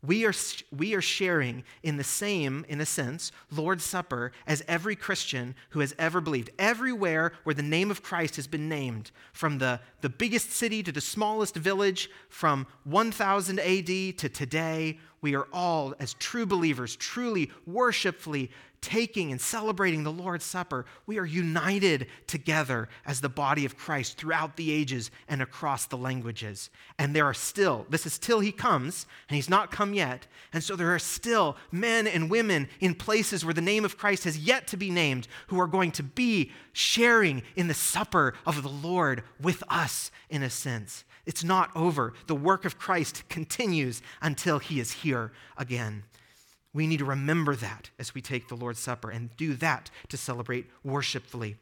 We 0.00 0.24
are, 0.26 0.32
we 0.76 0.94
are 0.94 1.00
sharing 1.00 1.64
in 1.82 1.96
the 1.96 2.04
same, 2.04 2.64
in 2.68 2.80
a 2.80 2.86
sense, 2.86 3.32
Lord's 3.50 3.82
Supper 3.82 4.30
as 4.46 4.62
every 4.68 4.94
Christian 4.94 5.56
who 5.70 5.80
has 5.80 5.92
ever 5.98 6.20
believed. 6.20 6.50
Everywhere 6.56 7.32
where 7.42 7.54
the 7.54 7.62
name 7.62 7.90
of 7.90 8.02
Christ 8.02 8.36
has 8.36 8.46
been 8.46 8.68
named, 8.68 9.10
from 9.32 9.58
the, 9.58 9.80
the 10.02 10.08
biggest 10.08 10.52
city 10.52 10.84
to 10.84 10.92
the 10.92 11.00
smallest 11.00 11.56
village, 11.56 12.10
from 12.28 12.68
1000 12.84 13.58
AD 13.58 13.86
to 13.86 14.28
today, 14.28 15.00
we 15.22 15.34
are 15.34 15.46
all, 15.52 15.94
as 15.98 16.14
true 16.14 16.44
believers, 16.44 16.96
truly 16.96 17.50
worshipfully 17.66 18.50
taking 18.82 19.30
and 19.30 19.40
celebrating 19.40 20.02
the 20.02 20.12
Lord's 20.12 20.44
Supper, 20.44 20.84
we 21.06 21.16
are 21.16 21.24
united 21.24 22.08
together 22.26 22.88
as 23.06 23.20
the 23.20 23.28
body 23.28 23.64
of 23.64 23.78
Christ 23.78 24.18
throughout 24.18 24.56
the 24.56 24.72
ages 24.72 25.10
and 25.28 25.40
across 25.40 25.86
the 25.86 25.96
languages. 25.96 26.68
And 26.98 27.14
there 27.14 27.24
are 27.24 27.32
still, 27.32 27.86
this 27.88 28.04
is 28.04 28.18
till 28.18 28.40
he 28.40 28.52
comes, 28.52 29.06
and 29.28 29.36
he's 29.36 29.48
not 29.48 29.70
come 29.70 29.94
yet. 29.94 30.26
And 30.52 30.62
so 30.62 30.74
there 30.74 30.92
are 30.92 30.98
still 30.98 31.56
men 31.70 32.08
and 32.08 32.28
women 32.28 32.68
in 32.80 32.94
places 32.94 33.44
where 33.44 33.54
the 33.54 33.60
name 33.60 33.84
of 33.84 33.96
Christ 33.96 34.24
has 34.24 34.36
yet 34.36 34.66
to 34.68 34.76
be 34.76 34.90
named 34.90 35.28
who 35.46 35.60
are 35.60 35.68
going 35.68 35.92
to 35.92 36.02
be 36.02 36.50
sharing 36.72 37.42
in 37.54 37.68
the 37.68 37.74
supper 37.74 38.34
of 38.44 38.62
the 38.62 38.68
Lord 38.68 39.22
with 39.40 39.62
us, 39.68 40.10
in 40.28 40.42
a 40.42 40.50
sense. 40.50 41.04
It's 41.24 41.44
not 41.44 41.70
over. 41.76 42.14
The 42.26 42.34
work 42.34 42.64
of 42.64 42.78
Christ 42.78 43.28
continues 43.28 44.02
until 44.20 44.58
he 44.58 44.80
is 44.80 44.92
here 44.92 45.32
again. 45.56 46.04
We 46.74 46.86
need 46.86 46.98
to 46.98 47.04
remember 47.04 47.54
that 47.56 47.90
as 47.98 48.14
we 48.14 48.20
take 48.20 48.48
the 48.48 48.56
Lord's 48.56 48.80
Supper 48.80 49.10
and 49.10 49.36
do 49.36 49.54
that 49.54 49.90
to 50.08 50.16
celebrate 50.16 50.66
worshipfully. 50.82 51.56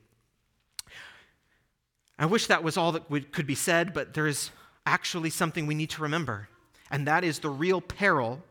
I 2.19 2.27
wish 2.27 2.47
that 2.47 2.63
was 2.63 2.77
all 2.77 2.93
that 2.93 3.33
could 3.33 3.47
be 3.47 3.55
said, 3.55 3.93
but 3.93 4.15
there 4.15 4.27
is 4.27 4.51
actually 4.87 5.31
something 5.31 5.67
we 5.67 5.75
need 5.75 5.91
to 5.91 6.03
remember, 6.03 6.49
and 6.91 7.07
that 7.07 7.25
is 7.25 7.39
the 7.39 7.49
real 7.49 7.81
peril 7.81 8.43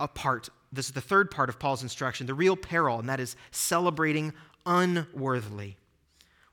a 0.00 0.08
part. 0.08 0.48
This 0.72 0.86
is 0.86 0.92
the 0.92 1.00
third 1.00 1.30
part 1.30 1.48
of 1.48 1.58
Paul's 1.58 1.82
instruction, 1.82 2.26
the 2.26 2.34
real 2.34 2.56
peril, 2.56 2.98
and 2.98 3.08
that 3.08 3.20
is 3.20 3.36
celebrating 3.50 4.32
unworthily. 4.66 5.76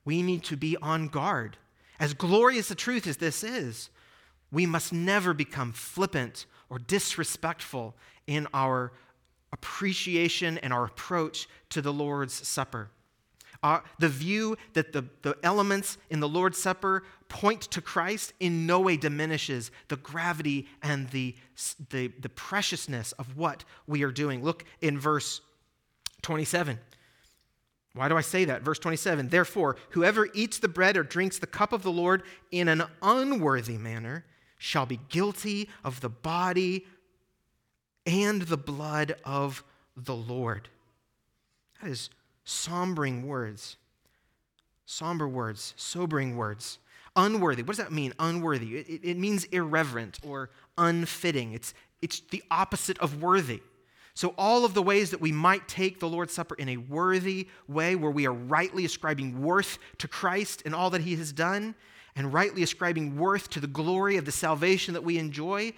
We 0.03 0.21
need 0.21 0.43
to 0.45 0.57
be 0.57 0.77
on 0.77 1.07
guard. 1.07 1.57
As 1.99 2.13
glorious 2.13 2.71
a 2.71 2.75
truth 2.75 3.07
as 3.07 3.17
this 3.17 3.43
is, 3.43 3.89
we 4.51 4.65
must 4.65 4.93
never 4.93 5.33
become 5.33 5.71
flippant 5.71 6.45
or 6.69 6.79
disrespectful 6.79 7.95
in 8.27 8.47
our 8.53 8.91
appreciation 9.51 10.57
and 10.59 10.73
our 10.73 10.85
approach 10.85 11.47
to 11.69 11.81
the 11.81 11.93
Lord's 11.93 12.33
Supper. 12.33 12.89
Uh, 13.63 13.79
the 13.99 14.09
view 14.09 14.57
that 14.73 14.93
the, 14.93 15.05
the 15.21 15.35
elements 15.41 15.97
in 16.09 16.19
the 16.19 16.27
Lord's 16.27 16.57
Supper 16.57 17.03
point 17.29 17.61
to 17.61 17.81
Christ 17.81 18.33
in 18.39 18.67
no 18.67 18.79
way 18.79 18.97
diminishes 18.97 19.71
the 19.87 19.95
gravity 19.95 20.67
and 20.83 21.09
the, 21.09 21.35
the, 21.89 22.11
the 22.19 22.29
preciousness 22.29 23.11
of 23.13 23.37
what 23.37 23.63
we 23.87 24.03
are 24.03 24.11
doing. 24.11 24.43
Look 24.43 24.65
in 24.81 24.99
verse 24.99 25.41
27. 26.21 26.77
Why 27.95 28.09
do 28.09 28.17
I 28.17 28.21
say 28.21 28.43
that? 28.45 28.61
Verse 28.61 28.77
27 28.77 29.29
Therefore, 29.29 29.77
whoever 29.91 30.27
eats 30.33 30.59
the 30.59 30.67
bread 30.67 30.97
or 30.97 31.03
drinks 31.03 31.39
the 31.39 31.47
cup 31.47 31.71
of 31.71 31.81
the 31.81 31.91
Lord 31.91 32.23
in 32.51 32.67
an 32.67 32.83
unworthy 33.01 33.77
manner 33.77 34.25
shall 34.57 34.85
be 34.85 34.99
guilty 35.09 35.69
of 35.83 36.01
the 36.01 36.09
body 36.09 36.85
and 38.05 38.41
the 38.43 38.57
blood 38.57 39.15
of 39.23 39.63
the 39.95 40.15
Lord. 40.15 40.67
That 41.81 41.89
is 41.89 42.09
sombering 42.45 43.23
words. 43.23 43.77
Somber 44.85 45.27
words, 45.27 45.73
sobering 45.77 46.35
words. 46.35 46.79
Unworthy. 47.15 47.63
What 47.63 47.77
does 47.77 47.85
that 47.85 47.93
mean? 47.93 48.13
Unworthy. 48.19 48.75
It, 48.77 48.99
it, 49.03 49.17
means 49.17 49.45
irreverent 49.45 50.19
or 50.21 50.49
unfitting. 50.77 51.53
It's, 51.53 51.73
it's 52.01 52.19
the 52.19 52.43
opposite 52.51 52.99
of 52.99 53.21
worthy. 53.21 53.61
So, 54.15 54.33
all 54.37 54.63
of 54.63 54.73
the 54.73 54.81
ways 54.81 55.11
that 55.11 55.19
we 55.19 55.33
might 55.33 55.67
take 55.67 55.99
the 55.99 56.07
Lord's 56.07 56.33
Supper 56.33 56.55
in 56.55 56.69
a 56.69 56.77
worthy 56.77 57.49
way, 57.67 57.97
where 57.97 58.09
we 58.09 58.25
are 58.25 58.33
rightly 58.33 58.85
ascribing 58.85 59.41
worth 59.41 59.77
to 59.97 60.07
Christ 60.07 60.63
and 60.65 60.73
all 60.73 60.89
that 60.91 61.01
he 61.01 61.17
has 61.17 61.33
done, 61.33 61.75
and 62.15 62.33
rightly 62.33 62.63
ascribing 62.63 63.17
worth 63.17 63.49
to 63.49 63.59
the 63.59 63.67
glory 63.67 64.15
of 64.15 64.23
the 64.23 64.31
salvation 64.31 64.93
that 64.93 65.03
we 65.03 65.17
enjoy, 65.17 65.73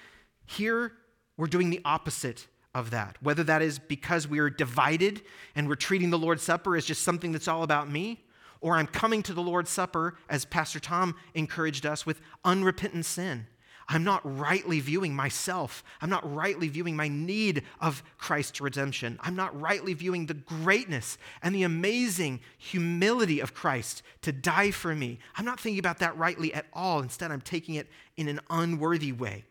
here 0.46 0.94
we're 1.36 1.48
doing 1.48 1.72
the 1.72 1.82
opposite 1.84 2.48
of 2.76 2.92
that. 2.92 3.18
Whether 3.22 3.44
that 3.46 3.64
is 3.64 3.80
because 3.80 4.28
we 4.28 4.38
are 4.38 4.52
divided 4.52 5.24
and 5.56 5.68
we're 5.68 5.74
treating 5.74 6.12
the 6.12 6.20
Lord's 6.20 6.44
Supper 6.44 6.76
as 6.76 6.86
just 6.86 7.02
something 7.02 7.32
that's 7.32 7.48
all 7.48 7.64
about 7.64 7.90
me, 7.90 8.24
or 8.62 8.76
I'm 8.76 8.88
coming 8.88 9.24
to 9.24 9.34
the 9.34 9.42
Lord's 9.42 9.72
Supper, 9.72 10.16
as 10.30 10.46
Pastor 10.46 10.80
Tom 10.80 11.16
encouraged 11.34 11.88
us, 11.88 12.06
with 12.06 12.22
unrepentant 12.46 13.06
sin 13.06 13.48
I'm 13.90 14.04
not 14.04 14.22
rightly 14.38 14.82
viewing 14.82 15.16
myself. 15.16 15.84
I'm 16.02 16.10
not 16.10 16.36
rightly 16.36 16.68
viewing 16.68 16.98
my 16.98 17.08
need 17.08 17.64
of 17.80 18.04
Christ's 18.18 18.60
redemption. 18.60 19.18
I'm 19.22 19.36
not 19.36 19.60
rightly 19.60 19.94
viewing 19.94 20.26
the 20.26 20.34
greatness 20.34 21.18
and 21.42 21.56
the 21.56 21.64
amazing 21.64 22.42
humility 22.58 23.40
of 23.40 23.54
Christ 23.54 24.04
to 24.24 24.34
die 24.34 24.72
for 24.72 24.94
me. 24.94 25.20
I'm 25.38 25.46
not 25.46 25.60
thinking 25.60 25.80
about 25.80 26.00
that 26.00 26.18
rightly 26.18 26.54
at 26.54 26.66
all. 26.74 27.00
Instead, 27.00 27.32
I'm 27.32 27.42
taking 27.42 27.76
it 27.76 27.88
in 28.18 28.28
an 28.28 28.42
unworthy 28.50 29.14
way. 29.14 29.46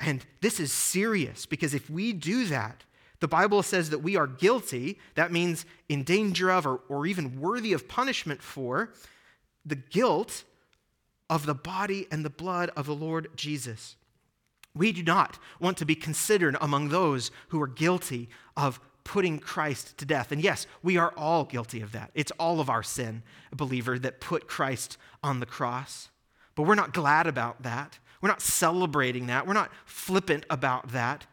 And 0.00 0.24
this 0.42 0.60
is 0.60 0.72
serious 0.72 1.46
because 1.46 1.72
if 1.72 1.88
we 1.88 2.12
do 2.12 2.44
that, 2.46 2.84
the 3.20 3.28
Bible 3.28 3.62
says 3.62 3.90
that 3.90 3.98
we 3.98 4.16
are 4.16 4.26
guilty. 4.26 4.98
That 5.14 5.32
means 5.32 5.64
in 5.88 6.04
danger 6.04 6.50
of 6.50 6.66
or, 6.66 6.80
or 6.88 7.06
even 7.06 7.40
worthy 7.40 7.72
of 7.72 7.88
punishment 7.88 8.42
for 8.42 8.92
the 9.64 9.76
guilt 9.76 10.44
of 11.30 11.46
the 11.46 11.54
body 11.54 12.06
and 12.10 12.24
the 12.24 12.30
blood 12.30 12.70
of 12.76 12.86
the 12.86 12.94
Lord 12.94 13.28
Jesus. 13.36 13.96
We 14.74 14.92
do 14.92 15.02
not 15.02 15.38
want 15.60 15.76
to 15.78 15.84
be 15.84 15.94
considered 15.94 16.56
among 16.60 16.88
those 16.88 17.30
who 17.48 17.60
are 17.60 17.66
guilty 17.66 18.28
of 18.56 18.80
putting 19.04 19.38
Christ 19.38 19.96
to 19.98 20.04
death. 20.04 20.32
And 20.32 20.42
yes, 20.42 20.66
we 20.82 20.96
are 20.96 21.12
all 21.16 21.44
guilty 21.44 21.80
of 21.80 21.92
that. 21.92 22.10
It's 22.14 22.32
all 22.32 22.60
of 22.60 22.68
our 22.68 22.82
sin, 22.82 23.22
believer, 23.52 23.98
that 23.98 24.20
put 24.20 24.46
Christ 24.46 24.98
on 25.22 25.40
the 25.40 25.46
cross. 25.46 26.10
But 26.54 26.64
we're 26.64 26.74
not 26.74 26.92
glad 26.92 27.26
about 27.26 27.62
that. 27.62 27.98
We're 28.20 28.28
not 28.28 28.42
celebrating 28.42 29.26
that. 29.28 29.46
We're 29.46 29.54
not 29.54 29.70
flippant 29.86 30.44
about 30.50 30.92
that. 30.92 31.26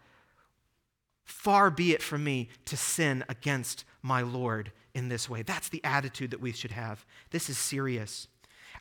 Far 1.26 1.70
be 1.70 1.93
it 1.93 2.02
from 2.02 2.24
me 2.24 2.50
to 2.66 2.78
sin 2.78 3.24
against 3.28 3.84
my 4.02 4.22
Lord 4.22 4.72
in 4.93 5.10
this 5.10 5.30
way. 5.30 5.41
That's 5.41 5.70
the 5.70 5.84
attitude 5.84 6.32
that 6.32 6.41
we 6.41 6.52
should 6.52 6.72
have. 6.72 7.06
This 7.32 7.50
is 7.50 7.58
serious. 7.58 8.28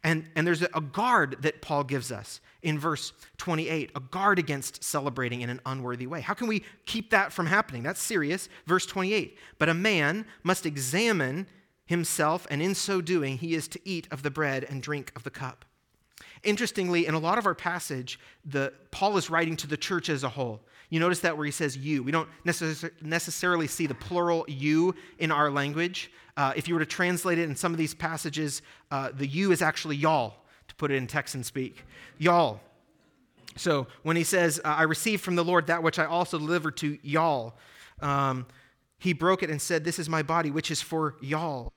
And, 0.04 0.28
and 0.36 0.46
there's 0.46 0.60
a 0.60 0.80
guard 0.80 1.38
that 1.40 1.62
Paul 1.62 1.82
gives 1.82 2.12
us 2.12 2.40
in 2.62 2.78
verse 2.78 3.14
28 3.38 3.90
a 3.96 4.00
guard 4.00 4.38
against 4.38 4.84
celebrating 4.84 5.40
in 5.40 5.48
an 5.48 5.60
unworthy 5.64 6.06
way. 6.06 6.20
How 6.20 6.34
can 6.34 6.46
we 6.46 6.62
keep 6.84 7.10
that 7.10 7.32
from 7.32 7.46
happening? 7.46 7.82
That's 7.82 8.02
serious. 8.02 8.50
Verse 8.66 8.84
28 8.84 9.38
But 9.58 9.70
a 9.70 9.74
man 9.74 10.26
must 10.42 10.66
examine 10.66 11.46
himself, 11.86 12.46
and 12.50 12.62
in 12.62 12.74
so 12.74 13.00
doing, 13.00 13.38
he 13.38 13.54
is 13.54 13.66
to 13.68 13.80
eat 13.84 14.06
of 14.10 14.22
the 14.22 14.30
bread 14.30 14.64
and 14.64 14.82
drink 14.82 15.10
of 15.16 15.22
the 15.22 15.30
cup. 15.30 15.64
Interestingly, 16.44 17.06
in 17.06 17.14
a 17.14 17.18
lot 17.18 17.38
of 17.38 17.46
our 17.46 17.54
passage, 17.54 18.18
the, 18.44 18.72
Paul 18.90 19.16
is 19.16 19.30
writing 19.30 19.56
to 19.56 19.66
the 19.66 19.76
church 19.76 20.08
as 20.08 20.24
a 20.24 20.28
whole. 20.28 20.60
You 20.90 21.00
notice 21.00 21.20
that 21.20 21.36
where 21.36 21.46
he 21.46 21.52
says 21.52 21.76
you. 21.76 22.02
We 22.02 22.12
don't 22.12 22.28
necess- 22.44 22.90
necessarily 23.02 23.66
see 23.66 23.86
the 23.86 23.94
plural 23.94 24.44
you 24.46 24.94
in 25.18 25.32
our 25.32 25.50
language. 25.50 26.10
Uh, 26.36 26.52
if 26.56 26.68
you 26.68 26.74
were 26.74 26.80
to 26.80 26.86
translate 26.86 27.38
it 27.38 27.48
in 27.48 27.56
some 27.56 27.72
of 27.72 27.78
these 27.78 27.94
passages, 27.94 28.62
uh, 28.90 29.10
the 29.12 29.26
you 29.26 29.52
is 29.52 29.62
actually 29.62 29.96
y'all, 29.96 30.34
to 30.68 30.74
put 30.76 30.90
it 30.90 30.96
in 30.96 31.06
Texan 31.06 31.42
speak. 31.42 31.84
Y'all. 32.18 32.60
So 33.56 33.86
when 34.02 34.16
he 34.16 34.24
says, 34.24 34.60
I 34.64 34.82
received 34.82 35.22
from 35.22 35.36
the 35.36 35.44
Lord 35.44 35.68
that 35.68 35.82
which 35.82 35.98
I 35.98 36.06
also 36.06 36.38
delivered 36.38 36.76
to 36.78 36.98
y'all, 37.02 37.54
um, 38.00 38.46
he 38.98 39.12
broke 39.12 39.42
it 39.42 39.50
and 39.50 39.60
said, 39.60 39.84
This 39.84 39.98
is 39.98 40.08
my 40.08 40.22
body, 40.22 40.50
which 40.50 40.70
is 40.70 40.82
for 40.82 41.14
y'all. 41.20 41.72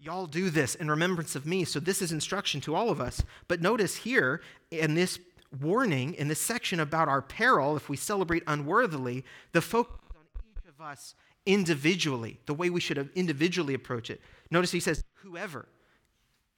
Y'all 0.00 0.26
do 0.26 0.48
this 0.48 0.74
in 0.74 0.90
remembrance 0.90 1.34
of 1.34 1.44
me. 1.44 1.64
So 1.64 1.80
this 1.80 2.00
is 2.00 2.12
instruction 2.12 2.60
to 2.62 2.74
all 2.74 2.90
of 2.90 3.00
us. 3.00 3.22
But 3.48 3.60
notice 3.60 3.96
here 3.96 4.40
in 4.70 4.94
this 4.94 5.18
warning, 5.60 6.14
in 6.14 6.28
this 6.28 6.40
section 6.40 6.78
about 6.80 7.08
our 7.08 7.22
peril, 7.22 7.76
if 7.76 7.88
we 7.88 7.96
celebrate 7.96 8.42
unworthily, 8.46 9.24
the 9.52 9.60
focus 9.60 9.96
on 10.14 10.22
each 10.56 10.68
of 10.68 10.80
us 10.80 11.14
individually, 11.46 12.38
the 12.46 12.54
way 12.54 12.70
we 12.70 12.80
should 12.80 13.10
individually 13.14 13.74
approach 13.74 14.10
it. 14.10 14.20
Notice 14.50 14.70
he 14.70 14.80
says, 14.80 15.02
whoever, 15.14 15.66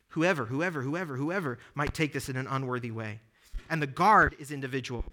whoever, 0.09 0.45
whoever, 0.47 0.83
whoever, 0.83 1.17
whoever 1.17 1.59
might 1.75 1.95
take 1.95 2.13
this 2.13 2.29
in 2.29 2.37
an 2.37 2.47
unworthy 2.47 2.91
way. 2.91 3.21
And 3.71 3.81
the 3.81 3.87
guard 3.87 4.35
is 4.39 4.51
individual. 4.51 5.05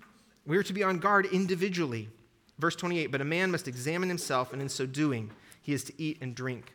We 0.45 0.57
are 0.57 0.63
to 0.63 0.73
be 0.73 0.83
on 0.83 0.99
guard 0.99 1.27
individually. 1.27 2.09
Verse 2.57 2.75
28 2.75 3.07
But 3.07 3.21
a 3.21 3.25
man 3.25 3.51
must 3.51 3.67
examine 3.67 4.09
himself, 4.09 4.51
and 4.51 4.61
in 4.61 4.69
so 4.69 4.85
doing, 4.85 5.31
he 5.61 5.73
is 5.73 5.83
to 5.85 6.01
eat 6.01 6.17
and 6.21 6.33
drink. 6.33 6.73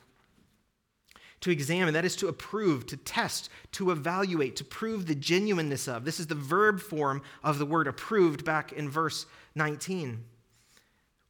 To 1.43 1.51
examine, 1.51 1.95
that 1.95 2.05
is 2.05 2.17
to 2.17 2.29
approve, 2.29 2.87
to 2.87 2.97
test, 2.97 3.51
to 3.73 3.91
evaluate, 3.91 4.57
to 4.57 4.65
prove 4.65 5.07
the 5.07 5.15
genuineness 5.15 5.89
of. 5.89 6.05
This 6.05 6.21
is 6.21 6.29
the 6.29 6.37
verb 6.37 6.81
form 6.81 7.23
of 7.43 7.59
the 7.59 7.67
word 7.67 7.89
approved 7.89 8.45
back 8.45 8.73
in 8.73 8.89
verse 8.89 9.27
19. 9.57 10.23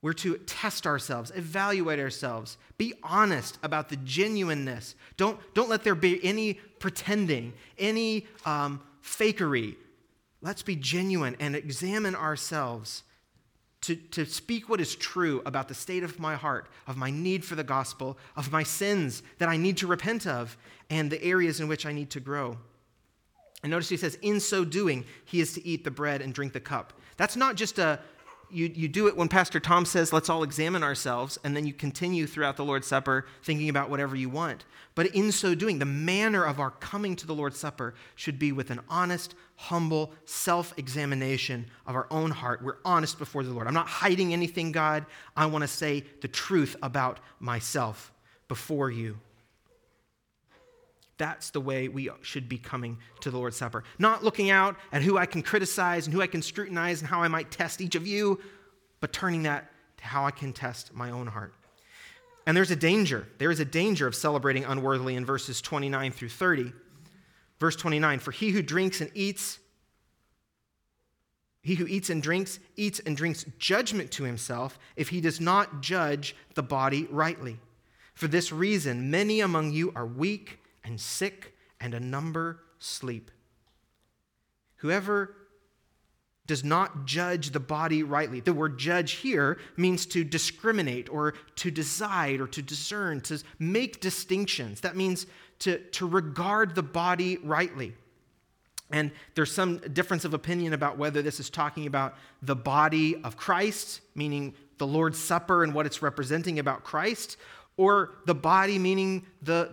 We're 0.03 0.13
to 0.15 0.37
test 0.39 0.87
ourselves, 0.87 1.33
evaluate 1.35 1.99
ourselves, 1.99 2.59
be 2.77 2.93
honest 3.03 3.59
about 3.63 3.89
the 3.89 3.97
genuineness. 3.97 4.97
Don't, 5.17 5.39
don't 5.55 5.71
let 5.71 5.85
there 5.85 5.95
be 5.95 6.23
any 6.25 6.55
pretending, 6.55 7.55
any 7.79 8.27
um, 8.45 8.83
fakery. 9.03 9.77
Let's 10.43 10.63
be 10.63 10.77
genuine 10.77 11.37
and 11.41 11.57
examine 11.57 12.17
ourselves 12.17 13.05
to, 13.83 13.97
to 13.97 14.24
speak 14.24 14.68
what 14.68 14.80
is 14.80 14.95
true 14.95 15.43
about 15.45 15.68
the 15.68 15.74
state 15.74 16.03
of 16.03 16.18
my 16.18 16.35
heart, 16.35 16.68
of 16.87 16.97
my 16.97 17.11
need 17.11 17.45
for 17.45 17.55
the 17.55 17.64
gospel, 17.64 18.16
of 18.37 18.51
my 18.51 18.62
sins 18.62 19.22
that 19.39 19.49
I 19.49 19.57
need 19.57 19.76
to 19.78 19.87
repent 19.87 20.26
of, 20.26 20.57
and 20.89 21.11
the 21.11 21.22
areas 21.22 21.61
in 21.61 21.68
which 21.68 21.85
I 21.85 21.93
need 21.93 22.11
to 22.11 22.20
grow. 22.20 22.59
And 23.62 23.70
notice 23.70 23.89
he 23.89 23.97
says, 23.97 24.18
in 24.22 24.41
so 24.41 24.64
doing, 24.64 25.05
he 25.24 25.41
is 25.41 25.53
to 25.55 25.66
eat 25.66 25.85
the 25.85 25.91
bread 25.91 26.22
and 26.22 26.33
drink 26.33 26.53
the 26.53 26.61
cup. 26.61 26.93
That's 27.16 27.37
not 27.37 27.57
just 27.57 27.78
a, 27.78 28.01
you, 28.53 28.71
you 28.75 28.89
do 28.89 29.09
it 29.09 29.17
when 29.17 29.29
Pastor 29.29 29.59
Tom 29.59 29.85
says, 29.85 30.13
let's 30.13 30.29
all 30.29 30.43
examine 30.43 30.83
ourselves, 30.83 31.39
and 31.43 31.57
then 31.57 31.67
you 31.67 31.73
continue 31.73 32.27
throughout 32.27 32.57
the 32.57 32.65
Lord's 32.65 32.87
Supper 32.87 33.27
thinking 33.43 33.69
about 33.69 33.91
whatever 33.91 34.15
you 34.15 34.29
want. 34.29 34.65
But 34.95 35.07
in 35.07 35.33
so 35.33 35.55
doing, 35.55 35.79
the 35.79 35.87
manner 35.87 36.45
of 36.45 36.61
our 36.61 36.71
coming 36.71 37.17
to 37.17 37.27
the 37.27 37.35
Lord's 37.35 37.59
Supper 37.59 37.95
should 38.15 38.39
be 38.39 38.53
with 38.53 38.71
an 38.71 38.81
honest, 38.89 39.35
humble 39.57 40.13
self 40.27 40.75
examination 40.77 41.67
of 41.87 41.95
our 41.95 42.07
own 42.11 42.31
heart. 42.31 42.63
We're 42.63 42.77
honest 42.85 43.19
before 43.19 43.43
the 43.43 43.53
Lord. 43.53 43.67
I'm 43.67 43.75
not 43.75 43.89
hiding 43.89 44.33
anything, 44.33 44.71
God. 44.71 45.07
I 45.37 45.47
want 45.47 45.63
to 45.63 45.69
say 45.69 46.05
the 46.21 46.29
truth 46.29 46.77
about 46.83 47.21
myself 47.41 48.13
before 48.49 48.91
you. 48.91 49.19
That's 51.23 51.51
the 51.51 51.61
way 51.61 51.87
we 51.87 52.11
should 52.23 52.49
be 52.49 52.59
coming 52.59 52.99
to 53.20 53.31
the 53.31 53.39
Lord's 53.39 53.57
Supper. 53.57 53.85
Not 53.97 54.25
looking 54.25 54.51
out 54.51 54.75
at 54.91 55.03
who 55.03 55.16
I 55.16 55.25
can 55.25 55.41
criticize 55.41 56.09
and 56.09 56.12
who 56.12 56.20
I 56.20 56.27
can 56.27 56.43
scrutinize 56.43 57.01
and 57.01 57.09
how 57.09 57.23
I 57.23 57.29
might 57.29 57.53
test 57.53 57.81
each 57.81 57.95
of 57.95 58.09
you, 58.09 58.41
but 58.99 59.12
turning 59.12 59.45
that 59.45 59.70
to 59.99 60.05
how 60.05 60.27
I 60.27 60.33
can 60.33 60.53
test 60.53 60.93
my 60.93 61.12
own 61.12 61.29
heart. 61.29 61.55
And 62.45 62.57
there's 62.57 62.73
a 62.73 62.77
danger. 62.77 63.29
There 63.39 63.53
is 63.53 63.61
a 63.61 63.64
danger 63.64 64.09
of 64.09 64.16
celebrating 64.16 64.64
unworthily 64.64 65.14
in 65.14 65.25
verses 65.25 65.61
29 65.61 66.11
through 66.11 66.31
30. 66.31 66.73
Verse 67.61 67.77
29 67.77 68.18
For 68.18 68.33
he 68.33 68.51
who 68.51 68.61
drinks 68.61 69.01
and 69.01 69.12
eats, 69.14 69.61
he 71.62 71.77
who 71.77 71.87
eats 71.87 72.11
and 72.11 72.20
drinks, 72.20 72.59
eats 72.75 72.99
and 72.99 73.16
drinks 73.16 73.47
judgment 73.61 74.11
to 74.11 74.25
himself 74.25 74.77
if 74.97 75.11
he 75.11 75.20
does 75.20 75.41
not 75.41 75.83
judge 75.83 76.35
the 76.57 76.64
body 76.64 77.07
rightly. 77.12 77.61
For 78.14 78.27
this 78.27 78.51
reason, 78.51 79.12
many 79.12 79.41
among 79.41 79.70
you 79.70 79.93
are 79.95 80.05
weak 80.05 80.59
and 80.85 81.01
sick, 81.01 81.55
and 81.80 81.95
a 81.95 82.01
number 82.01 82.61
sleep. 82.78 83.30
Whoever 84.76 85.37
does 86.47 86.64
not 86.64 87.07
judge 87.07 87.51
the 87.51 87.61
body 87.61 88.03
rightly. 88.03 88.41
The 88.41 88.53
word 88.53 88.78
judge 88.78 89.12
here 89.12 89.59
means 89.76 90.07
to 90.07 90.24
discriminate 90.24 91.09
or 91.09 91.35
to 91.57 91.70
decide 91.70 92.41
or 92.41 92.49
to 92.49 92.62
discern, 92.62 93.20
to 93.22 93.43
make 93.59 94.01
distinctions. 94.01 94.80
That 94.80 94.97
means 94.97 95.26
to, 95.61 95.78
to 95.78 96.07
regard 96.07 96.74
the 96.74 96.83
body 96.83 97.39
rightly. 97.39 97.95
And 98.91 99.11
there's 99.35 99.53
some 99.53 99.78
difference 99.78 100.24
of 100.24 100.35
opinion 100.35 100.74
about 100.74 100.99
whether 100.99 101.22
this 101.22 101.41
is 101.41 101.49
talking 101.49 101.87
about 101.87 102.16
the 102.43 102.57
body 102.57 103.22
of 103.22 103.37
Christ, 103.37 104.01
meaning 104.14 104.55
the 104.78 104.87
Lord's 104.87 105.18
Supper 105.18 105.64
and 105.64 105.72
what 105.72 105.87
it's 105.87 106.03
representing 106.03 106.59
about 106.59 106.85
Christ, 106.85 107.37
or 107.76 108.16
the 108.26 108.35
body 108.35 108.78
meaning 108.78 109.24
the, 109.41 109.72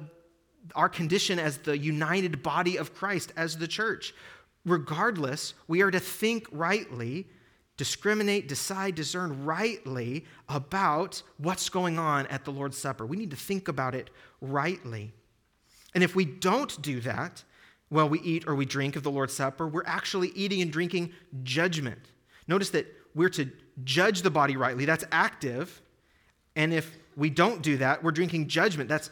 our 0.76 0.90
condition 0.90 1.40
as 1.40 1.58
the 1.60 1.78
united 1.78 2.44
body 2.44 2.78
of 2.78 2.94
Christ, 2.94 3.34
as 3.36 3.58
the 3.58 3.68
church. 3.68 4.14
Regardless, 4.66 5.54
we 5.68 5.82
are 5.82 5.92
to 5.92 6.00
think 6.00 6.48
rightly, 6.52 7.28
discriminate, 7.78 8.48
decide, 8.48 8.96
discern 8.96 9.46
rightly 9.46 10.26
about 10.48 11.22
what's 11.38 11.70
going 11.70 11.98
on 11.98 12.28
at 12.28 12.46
the 12.46 12.52
Lord's 12.52 12.78
Supper. 12.78 13.06
We 13.06 13.18
need 13.18 13.32
to 13.32 13.38
think 13.38 13.68
about 13.68 13.96
it 13.96 14.10
rightly. 14.42 15.14
And 15.96 16.04
if 16.04 16.16
we 16.16 16.26
don't 16.26 16.82
do 16.82 17.00
that, 17.02 17.44
while 17.90 18.08
we 18.08 18.20
eat 18.22 18.48
or 18.48 18.56
we 18.56 18.66
drink 18.66 18.96
of 18.96 19.04
the 19.04 19.12
Lord's 19.12 19.34
Supper, 19.34 19.68
we're 19.68 19.86
actually 19.86 20.30
eating 20.30 20.62
and 20.62 20.72
drinking 20.72 21.12
judgment. 21.44 22.12
Notice 22.48 22.70
that 22.72 22.88
we're 23.16 23.30
to 23.30 23.50
judge 23.84 24.22
the 24.22 24.30
body 24.30 24.56
rightly, 24.56 24.86
that's 24.86 25.06
active. 25.12 25.82
And 26.56 26.74
if 26.74 26.98
we 27.16 27.30
don't 27.30 27.62
do 27.62 27.78
that, 27.78 28.04
we're 28.04 28.12
drinking 28.12 28.48
judgment, 28.48 28.90
that's 28.90 29.10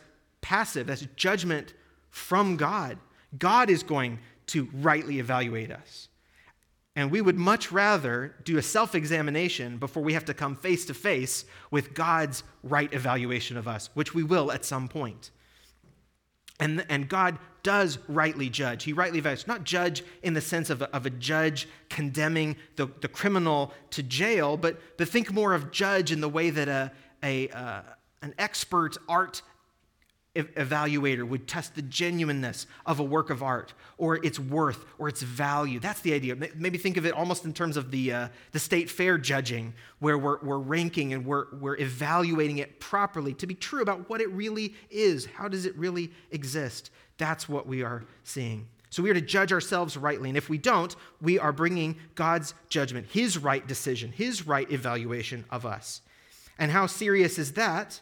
passive, 0.47 0.87
that's 0.87 1.05
judgment 1.17 1.73
from 2.09 2.55
God. 2.55 2.97
God 3.37 3.69
is 3.69 3.83
going 3.83 4.19
to 4.47 4.69
rightly 4.75 5.19
evaluate 5.19 5.71
us. 5.71 6.07
And 6.95 7.11
we 7.11 7.19
would 7.19 7.35
much 7.35 7.69
rather 7.69 8.33
do 8.45 8.57
a 8.57 8.61
self 8.61 8.95
examination 8.95 9.77
before 9.77 10.03
we 10.03 10.13
have 10.13 10.23
to 10.23 10.33
come 10.33 10.55
face 10.55 10.85
to 10.85 10.93
face 10.93 11.43
with 11.69 11.93
God's 11.93 12.43
right 12.63 12.91
evaluation 12.93 13.57
of 13.57 13.67
us, 13.67 13.89
which 13.93 14.15
we 14.15 14.23
will 14.23 14.49
at 14.53 14.63
some 14.63 14.87
point. 14.87 15.31
And, 16.61 16.85
and 16.87 17.09
God 17.09 17.37
does 17.61 17.99
rightly 18.07 18.49
judge. 18.49 18.85
He 18.85 18.93
rightly 18.93 19.21
evaluates, 19.21 19.47
not 19.47 19.65
judge 19.65 20.01
in 20.23 20.33
the 20.33 20.39
sense 20.39 20.69
of 20.69 20.81
a, 20.81 20.95
of 20.95 21.05
a 21.05 21.09
judge 21.09 21.67
condemning 21.89 22.55
the, 22.77 22.87
the 23.01 23.09
criminal 23.09 23.73
to 23.89 24.01
jail, 24.01 24.55
but, 24.55 24.79
but 24.97 25.09
think 25.09 25.33
more 25.33 25.53
of 25.53 25.71
judge 25.71 26.13
in 26.13 26.21
the 26.21 26.29
way 26.29 26.51
that 26.51 26.69
a, 26.69 26.91
a, 27.21 27.49
uh, 27.49 27.81
an 28.21 28.33
expert 28.39 28.97
art 29.09 29.41
evaluator 30.37 31.27
would 31.27 31.47
test 31.47 31.75
the 31.75 31.81
genuineness 31.81 32.67
of 32.85 32.99
a 32.99 33.03
work 33.03 33.29
of 33.29 33.43
art 33.43 33.73
or 33.97 34.23
its 34.25 34.39
worth 34.39 34.85
or 34.97 35.07
its 35.07 35.21
value. 35.21 35.79
That's 35.79 36.01
the 36.01 36.13
idea. 36.13 36.35
Maybe 36.55 36.77
think 36.77 36.97
of 36.97 37.05
it 37.05 37.13
almost 37.13 37.45
in 37.45 37.53
terms 37.53 37.77
of 37.77 37.91
the, 37.91 38.13
uh, 38.13 38.27
the 38.51 38.59
state 38.59 38.89
fair 38.89 39.17
judging, 39.17 39.73
where 39.99 40.17
we're, 40.17 40.39
we're 40.41 40.59
ranking 40.59 41.13
and 41.13 41.25
we're, 41.25 41.45
we're 41.59 41.77
evaluating 41.77 42.59
it 42.59 42.79
properly 42.79 43.33
to 43.35 43.47
be 43.47 43.55
true 43.55 43.81
about 43.81 44.09
what 44.09 44.21
it 44.21 44.29
really 44.31 44.75
is. 44.89 45.25
How 45.25 45.47
does 45.47 45.65
it 45.65 45.75
really 45.75 46.11
exist? 46.31 46.91
That's 47.17 47.49
what 47.49 47.65
we 47.67 47.83
are 47.83 48.03
seeing. 48.23 48.67
So 48.89 49.03
we 49.03 49.09
are 49.09 49.15
to 49.15 49.21
judge 49.21 49.51
ourselves 49.51 49.97
rightly. 49.97 50.29
And 50.29 50.37
if 50.37 50.49
we 50.49 50.57
don't, 50.57 50.95
we 51.21 51.37
are 51.39 51.51
bringing 51.51 51.97
God's 52.15 52.53
judgment, 52.69 53.07
His 53.09 53.37
right 53.37 53.65
decision, 53.67 54.11
His 54.11 54.47
right 54.47 54.71
evaluation 54.71 55.45
of 55.49 55.65
us. 55.65 56.01
And 56.57 56.71
how 56.71 56.87
serious 56.87 57.37
is 57.37 57.53
that? 57.53 57.99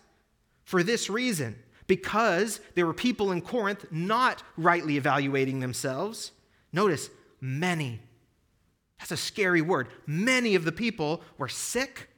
For 0.63 0.83
this 0.83 1.09
reason 1.09 1.55
because 1.87 2.59
there 2.73 2.85
were 2.85 2.93
people 2.93 3.31
in 3.31 3.41
Corinth 3.41 3.85
not 3.91 4.43
rightly 4.57 4.97
evaluating 4.97 5.59
themselves. 5.59 6.31
Notice, 6.73 7.09
many. 7.39 8.01
That's 8.99 9.11
a 9.11 9.17
scary 9.17 9.61
word. 9.61 9.89
Many 10.07 10.55
of 10.55 10.65
the 10.65 10.71
people 10.71 11.21
were 11.37 11.47
sick, 11.47 12.09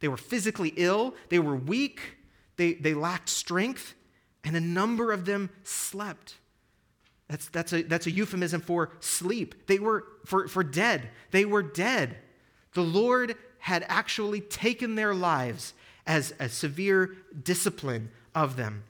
they 0.00 0.08
were 0.08 0.16
physically 0.16 0.72
ill, 0.76 1.14
they 1.30 1.38
were 1.38 1.56
weak, 1.56 2.00
they, 2.56 2.74
they 2.74 2.94
lacked 2.94 3.28
strength, 3.28 3.94
and 4.44 4.56
a 4.56 4.60
number 4.60 5.12
of 5.12 5.24
them 5.24 5.50
slept. 5.64 6.36
That's, 7.28 7.48
that's, 7.48 7.72
a, 7.72 7.82
that's 7.82 8.06
a 8.06 8.10
euphemism 8.10 8.60
for 8.60 8.92
sleep. 9.00 9.66
They 9.66 9.78
were 9.78 10.04
for, 10.24 10.46
for 10.46 10.62
dead. 10.62 11.10
They 11.32 11.44
were 11.44 11.62
dead. 11.62 12.16
The 12.74 12.82
Lord 12.82 13.34
had 13.58 13.84
actually 13.88 14.40
taken 14.40 14.94
their 14.94 15.14
lives 15.14 15.74
as 16.06 16.32
a 16.38 16.48
severe 16.48 17.16
discipline 17.42 18.10
of 18.34 18.56
them. 18.56 18.84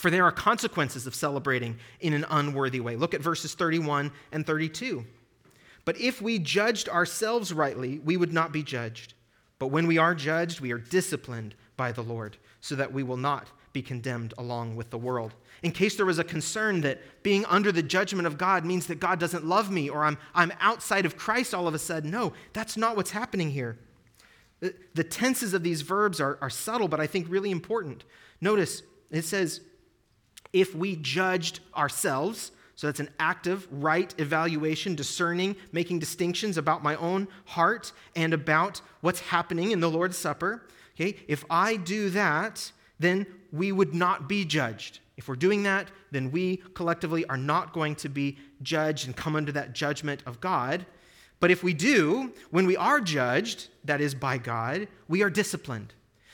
For 0.00 0.10
there 0.10 0.24
are 0.24 0.32
consequences 0.32 1.06
of 1.06 1.14
celebrating 1.14 1.76
in 2.00 2.14
an 2.14 2.24
unworthy 2.30 2.80
way. 2.80 2.96
Look 2.96 3.12
at 3.12 3.20
verses 3.20 3.52
31 3.52 4.10
and 4.32 4.46
32. 4.46 5.04
But 5.84 6.00
if 6.00 6.22
we 6.22 6.38
judged 6.38 6.88
ourselves 6.88 7.52
rightly, 7.52 7.98
we 7.98 8.16
would 8.16 8.32
not 8.32 8.50
be 8.50 8.62
judged. 8.62 9.12
But 9.58 9.66
when 9.66 9.86
we 9.86 9.98
are 9.98 10.14
judged, 10.14 10.60
we 10.60 10.72
are 10.72 10.78
disciplined 10.78 11.54
by 11.76 11.92
the 11.92 12.02
Lord, 12.02 12.38
so 12.62 12.74
that 12.76 12.94
we 12.94 13.02
will 13.02 13.18
not 13.18 13.48
be 13.74 13.82
condemned 13.82 14.32
along 14.38 14.74
with 14.74 14.88
the 14.88 14.96
world. 14.96 15.34
In 15.62 15.70
case 15.70 15.96
there 15.96 16.06
was 16.06 16.18
a 16.18 16.24
concern 16.24 16.80
that 16.80 17.22
being 17.22 17.44
under 17.44 17.70
the 17.70 17.82
judgment 17.82 18.26
of 18.26 18.38
God 18.38 18.64
means 18.64 18.86
that 18.86 19.00
God 19.00 19.20
doesn't 19.20 19.44
love 19.44 19.70
me 19.70 19.90
or 19.90 20.04
I'm, 20.04 20.16
I'm 20.34 20.52
outside 20.60 21.04
of 21.04 21.18
Christ 21.18 21.52
all 21.52 21.68
of 21.68 21.74
a 21.74 21.78
sudden, 21.78 22.10
no, 22.10 22.32
that's 22.54 22.78
not 22.78 22.96
what's 22.96 23.10
happening 23.10 23.50
here. 23.50 23.78
The, 24.60 24.74
the 24.94 25.04
tenses 25.04 25.52
of 25.52 25.62
these 25.62 25.82
verbs 25.82 26.22
are, 26.22 26.38
are 26.40 26.48
subtle, 26.48 26.88
but 26.88 27.00
I 27.00 27.06
think 27.06 27.26
really 27.28 27.50
important. 27.50 28.04
Notice 28.40 28.82
it 29.10 29.26
says, 29.26 29.60
if 30.52 30.74
we 30.74 30.96
judged 30.96 31.60
ourselves, 31.76 32.52
so 32.76 32.86
that's 32.86 33.00
an 33.00 33.10
active, 33.18 33.68
right 33.70 34.14
evaluation, 34.18 34.94
discerning, 34.94 35.54
making 35.70 35.98
distinctions 35.98 36.56
about 36.56 36.82
my 36.82 36.96
own 36.96 37.28
heart 37.44 37.92
and 38.16 38.32
about 38.32 38.80
what's 39.02 39.20
happening 39.20 39.70
in 39.70 39.80
the 39.80 39.90
Lord's 39.90 40.16
Supper. 40.16 40.62
Okay, 40.94 41.16
if 41.28 41.44
I 41.50 41.76
do 41.76 42.10
that, 42.10 42.72
then 42.98 43.26
we 43.52 43.72
would 43.72 43.94
not 43.94 44.28
be 44.28 44.44
judged. 44.44 45.00
If 45.16 45.28
we're 45.28 45.36
doing 45.36 45.62
that, 45.64 45.88
then 46.10 46.30
we 46.30 46.58
collectively 46.74 47.26
are 47.26 47.36
not 47.36 47.72
going 47.74 47.94
to 47.96 48.08
be 48.08 48.38
judged 48.62 49.06
and 49.06 49.14
come 49.14 49.36
under 49.36 49.52
that 49.52 49.74
judgment 49.74 50.22
of 50.24 50.40
God. 50.40 50.86
But 51.40 51.50
if 51.50 51.62
we 51.62 51.74
do, 51.74 52.32
when 52.50 52.66
we 52.66 52.76
are 52.76 53.00
judged, 53.00 53.68
that 53.84 54.00
is 54.00 54.14
by 54.14 54.38
God, 54.38 54.88
we 55.08 55.22
are 55.22 55.30
disciplined. 55.30 55.92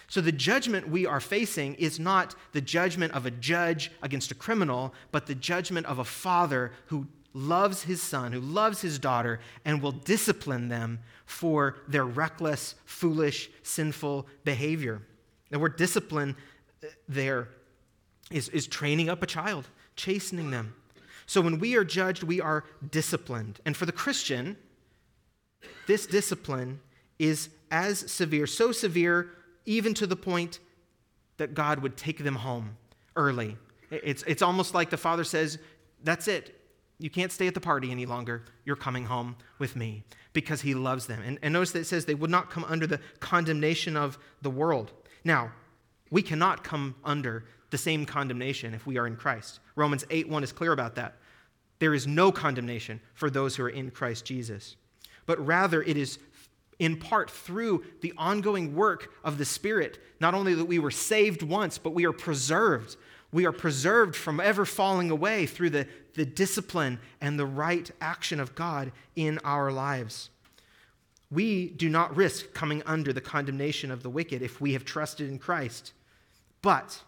So 0.08 0.20
the 0.20 0.32
judgment 0.32 0.88
we 0.88 1.04
are 1.06 1.20
facing 1.20 1.74
is 1.74 1.98
not 1.98 2.34
the 2.52 2.60
judgment 2.60 3.12
of 3.12 3.26
a 3.26 3.30
judge 3.30 3.90
against 4.02 4.30
a 4.30 4.36
criminal, 4.36 4.94
but 5.10 5.26
the 5.26 5.34
judgment 5.34 5.86
of 5.86 5.98
a 5.98 6.04
father 6.04 6.72
who 6.86 7.06
loves 7.34 7.82
his 7.82 8.00
son, 8.00 8.32
who 8.32 8.40
loves 8.40 8.80
his 8.80 8.98
daughter, 8.98 9.40
and 9.64 9.82
will 9.82 9.92
discipline 9.92 10.68
them 10.68 11.00
for 11.26 11.76
their 11.88 12.04
reckless, 12.04 12.76
foolish, 12.84 13.50
sinful 13.62 14.26
behavior. 14.44 15.02
The 15.50 15.58
word 15.58 15.76
discipline 15.76 16.36
uh, 16.82 16.88
there 17.08 17.48
is, 18.30 18.48
is 18.48 18.66
training 18.66 19.08
up 19.08 19.22
a 19.22 19.26
child, 19.26 19.68
chastening 19.96 20.50
them. 20.50 20.74
So 21.26 21.40
when 21.40 21.58
we 21.58 21.76
are 21.76 21.84
judged, 21.84 22.22
we 22.22 22.40
are 22.40 22.64
disciplined. 22.90 23.60
And 23.66 23.76
for 23.76 23.86
the 23.86 23.92
Christian, 23.92 24.56
this 25.86 26.06
discipline 26.06 26.80
is 27.18 27.50
as 27.70 28.10
severe, 28.10 28.46
so 28.46 28.72
severe 28.72 29.30
even 29.66 29.94
to 29.94 30.06
the 30.06 30.16
point 30.16 30.60
that 31.36 31.54
God 31.54 31.80
would 31.80 31.96
take 31.96 32.24
them 32.24 32.36
home 32.36 32.76
early. 33.14 33.56
It's, 33.90 34.22
it's 34.26 34.42
almost 34.42 34.74
like 34.74 34.90
the 34.90 34.96
father 34.96 35.24
says, 35.24 35.58
That's 36.02 36.28
it. 36.28 36.52
You 36.98 37.10
can't 37.10 37.30
stay 37.30 37.46
at 37.46 37.54
the 37.54 37.60
party 37.60 37.90
any 37.90 38.06
longer. 38.06 38.42
You're 38.64 38.76
coming 38.76 39.04
home 39.04 39.36
with 39.58 39.76
me 39.76 40.02
because 40.32 40.62
he 40.62 40.74
loves 40.74 41.06
them. 41.06 41.22
And, 41.24 41.38
and 41.42 41.52
notice 41.52 41.72
that 41.72 41.80
it 41.80 41.86
says 41.86 42.04
they 42.04 42.14
would 42.14 42.30
not 42.30 42.50
come 42.50 42.64
under 42.64 42.86
the 42.86 43.00
condemnation 43.20 43.96
of 43.96 44.18
the 44.40 44.50
world. 44.50 44.92
Now, 45.24 45.52
we 46.10 46.22
cannot 46.22 46.64
come 46.64 46.94
under 47.04 47.44
the 47.70 47.78
same 47.78 48.06
condemnation 48.06 48.72
if 48.72 48.86
we 48.86 48.96
are 48.96 49.06
in 49.06 49.16
Christ. 49.16 49.60
Romans 49.74 50.04
8 50.08 50.28
1 50.28 50.44
is 50.44 50.52
clear 50.52 50.72
about 50.72 50.94
that. 50.94 51.16
There 51.78 51.92
is 51.94 52.06
no 52.06 52.32
condemnation 52.32 53.00
for 53.14 53.28
those 53.28 53.56
who 53.56 53.64
are 53.64 53.68
in 53.68 53.90
Christ 53.90 54.24
Jesus. 54.24 54.76
But 55.26 55.44
rather, 55.44 55.82
it 55.82 55.96
is 55.96 56.18
in 56.78 56.96
part 56.98 57.30
through 57.30 57.84
the 58.00 58.12
ongoing 58.16 58.74
work 58.74 59.12
of 59.24 59.38
the 59.38 59.44
Spirit, 59.44 59.98
not 60.20 60.34
only 60.34 60.54
that 60.54 60.66
we 60.66 60.78
were 60.78 60.90
saved 60.90 61.42
once, 61.42 61.78
but 61.78 61.94
we 61.94 62.04
are 62.06 62.12
preserved. 62.12 62.96
We 63.32 63.46
are 63.46 63.52
preserved 63.52 64.14
from 64.14 64.40
ever 64.40 64.64
falling 64.64 65.10
away 65.10 65.46
through 65.46 65.70
the, 65.70 65.88
the 66.14 66.26
discipline 66.26 66.98
and 67.20 67.38
the 67.38 67.46
right 67.46 67.90
action 68.00 68.40
of 68.40 68.54
God 68.54 68.92
in 69.14 69.38
our 69.44 69.72
lives. 69.72 70.30
We 71.30 71.70
do 71.70 71.88
not 71.88 72.16
risk 72.16 72.52
coming 72.54 72.82
under 72.86 73.12
the 73.12 73.20
condemnation 73.20 73.90
of 73.90 74.02
the 74.02 74.10
wicked 74.10 74.42
if 74.42 74.60
we 74.60 74.74
have 74.74 74.84
trusted 74.84 75.28
in 75.28 75.38
Christ. 75.38 75.92
But 76.62 77.02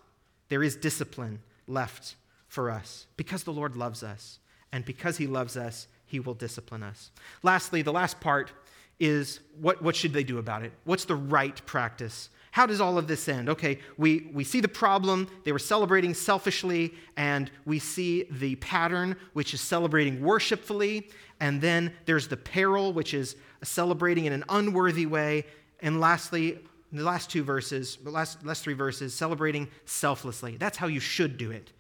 there 0.49 0.63
is 0.63 0.77
discipline 0.77 1.41
left 1.67 2.17
for 2.49 2.71
us 2.71 3.07
because 3.17 3.45
the 3.45 3.53
Lord 3.53 3.77
loves 3.77 4.03
us. 4.03 4.39
And 4.73 4.85
because 4.85 5.17
he 5.17 5.27
loves 5.27 5.57
us, 5.57 5.87
he 6.07 6.21
will 6.21 6.35
discipline 6.35 6.83
us. 6.83 7.11
Lastly, 7.43 7.83
the 7.83 7.93
last 7.93 8.21
part 8.21 8.53
is 9.01 9.41
what, 9.61 9.83
what 9.83 9.97
should 9.97 10.13
they 10.13 10.25
do 10.25 10.39
about 10.39 10.63
it? 10.63 10.73
What's 10.85 11.05
the 11.05 11.17
right 11.17 11.65
practice? 11.67 12.31
How 12.51 12.67
does 12.67 12.81
all 12.81 12.99
of 12.99 13.07
this 13.07 13.29
end? 13.29 13.49
Okay, 13.49 13.79
we, 13.97 14.31
we 14.33 14.43
see 14.43 14.61
the 14.61 14.69
problem. 14.69 15.29
They 15.45 15.53
were 15.53 15.59
celebrating 15.59 16.15
selfishly, 16.15 16.95
and 17.17 17.51
we 17.67 17.79
see 17.79 18.25
the 18.31 18.57
pattern, 18.57 19.17
which 19.33 19.55
is 19.55 19.61
celebrating 19.61 20.23
worshipfully. 20.23 21.11
And 21.41 21.61
then 21.61 21.93
there's 22.07 22.27
the 22.27 22.37
peril, 22.37 22.93
which 22.93 23.15
is 23.15 23.37
celebrating 23.63 24.25
in 24.25 24.33
an 24.33 24.45
unworthy 24.49 25.07
way. 25.07 25.45
And 25.81 26.01
lastly, 26.01 26.59
the 26.93 27.05
last 27.05 27.31
two 27.31 27.45
verses, 27.45 27.99
the 28.03 28.11
last, 28.11 28.45
last 28.45 28.65
three 28.65 28.75
verses, 28.75 29.15
celebrating 29.15 29.69
selflessly. 29.85 30.57
That's 30.57 30.79
how 30.79 30.87
you 30.87 31.01
should 31.01 31.37
do 31.37 31.51
it. 31.51 31.73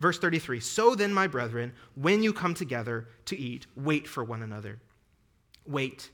Verse 0.00 0.18
33 0.18 0.60
So 0.60 0.94
then, 0.94 1.12
my 1.12 1.26
brethren, 1.26 1.72
when 1.94 2.22
you 2.22 2.32
come 2.32 2.54
together 2.54 3.08
to 3.26 3.36
eat, 3.36 3.66
wait 3.74 4.06
for 4.06 4.22
one 4.22 4.42
another. 4.42 4.78
Wait. 5.66 6.10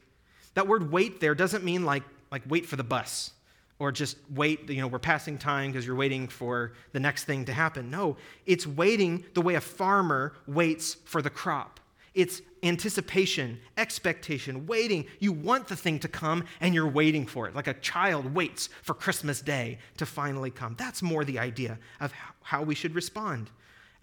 That 0.55 0.67
word 0.67 0.91
wait 0.91 1.21
there 1.21 1.35
doesn't 1.35 1.65
mean 1.65 1.85
like, 1.85 2.03
like 2.31 2.43
wait 2.49 2.67
for 2.67 2.77
the 2.77 2.85
bus 2.85 3.33
or 3.79 3.91
just 3.91 4.17
wait, 4.31 4.71
you 4.71 4.81
know, 4.81 4.87
we're 4.87 4.99
passing 4.99 5.37
time 5.37 5.73
because 5.73 5.87
you're 5.87 5.97
waiting 5.97 6.29
for 6.29 6.73
the 6.93 7.01
next 7.01 7.25
thing 7.25 7.45
to 7.45 7.53
happen. 7.53 7.91
No, 7.91 8.17
it's 8.47 8.67
waiting 8.67 9.25
the 9.35 9.43
way 9.43 9.57
a 9.57 9.61
farmer 9.61 10.35
waits 10.47 10.95
for 11.05 11.21
the 11.21 11.31
crop. 11.31 11.81
It's 12.15 12.41
anticipation, 12.63 13.59
expectation, 13.77 14.67
waiting. 14.67 15.07
You 15.19 15.33
want 15.33 15.67
the 15.67 15.75
thing 15.75 15.99
to 15.99 16.09
come 16.09 16.45
and 16.61 16.73
you're 16.73 16.89
waiting 16.89 17.27
for 17.27 17.49
it, 17.49 17.57
like 17.57 17.67
a 17.67 17.75
child 17.75 18.33
waits 18.33 18.69
for 18.83 18.95
Christmas 18.95 19.41
Day 19.41 19.79
to 19.97 20.07
finally 20.07 20.51
come. 20.51 20.77
That's 20.79 21.03
more 21.03 21.25
the 21.25 21.41
idea 21.41 21.79
of 22.01 22.13
how 22.43 22.63
we 22.63 22.77
should 22.77 22.95
respond. 22.95 23.51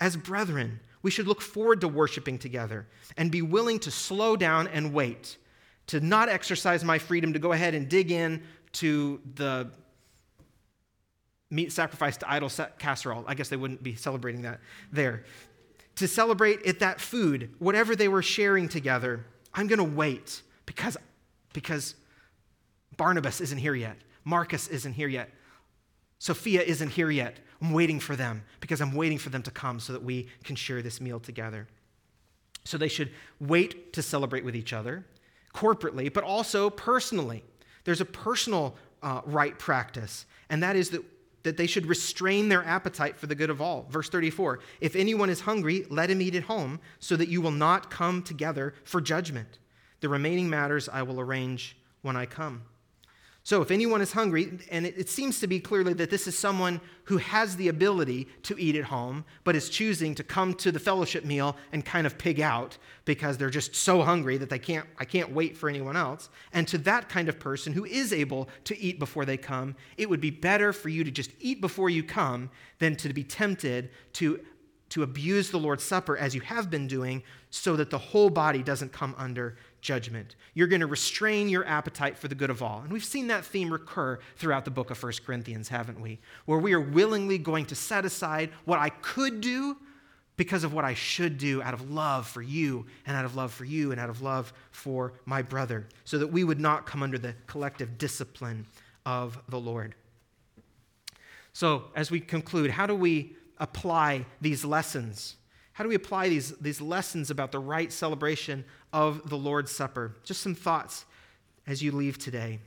As 0.01 0.17
brethren, 0.17 0.81
we 1.01 1.11
should 1.11 1.27
look 1.27 1.41
forward 1.41 1.81
to 1.81 1.87
worshiping 1.87 2.37
together 2.37 2.85
and 3.15 3.31
be 3.31 3.41
willing 3.41 3.79
to 3.79 3.91
slow 3.91 4.35
down 4.35 4.67
and 4.67 4.93
wait, 4.93 5.37
to 5.91 6.01
not 6.01 6.27
exercise 6.27 6.83
my 6.83 6.97
freedom 6.97 7.31
to 7.33 7.39
go 7.39 7.53
ahead 7.53 7.73
and 7.73 7.87
dig 7.87 8.11
in 8.11 8.43
to 8.73 9.21
the 9.35 9.71
meat 11.49 11.71
sacrifice 11.71 12.17
to 12.17 12.31
idol 12.31 12.49
casserole. 12.79 13.23
I 13.27 13.35
guess 13.35 13.49
they 13.49 13.57
wouldn't 13.57 13.83
be 13.83 13.95
celebrating 13.95 14.41
that 14.41 14.59
there 14.91 15.23
to 15.95 16.07
celebrate 16.07 16.65
at 16.65 16.79
that 16.79 16.99
food, 16.99 17.53
whatever 17.59 17.95
they 17.95 18.07
were 18.07 18.21
sharing 18.21 18.67
together, 18.67 19.25
I'm 19.53 19.67
going 19.67 19.77
to 19.77 19.83
wait 19.83 20.41
because, 20.65 20.97
because 21.53 21.95
Barnabas 22.97 23.41
isn't 23.41 23.57
here 23.57 23.75
yet. 23.75 23.97
Marcus 24.23 24.67
isn't 24.67 24.93
here 24.93 25.07
yet. 25.07 25.29
Sophia 26.19 26.61
isn't 26.61 26.89
here 26.89 27.11
yet. 27.11 27.37
I'm 27.61 27.71
waiting 27.71 27.99
for 27.99 28.15
them 28.15 28.43
because 28.59 28.81
I'm 28.81 28.93
waiting 28.93 29.17
for 29.17 29.29
them 29.29 29.43
to 29.43 29.51
come 29.51 29.79
so 29.79 29.93
that 29.93 30.03
we 30.03 30.29
can 30.43 30.55
share 30.55 30.81
this 30.81 31.01
meal 31.01 31.19
together. 31.19 31.67
So 32.63 32.77
they 32.77 32.87
should 32.87 33.11
wait 33.39 33.93
to 33.93 34.01
celebrate 34.01 34.45
with 34.45 34.55
each 34.55 34.73
other 34.73 35.05
corporately, 35.53 36.11
but 36.11 36.23
also 36.23 36.69
personally. 36.69 37.43
There's 37.83 38.01
a 38.01 38.05
personal 38.05 38.75
uh, 39.01 39.21
right 39.25 39.57
practice, 39.57 40.25
and 40.49 40.61
that 40.63 40.75
is 40.75 40.91
that 40.91 41.03
that 41.43 41.57
they 41.57 41.67
should 41.67 41.85
restrain 41.85 42.49
their 42.49 42.63
appetite 42.63 43.17
for 43.17 43.27
the 43.27 43.35
good 43.35 43.49
of 43.49 43.61
all. 43.61 43.87
Verse 43.89 44.09
34 44.09 44.59
If 44.79 44.95
anyone 44.95 45.29
is 45.29 45.41
hungry, 45.41 45.85
let 45.89 46.09
him 46.09 46.21
eat 46.21 46.35
at 46.35 46.43
home, 46.43 46.79
so 46.99 47.15
that 47.15 47.29
you 47.29 47.41
will 47.41 47.51
not 47.51 47.89
come 47.89 48.21
together 48.21 48.73
for 48.83 49.01
judgment. 49.01 49.59
The 50.01 50.09
remaining 50.09 50.49
matters 50.49 50.89
I 50.89 51.03
will 51.03 51.19
arrange 51.19 51.77
when 52.01 52.15
I 52.15 52.25
come. 52.25 52.63
So, 53.43 53.63
if 53.63 53.71
anyone 53.71 54.01
is 54.01 54.11
hungry, 54.11 54.59
and 54.69 54.85
it, 54.85 55.09
seems 55.09 55.39
to 55.39 55.47
be 55.47 55.59
clearly 55.59 55.93
that 55.93 56.11
this 56.11 56.27
is 56.27 56.37
someone 56.37 56.79
who 57.05 57.17
has 57.17 57.55
the 57.55 57.69
ability 57.69 58.27
to 58.43 58.55
eat 58.59 58.75
at 58.75 58.83
home, 58.83 59.25
but 59.43 59.55
is 59.55 59.67
choosing 59.67 60.13
to 60.15 60.23
come 60.23 60.53
to 60.55 60.71
the 60.71 60.79
fellowship 60.79 61.25
meal 61.25 61.57
and 61.71 61.83
kind 61.83 62.05
of 62.05 62.19
pig 62.19 62.39
out 62.39 62.77
because 63.03 63.39
they're 63.39 63.49
just 63.49 63.75
so 63.75 64.03
hungry 64.03 64.37
that 64.37 64.51
they 64.51 64.59
can't, 64.59 64.85
I 64.99 65.05
can't 65.05 65.31
wait 65.31 65.57
for 65.57 65.69
anyone 65.69 65.97
else. 65.97 66.29
And 66.53 66.67
to 66.67 66.77
that 66.79 67.09
kind 67.09 67.29
of 67.29 67.39
person 67.39 67.73
who 67.73 67.83
is 67.83 68.13
able 68.13 68.47
to 68.65 68.79
eat 68.79 68.99
before 68.99 69.25
they 69.25 69.37
come, 69.37 69.75
it 69.97 70.07
would 70.07 70.21
be 70.21 70.29
better 70.29 70.71
for 70.71 70.89
you 70.89 71.03
to 71.03 71.09
just 71.09 71.31
eat 71.39 71.61
before 71.61 71.89
you 71.89 72.03
come 72.03 72.51
than 72.77 72.95
to 72.97 73.11
be 73.11 73.23
tempted 73.23 73.89
to 74.13 74.39
to 74.91 75.03
abuse 75.03 75.49
the 75.49 75.57
Lord's 75.57 75.85
Supper 75.85 76.17
as 76.17 76.35
you 76.35 76.41
have 76.41 76.69
been 76.69 76.85
doing 76.85 77.23
so 77.49 77.77
that 77.77 77.89
the 77.89 77.97
whole 77.97 78.29
body 78.29 78.61
doesn't 78.61 78.91
come 78.91 79.15
under 79.17 79.55
judgment. 79.82 80.36
You're 80.53 80.67
going 80.67 80.82
to 80.82 80.88
restrain 80.88 81.49
your 81.49 81.65
appetite 81.65 82.17
for 82.17 82.27
the 82.27 82.36
good 82.36 82.49
of 82.49 82.61
all. 82.61 82.82
And 82.82 82.91
we've 82.91 83.03
seen 83.03 83.27
that 83.27 83.43
theme 83.43 83.71
recur 83.71 84.19
throughout 84.38 84.65
the 84.65 84.71
book 84.71 84.91
of 84.91 85.01
1 85.01 85.13
Corinthians, 85.25 85.69
haven't 85.69 85.99
we? 85.99 86.19
Where 86.45 86.59
we 86.59 86.73
are 86.73 86.79
willingly 86.79 87.38
going 87.38 87.65
to 87.65 87.75
set 87.75 88.05
aside 88.05 88.51
what 88.65 88.79
I 88.79 88.89
could 88.89 89.41
do 89.41 89.77
because 90.38 90.63
of 90.63 90.73
what 90.73 90.86
I 90.86 90.93
should 90.93 91.38
do 91.38 91.61
out 91.61 91.73
of 91.73 91.91
love 91.91 92.27
for 92.27 92.41
you 92.41 92.86
and 93.05 93.15
out 93.15 93.25
of 93.25 93.36
love 93.36 93.51
for 93.53 93.65
you 93.65 93.91
and 93.91 93.99
out 93.99 94.09
of 94.09 94.21
love 94.21 94.53
for 94.71 95.13
my 95.25 95.41
brother, 95.41 95.88
so 96.03 96.17
that 96.17 96.27
we 96.27 96.43
would 96.43 96.59
not 96.59 96.86
come 96.86 97.03
under 97.03 97.17
the 97.17 97.36
collective 97.47 97.97
discipline 97.97 98.65
of 99.05 99.38
the 99.49 99.59
Lord. 99.59 99.93
So, 101.53 101.86
as 101.95 102.09
we 102.09 102.19
conclude, 102.19 102.71
how 102.71 102.88
do 102.88 102.95
we 102.95 103.36
apply 103.59 104.25
these 104.39 104.63
lessons? 104.63 105.36
How 105.73 105.84
do 105.84 105.89
we 105.89 105.95
apply 105.95 106.29
these, 106.29 106.51
these 106.57 106.82
lessons 106.82 107.29
about 107.29 107.51
the 107.51 107.59
right 107.59 107.91
celebration 107.91 108.65
of 108.93 109.29
the 109.29 109.37
Lord's 109.37 109.71
Supper? 109.71 110.15
Just 110.23 110.41
some 110.41 110.55
thoughts 110.55 111.05
as 111.67 111.81
you 111.81 111.91
leave 111.91 112.17
today. 112.17 112.59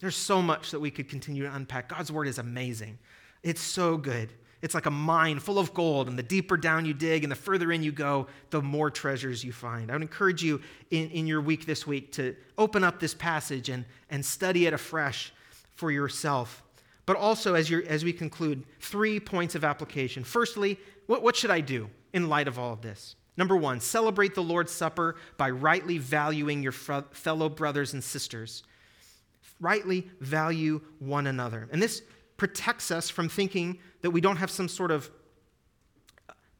There's 0.00 0.16
so 0.16 0.40
much 0.40 0.70
that 0.70 0.80
we 0.80 0.90
could 0.90 1.08
continue 1.08 1.44
to 1.44 1.54
unpack. 1.54 1.88
God's 1.88 2.10
word 2.10 2.26
is 2.26 2.38
amazing. 2.38 2.98
It's 3.42 3.60
so 3.60 3.96
good. 3.96 4.30
It's 4.62 4.74
like 4.74 4.86
a 4.86 4.90
mine 4.90 5.38
full 5.38 5.58
of 5.58 5.72
gold, 5.72 6.08
and 6.08 6.18
the 6.18 6.22
deeper 6.22 6.56
down 6.56 6.84
you 6.84 6.92
dig 6.92 7.22
and 7.22 7.30
the 7.30 7.36
further 7.36 7.72
in 7.72 7.82
you 7.82 7.92
go, 7.92 8.26
the 8.50 8.60
more 8.60 8.90
treasures 8.90 9.42
you 9.42 9.52
find. 9.52 9.90
I 9.90 9.94
would 9.94 10.02
encourage 10.02 10.42
you 10.42 10.60
in, 10.90 11.10
in 11.10 11.26
your 11.26 11.40
week 11.40 11.64
this 11.64 11.86
week 11.86 12.12
to 12.12 12.36
open 12.58 12.84
up 12.84 13.00
this 13.00 13.14
passage 13.14 13.70
and, 13.70 13.86
and 14.10 14.24
study 14.24 14.66
it 14.66 14.74
afresh 14.74 15.32
for 15.76 15.90
yourself. 15.90 16.62
But 17.06 17.16
also, 17.16 17.54
as, 17.54 17.70
you 17.70 17.82
as 17.82 18.04
we 18.04 18.12
conclude, 18.12 18.64
three 18.80 19.18
points 19.18 19.54
of 19.54 19.64
application. 19.64 20.24
Firstly, 20.24 20.78
what, 21.06 21.22
what 21.22 21.36
should 21.36 21.50
I 21.50 21.60
do 21.60 21.88
in 22.12 22.28
light 22.28 22.46
of 22.46 22.58
all 22.58 22.74
of 22.74 22.82
this? 22.82 23.16
Number 23.40 23.56
one, 23.56 23.80
celebrate 23.80 24.34
the 24.34 24.42
Lord's 24.42 24.70
Supper 24.70 25.16
by 25.38 25.48
rightly 25.48 25.96
valuing 25.96 26.62
your 26.62 26.72
fellow 26.72 27.48
brothers 27.48 27.94
and 27.94 28.04
sisters. 28.04 28.64
Rightly 29.58 30.10
value 30.20 30.82
one 30.98 31.26
another. 31.26 31.66
And 31.72 31.80
this 31.80 32.02
protects 32.36 32.90
us 32.90 33.08
from 33.08 33.30
thinking 33.30 33.78
that 34.02 34.10
we 34.10 34.20
don't 34.20 34.36
have 34.36 34.50
some 34.50 34.68
sort 34.68 34.90
of 34.90 35.10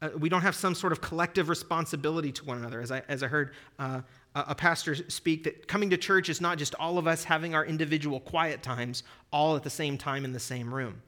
uh, 0.01 0.09
we 0.19 0.31
don't 0.31 0.41
have 0.41 0.55
some 0.55 0.75
sort 0.75 0.95
of 0.95 1.03
collective 1.03 1.51
responsibility 1.51 2.33
to 2.33 2.47
one 2.47 2.57
another. 2.57 2.81
As 2.81 2.91
I, 2.91 3.03
as 3.09 3.23
I 3.23 3.27
heard 3.27 3.53
uh, 3.79 4.01
a 4.35 4.55
pastor 4.55 4.95
speak, 5.11 5.45
that 5.45 5.69
coming 5.69 5.91
to 5.91 5.99
church 5.99 6.31
is 6.31 6.41
not 6.41 6.57
just 6.57 6.75
all 6.77 6.97
of 6.97 7.07
us 7.07 7.25
having 7.25 7.55
our 7.55 7.67
individual 7.67 8.21
quiet 8.21 8.63
times 8.63 9.03
all 9.31 9.55
at 9.55 9.65
the 9.65 9.69
same 9.69 9.99
time 9.99 10.25
in 10.25 10.33
the 10.33 10.41
same 10.41 10.73
room. 10.73 11.03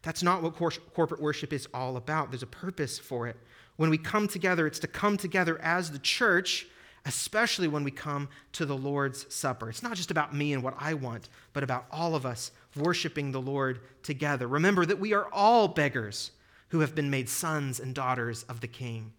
That's 0.00 0.22
not 0.22 0.42
what 0.42 0.56
cor- 0.56 0.70
corporate 0.94 1.20
worship 1.20 1.52
is 1.52 1.68
all 1.74 1.98
about. 1.98 2.30
There's 2.30 2.42
a 2.42 2.46
purpose 2.46 2.98
for 2.98 3.26
it. 3.26 3.36
When 3.78 3.90
we 3.90 3.98
come 3.98 4.26
together, 4.26 4.66
it's 4.66 4.80
to 4.80 4.88
come 4.88 5.16
together 5.16 5.56
as 5.62 5.92
the 5.92 6.00
church, 6.00 6.66
especially 7.06 7.68
when 7.68 7.84
we 7.84 7.92
come 7.92 8.28
to 8.52 8.66
the 8.66 8.76
Lord's 8.76 9.32
Supper. 9.32 9.70
It's 9.70 9.84
not 9.84 9.96
just 9.96 10.10
about 10.10 10.34
me 10.34 10.52
and 10.52 10.64
what 10.64 10.74
I 10.80 10.94
want, 10.94 11.28
but 11.52 11.62
about 11.62 11.86
all 11.92 12.16
of 12.16 12.26
us 12.26 12.50
worshiping 12.74 13.30
the 13.30 13.40
Lord 13.40 13.78
together. 14.02 14.48
Remember 14.48 14.84
that 14.84 14.98
we 14.98 15.14
are 15.14 15.28
all 15.32 15.68
beggars 15.68 16.32
who 16.70 16.80
have 16.80 16.96
been 16.96 17.08
made 17.08 17.28
sons 17.28 17.78
and 17.78 17.94
daughters 17.94 18.42
of 18.48 18.60
the 18.60 18.66
King. 18.66 19.12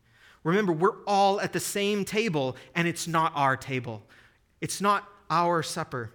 Remember, 0.44 0.74
we're 0.74 1.04
all 1.08 1.40
at 1.40 1.54
the 1.54 1.60
same 1.62 2.04
table, 2.04 2.58
and 2.76 2.86
it's 2.86 3.08
not 3.08 3.32
our 3.36 3.56
table. 3.56 4.04
It's 4.60 4.82
not 4.82 5.08
our 5.30 5.64
supper. 5.64 6.12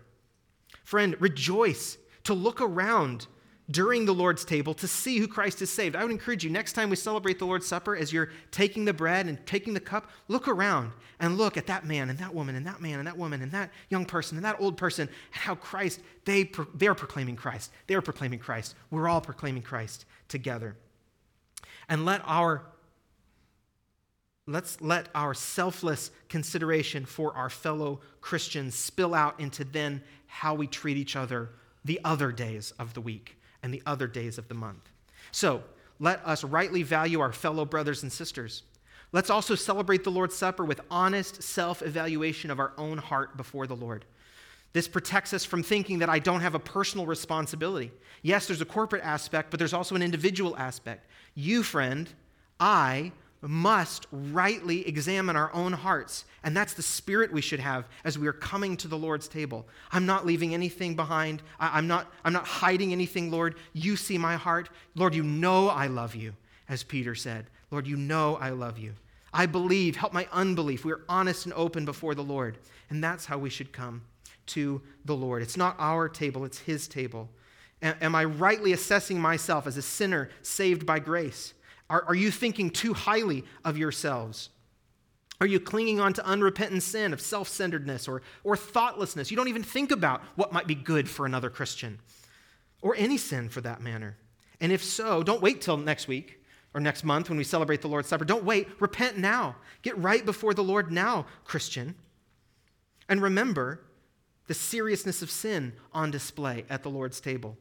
Friend, 0.85 1.17
rejoice 1.19 1.97
to 2.25 2.35
look 2.35 2.61
around 2.61 3.27
during 3.71 4.05
the 4.05 4.15
Lord's 4.15 4.45
table 4.45 4.75
to 4.75 4.87
see 4.87 5.19
who 5.19 5.27
Christ 5.27 5.61
has 5.61 5.71
saved. 5.71 5.97
I 5.97 6.03
would 6.03 6.13
encourage 6.13 6.45
you 6.45 6.51
next 6.51 6.75
time 6.75 6.91
we 6.91 6.97
celebrate 6.97 7.39
the 7.39 7.47
Lord's 7.47 7.67
Supper, 7.67 7.97
as 7.97 8.13
you're 8.13 8.31
taking 8.51 8.85
the 8.85 8.93
bread 8.93 9.27
and 9.27 9.45
taking 9.47 9.73
the 9.73 9.81
cup, 9.81 10.11
look 10.29 10.49
around 10.49 10.93
and 11.19 11.39
look 11.39 11.57
at 11.57 11.67
that 11.69 11.87
man 11.87 12.11
and 12.11 12.19
that 12.19 12.35
woman 12.35 12.57
and 12.57 12.67
that 12.67 12.83
man 12.83 12.99
and 12.99 13.07
that 13.07 13.17
woman 13.17 13.41
and 13.41 13.53
that 13.53 13.71
young 13.89 14.05
person 14.05 14.37
and 14.37 14.45
that 14.45 14.61
old 14.61 14.77
person 14.77 15.09
and 15.33 15.41
how 15.41 15.55
Christ, 15.55 16.01
they, 16.27 16.51
they're 16.75 16.95
proclaiming 16.95 17.37
Christ. 17.37 17.71
They're 17.87 18.03
proclaiming 18.03 18.39
Christ. 18.39 18.75
We're 18.91 19.09
all 19.09 19.23
proclaiming 19.23 19.63
Christ 19.63 20.05
together. 20.29 20.77
And 21.89 22.05
let 22.05 22.21
our 22.25 22.67
let's 24.47 24.79
let 24.83 25.09
our 25.15 25.33
selfless 25.33 26.11
consideration 26.29 27.07
for 27.07 27.35
our 27.35 27.49
fellow 27.49 28.01
Christians 28.21 28.75
spill 28.75 29.15
out 29.15 29.41
into 29.41 29.65
then 29.65 30.03
how 30.27 30.55
we 30.55 30.67
treat 30.67 30.99
each 30.99 31.17
other 31.17 31.49
the 31.83 31.99
other 32.05 32.31
days 32.31 32.71
of 32.79 32.93
the 32.93 33.01
week 33.01 33.39
and 33.65 33.75
the 33.75 33.83
other 33.87 34.07
days 34.07 34.39
of 34.39 34.47
the 34.47 34.55
month. 34.55 34.91
So, 35.33 35.65
let 35.99 36.25
us 36.27 36.45
rightly 36.45 36.83
value 36.83 37.21
our 37.21 37.33
fellow 37.33 37.65
brothers 37.65 38.03
and 38.03 38.13
sisters. 38.13 38.63
Let's 39.11 39.31
also 39.31 39.55
celebrate 39.55 40.05
the 40.05 40.11
Lord's 40.11 40.37
Supper 40.37 40.65
with 40.65 40.81
honest 40.91 41.43
self 41.43 41.83
evaluation 41.83 42.51
of 42.51 42.61
our 42.61 42.73
own 42.77 42.99
heart 42.99 43.37
before 43.37 43.67
the 43.67 43.77
Lord. 43.77 44.05
This 44.75 44.89
protects 44.89 45.33
us 45.33 45.45
from 45.45 45.63
thinking 45.63 46.01
that 46.01 46.11
I 46.11 46.19
don't 46.19 46.41
have 46.41 46.55
a 46.55 46.59
personal 46.59 47.07
responsibility. 47.07 47.93
Yes, 48.23 48.47
there's 48.47 48.61
a 48.61 48.67
corporate 48.67 49.05
aspect, 49.05 49.51
but 49.51 49.59
there's 49.59 49.73
also 49.73 49.95
an 49.95 50.03
individual 50.03 50.57
aspect. 50.57 51.07
You, 51.35 51.63
friend, 51.63 52.13
I 52.59 53.13
must 53.49 54.07
rightly 54.11 54.87
examine 54.87 55.37
our 55.37 55.53
own 55.53 55.73
hearts. 55.73 56.25
And 56.43 56.57
that's 56.57 56.75
the 56.75 56.83
spirit 56.83 57.33
we 57.33 57.41
should 57.41 57.61
have 57.61 57.87
as 58.05 58.19
we 58.19 58.27
are 58.27 58.33
coming 58.33 58.77
to 58.79 58.89
the 58.89 58.99
Lord's 58.99 59.29
table. 59.29 59.67
I'm 59.93 60.07
not 60.07 60.27
leaving 60.27 60.55
anything 60.55 60.95
behind. 60.97 61.43
I, 61.59 61.79
am 61.79 61.87
not, 61.87 62.13
I'm 62.25 62.33
not 62.33 62.47
hiding 62.47 62.93
anything, 62.93 63.31
Lord. 63.31 63.57
You 63.73 63.97
see 63.97 64.19
my 64.19 64.37
heart. 64.37 64.69
Lord, 64.95 65.15
you 65.15 65.23
know 65.23 65.69
I 65.69 65.87
love 65.87 66.15
you, 66.15 66.35
as 66.69 66.83
Peter 66.83 67.15
said. 67.15 67.47
Lord, 67.71 67.87
you 67.87 67.97
know 67.97 68.37
I 68.37 68.51
love 68.51 68.79
you. 68.79 68.95
I 69.33 69.47
believe. 69.47 69.97
Help 69.97 70.13
my 70.13 70.29
unbelief. 70.33 70.85
We're 70.85 71.03
honest 71.09 71.45
and 71.45 71.55
open 71.55 71.85
before 71.85 72.15
the 72.15 72.23
Lord. 72.23 72.59
And 72.91 73.03
that's 73.03 73.27
how 73.27 73.39
we 73.39 73.51
should 73.51 73.73
come 73.73 74.03
to 74.47 74.81
the 75.05 75.17
Lord. 75.17 75.43
It's 75.43 75.57
not 75.57 75.77
our 75.79 76.09
table, 76.09 76.45
it's 76.45 76.59
His 76.59 76.87
table. 76.87 77.29
Am 77.83 78.15
I 78.15 78.25
rightly 78.25 78.73
assessing 78.73 79.21
myself 79.21 79.67
as 79.67 79.77
a 79.77 79.83
sinner 79.83 80.31
saved 80.43 80.87
by 80.87 80.99
grace? 80.99 81.53
Are, 81.95 82.05
are 82.09 82.15
you 82.17 82.33
thinking 82.33 82.71
too 82.71 82.93
highly 82.93 83.45
of 83.65 83.79
yourselves? 83.79 84.51
Are 85.41 85.47
you 85.47 85.61
clinging 85.61 86.01
on 86.01 86.13
to 86.15 86.27
unrepentant 86.27 86.83
sin 86.83 87.13
of 87.13 87.21
self 87.21 87.47
centeredness 87.47 88.09
or, 88.09 88.21
or 88.43 88.57
thoughtlessness? 88.57 89.31
You 89.31 89.37
don't 89.37 89.47
even 89.47 89.63
think 89.63 89.93
about 89.93 90.21
what 90.35 90.53
might 90.53 90.67
be 90.67 90.75
good 90.75 91.09
for 91.09 91.25
another 91.25 91.51
Christian 91.51 92.01
or 92.83 92.97
any 92.97 93.17
sin 93.17 93.49
for 93.49 93.61
that 93.61 93.81
matter. 93.81 94.17
And 94.61 94.73
if 94.73 94.83
so, 94.83 95.23
don't 95.23 95.41
wait 95.41 95.61
till 95.61 95.77
next 95.77 96.09
week. 96.09 96.41
or 96.75 96.81
next 96.81 97.05
month 97.05 97.29
when 97.29 97.39
we 97.39 97.45
celebrate 97.45 97.81
the 97.81 97.89
Lord's 97.89 98.09
Supper. 98.09 98.25
Don't 98.25 98.43
wait. 98.43 98.69
Repent 98.81 99.17
now. 99.17 99.55
Get 99.83 99.97
right 99.97 100.27
before 100.27 100.53
the 100.53 100.65
Lord 100.65 100.91
now, 100.91 101.27
Christian. 101.45 101.95
And 103.09 103.23
remember 103.23 103.85
the 104.49 104.55
seriousness 104.55 105.23
of 105.23 105.31
sin 105.31 105.75
on 105.93 106.11
display 106.11 106.65
at 106.69 106.83
the 106.83 106.91
Lord's 106.91 107.21
table. 107.21 107.57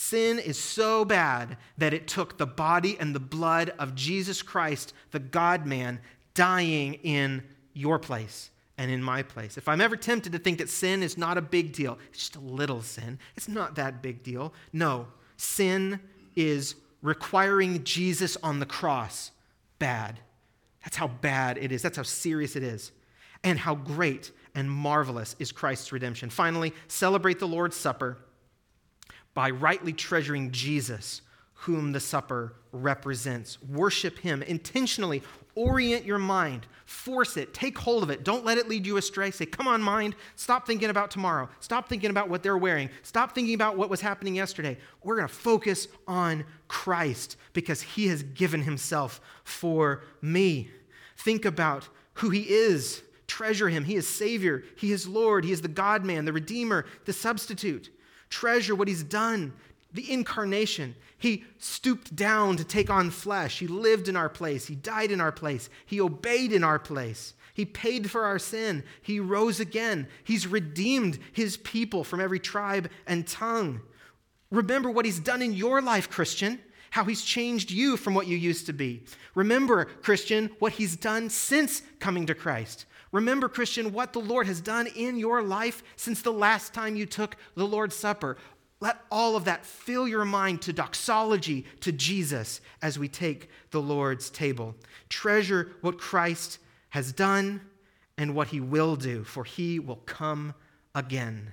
Sin 0.00 0.38
is 0.38 0.56
so 0.56 1.04
bad 1.04 1.56
that 1.76 1.92
it 1.92 2.06
took 2.06 2.38
the 2.38 2.46
body 2.46 2.96
and 3.00 3.12
the 3.12 3.18
blood 3.18 3.70
of 3.80 3.96
Jesus 3.96 4.42
Christ, 4.42 4.94
the 5.10 5.18
God 5.18 5.66
man, 5.66 5.98
dying 6.34 6.94
in 7.02 7.42
your 7.72 7.98
place 7.98 8.50
and 8.78 8.92
in 8.92 9.02
my 9.02 9.24
place. 9.24 9.58
If 9.58 9.66
I'm 9.66 9.80
ever 9.80 9.96
tempted 9.96 10.30
to 10.30 10.38
think 10.38 10.58
that 10.58 10.70
sin 10.70 11.02
is 11.02 11.18
not 11.18 11.36
a 11.36 11.42
big 11.42 11.72
deal, 11.72 11.98
it's 12.10 12.20
just 12.20 12.36
a 12.36 12.40
little 12.40 12.80
sin, 12.80 13.18
it's 13.36 13.48
not 13.48 13.74
that 13.74 14.00
big 14.00 14.22
deal. 14.22 14.54
No, 14.72 15.08
sin 15.36 15.98
is 16.36 16.76
requiring 17.02 17.82
Jesus 17.82 18.36
on 18.40 18.60
the 18.60 18.66
cross 18.66 19.32
bad. 19.80 20.20
That's 20.84 20.96
how 20.96 21.08
bad 21.08 21.58
it 21.58 21.72
is. 21.72 21.82
That's 21.82 21.96
how 21.96 22.04
serious 22.04 22.54
it 22.54 22.62
is. 22.62 22.92
And 23.42 23.58
how 23.58 23.74
great 23.74 24.30
and 24.54 24.70
marvelous 24.70 25.34
is 25.40 25.50
Christ's 25.50 25.90
redemption. 25.90 26.30
Finally, 26.30 26.72
celebrate 26.86 27.40
the 27.40 27.48
Lord's 27.48 27.76
Supper 27.76 28.16
by 29.38 29.50
rightly 29.50 29.92
treasuring 29.92 30.50
Jesus, 30.50 31.22
whom 31.54 31.92
the 31.92 32.00
supper 32.00 32.54
represents. 32.72 33.62
Worship 33.62 34.18
him 34.18 34.42
intentionally. 34.42 35.22
Orient 35.54 36.04
your 36.04 36.18
mind. 36.18 36.66
Force 36.86 37.36
it. 37.36 37.54
Take 37.54 37.78
hold 37.78 38.02
of 38.02 38.10
it. 38.10 38.24
Don't 38.24 38.44
let 38.44 38.58
it 38.58 38.68
lead 38.68 38.84
you 38.84 38.96
astray. 38.96 39.30
Say, 39.30 39.46
Come 39.46 39.68
on, 39.68 39.80
mind. 39.80 40.16
Stop 40.34 40.66
thinking 40.66 40.90
about 40.90 41.12
tomorrow. 41.12 41.48
Stop 41.60 41.88
thinking 41.88 42.10
about 42.10 42.28
what 42.28 42.42
they're 42.42 42.58
wearing. 42.58 42.90
Stop 43.04 43.32
thinking 43.32 43.54
about 43.54 43.76
what 43.76 43.88
was 43.88 44.00
happening 44.00 44.34
yesterday. 44.34 44.76
We're 45.04 45.14
going 45.14 45.28
to 45.28 45.32
focus 45.32 45.86
on 46.08 46.44
Christ 46.66 47.36
because 47.52 47.80
he 47.80 48.08
has 48.08 48.24
given 48.24 48.62
himself 48.62 49.20
for 49.44 50.02
me. 50.20 50.68
Think 51.16 51.44
about 51.44 51.88
who 52.14 52.30
he 52.30 52.40
is. 52.40 53.04
Treasure 53.28 53.68
him. 53.68 53.84
He 53.84 53.94
is 53.94 54.08
Savior. 54.08 54.64
He 54.76 54.90
is 54.90 55.06
Lord. 55.06 55.44
He 55.44 55.52
is 55.52 55.62
the 55.62 55.68
God 55.68 56.04
man, 56.04 56.24
the 56.24 56.32
Redeemer, 56.32 56.86
the 57.04 57.12
substitute. 57.12 57.90
Treasure 58.30 58.74
what 58.74 58.88
he's 58.88 59.02
done, 59.02 59.52
the 59.92 60.10
incarnation. 60.12 60.94
He 61.18 61.44
stooped 61.58 62.14
down 62.14 62.56
to 62.56 62.64
take 62.64 62.90
on 62.90 63.10
flesh. 63.10 63.58
He 63.58 63.66
lived 63.66 64.08
in 64.08 64.16
our 64.16 64.28
place. 64.28 64.66
He 64.66 64.74
died 64.74 65.10
in 65.10 65.20
our 65.20 65.32
place. 65.32 65.68
He 65.86 66.00
obeyed 66.00 66.52
in 66.52 66.62
our 66.62 66.78
place. 66.78 67.34
He 67.54 67.64
paid 67.64 68.08
for 68.08 68.24
our 68.24 68.38
sin. 68.38 68.84
He 69.02 69.18
rose 69.18 69.58
again. 69.58 70.06
He's 70.22 70.46
redeemed 70.46 71.18
his 71.32 71.56
people 71.56 72.04
from 72.04 72.20
every 72.20 72.38
tribe 72.38 72.88
and 73.06 73.26
tongue. 73.26 73.80
Remember 74.50 74.90
what 74.90 75.04
he's 75.04 75.18
done 75.18 75.42
in 75.42 75.52
your 75.52 75.82
life, 75.82 76.08
Christian, 76.08 76.60
how 76.90 77.04
he's 77.04 77.22
changed 77.22 77.70
you 77.70 77.96
from 77.96 78.14
what 78.14 78.28
you 78.28 78.36
used 78.36 78.66
to 78.66 78.72
be. 78.72 79.02
Remember, 79.34 79.84
Christian, 79.84 80.50
what 80.60 80.72
he's 80.74 80.96
done 80.96 81.30
since 81.30 81.82
coming 81.98 82.26
to 82.26 82.34
Christ. 82.34 82.86
Remember, 83.12 83.48
Christian, 83.48 83.92
what 83.92 84.12
the 84.12 84.20
Lord 84.20 84.46
has 84.46 84.60
done 84.60 84.86
in 84.86 85.18
your 85.18 85.42
life 85.42 85.82
since 85.96 86.22
the 86.22 86.32
last 86.32 86.74
time 86.74 86.96
you 86.96 87.06
took 87.06 87.36
the 87.54 87.66
Lord's 87.66 87.96
Supper. 87.96 88.36
Let 88.80 89.00
all 89.10 89.34
of 89.34 89.44
that 89.46 89.64
fill 89.66 90.06
your 90.06 90.24
mind 90.24 90.62
to 90.62 90.72
doxology 90.72 91.66
to 91.80 91.90
Jesus 91.90 92.60
as 92.80 92.98
we 92.98 93.08
take 93.08 93.48
the 93.70 93.80
Lord's 93.80 94.30
table. 94.30 94.76
Treasure 95.08 95.72
what 95.80 95.98
Christ 95.98 96.58
has 96.90 97.12
done 97.12 97.60
and 98.16 98.34
what 98.34 98.48
he 98.48 98.60
will 98.60 98.96
do, 98.96 99.24
for 99.24 99.44
he 99.44 99.78
will 99.78 99.96
come 99.96 100.54
again. 100.94 101.52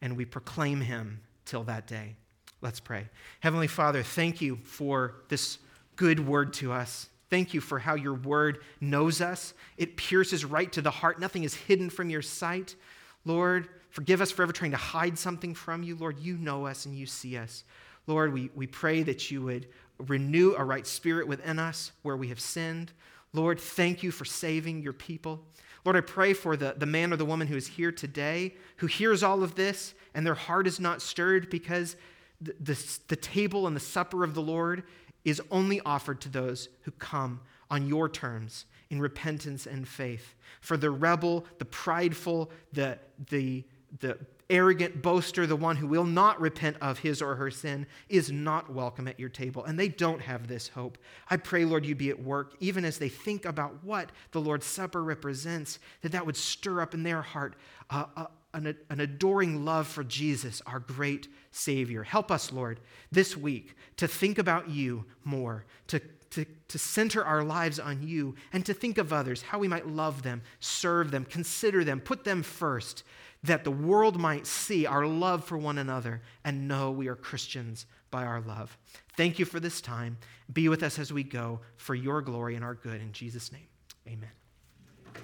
And 0.00 0.16
we 0.16 0.24
proclaim 0.24 0.80
him 0.80 1.20
till 1.44 1.64
that 1.64 1.86
day. 1.86 2.16
Let's 2.60 2.80
pray. 2.80 3.08
Heavenly 3.40 3.66
Father, 3.66 4.02
thank 4.02 4.40
you 4.40 4.58
for 4.64 5.14
this 5.28 5.58
good 5.94 6.26
word 6.26 6.52
to 6.54 6.72
us. 6.72 7.08
Thank 7.28 7.54
you 7.54 7.60
for 7.60 7.78
how 7.78 7.94
your 7.94 8.14
word 8.14 8.58
knows 8.80 9.20
us. 9.20 9.54
It 9.76 9.96
pierces 9.96 10.44
right 10.44 10.70
to 10.72 10.82
the 10.82 10.90
heart. 10.90 11.20
Nothing 11.20 11.44
is 11.44 11.54
hidden 11.54 11.90
from 11.90 12.08
your 12.08 12.22
sight. 12.22 12.76
Lord, 13.24 13.68
forgive 13.90 14.20
us 14.20 14.30
for 14.30 14.42
ever 14.42 14.52
trying 14.52 14.70
to 14.70 14.76
hide 14.76 15.18
something 15.18 15.54
from 15.54 15.82
you. 15.82 15.96
Lord, 15.96 16.20
you 16.20 16.36
know 16.38 16.66
us 16.66 16.86
and 16.86 16.96
you 16.96 17.06
see 17.06 17.36
us. 17.36 17.64
Lord, 18.06 18.32
we, 18.32 18.50
we 18.54 18.66
pray 18.66 19.02
that 19.02 19.30
you 19.30 19.42
would 19.42 19.66
renew 19.98 20.54
a 20.54 20.64
right 20.64 20.86
spirit 20.86 21.26
within 21.26 21.58
us 21.58 21.92
where 22.02 22.16
we 22.16 22.28
have 22.28 22.40
sinned. 22.40 22.92
Lord, 23.32 23.58
thank 23.58 24.02
you 24.02 24.10
for 24.10 24.24
saving 24.24 24.82
your 24.82 24.92
people. 24.92 25.42
Lord, 25.84 25.96
I 25.96 26.00
pray 26.00 26.32
for 26.32 26.56
the, 26.56 26.74
the 26.76 26.86
man 26.86 27.12
or 27.12 27.16
the 27.16 27.24
woman 27.24 27.46
who 27.46 27.56
is 27.56 27.66
here 27.66 27.92
today 27.92 28.54
who 28.76 28.86
hears 28.86 29.22
all 29.22 29.42
of 29.42 29.54
this 29.54 29.94
and 30.14 30.26
their 30.26 30.34
heart 30.34 30.66
is 30.66 30.80
not 30.80 31.02
stirred 31.02 31.50
because 31.50 31.96
the, 32.40 32.54
the, 32.60 32.98
the 33.08 33.16
table 33.16 33.66
and 33.66 33.74
the 33.74 33.80
supper 33.80 34.24
of 34.24 34.34
the 34.34 34.42
Lord 34.42 34.82
is 35.26 35.42
only 35.50 35.80
offered 35.80 36.20
to 36.22 36.28
those 36.30 36.70
who 36.82 36.92
come 36.92 37.40
on 37.68 37.86
your 37.86 38.08
terms 38.08 38.64
in 38.90 39.00
repentance 39.00 39.66
and 39.66 39.86
faith. 39.86 40.34
For 40.60 40.76
the 40.76 40.90
rebel, 40.90 41.44
the 41.58 41.64
prideful, 41.64 42.50
the, 42.72 42.98
the, 43.28 43.64
the 43.98 44.18
arrogant 44.48 45.02
boaster, 45.02 45.44
the 45.44 45.56
one 45.56 45.74
who 45.74 45.88
will 45.88 46.04
not 46.04 46.40
repent 46.40 46.76
of 46.80 47.00
his 47.00 47.20
or 47.20 47.34
her 47.34 47.50
sin, 47.50 47.88
is 48.08 48.30
not 48.30 48.72
welcome 48.72 49.08
at 49.08 49.18
your 49.18 49.28
table, 49.28 49.64
and 49.64 49.76
they 49.76 49.88
don't 49.88 50.20
have 50.20 50.46
this 50.46 50.68
hope. 50.68 50.96
I 51.28 51.36
pray, 51.36 51.64
Lord, 51.64 51.84
you 51.84 51.96
be 51.96 52.10
at 52.10 52.22
work, 52.22 52.54
even 52.60 52.84
as 52.84 52.98
they 52.98 53.08
think 53.08 53.44
about 53.44 53.82
what 53.82 54.12
the 54.30 54.40
Lord's 54.40 54.66
Supper 54.66 55.02
represents, 55.02 55.80
that 56.02 56.12
that 56.12 56.24
would 56.24 56.36
stir 56.36 56.80
up 56.80 56.94
in 56.94 57.02
their 57.02 57.22
heart 57.22 57.56
uh, 57.90 58.04
uh, 58.16 58.26
an, 58.54 58.76
an 58.88 59.00
adoring 59.00 59.64
love 59.64 59.88
for 59.88 60.04
Jesus, 60.04 60.62
our 60.66 60.78
great 60.78 61.28
Savior. 61.56 62.02
Help 62.02 62.30
us, 62.30 62.52
Lord, 62.52 62.80
this 63.10 63.36
week 63.36 63.74
to 63.96 64.06
think 64.06 64.38
about 64.38 64.68
you 64.68 65.04
more, 65.24 65.64
to, 65.88 66.00
to, 66.30 66.44
to 66.68 66.78
center 66.78 67.24
our 67.24 67.42
lives 67.42 67.78
on 67.78 68.06
you, 68.06 68.34
and 68.52 68.64
to 68.66 68.74
think 68.74 68.98
of 68.98 69.12
others, 69.12 69.42
how 69.42 69.58
we 69.58 69.68
might 69.68 69.88
love 69.88 70.22
them, 70.22 70.42
serve 70.60 71.10
them, 71.10 71.24
consider 71.24 71.82
them, 71.82 72.00
put 72.00 72.24
them 72.24 72.42
first, 72.42 73.04
that 73.42 73.64
the 73.64 73.70
world 73.70 74.18
might 74.18 74.46
see 74.46 74.86
our 74.86 75.06
love 75.06 75.44
for 75.44 75.56
one 75.56 75.78
another 75.78 76.20
and 76.44 76.68
know 76.68 76.90
we 76.90 77.08
are 77.08 77.16
Christians 77.16 77.86
by 78.10 78.24
our 78.24 78.40
love. 78.40 78.76
Thank 79.16 79.38
you 79.38 79.44
for 79.44 79.60
this 79.60 79.80
time. 79.80 80.18
Be 80.52 80.68
with 80.68 80.82
us 80.82 80.98
as 80.98 81.12
we 81.12 81.22
go 81.22 81.60
for 81.76 81.94
your 81.94 82.22
glory 82.22 82.54
and 82.54 82.64
our 82.64 82.74
good. 82.74 83.00
In 83.00 83.12
Jesus' 83.12 83.52
name, 83.52 83.68
amen. 84.06 84.30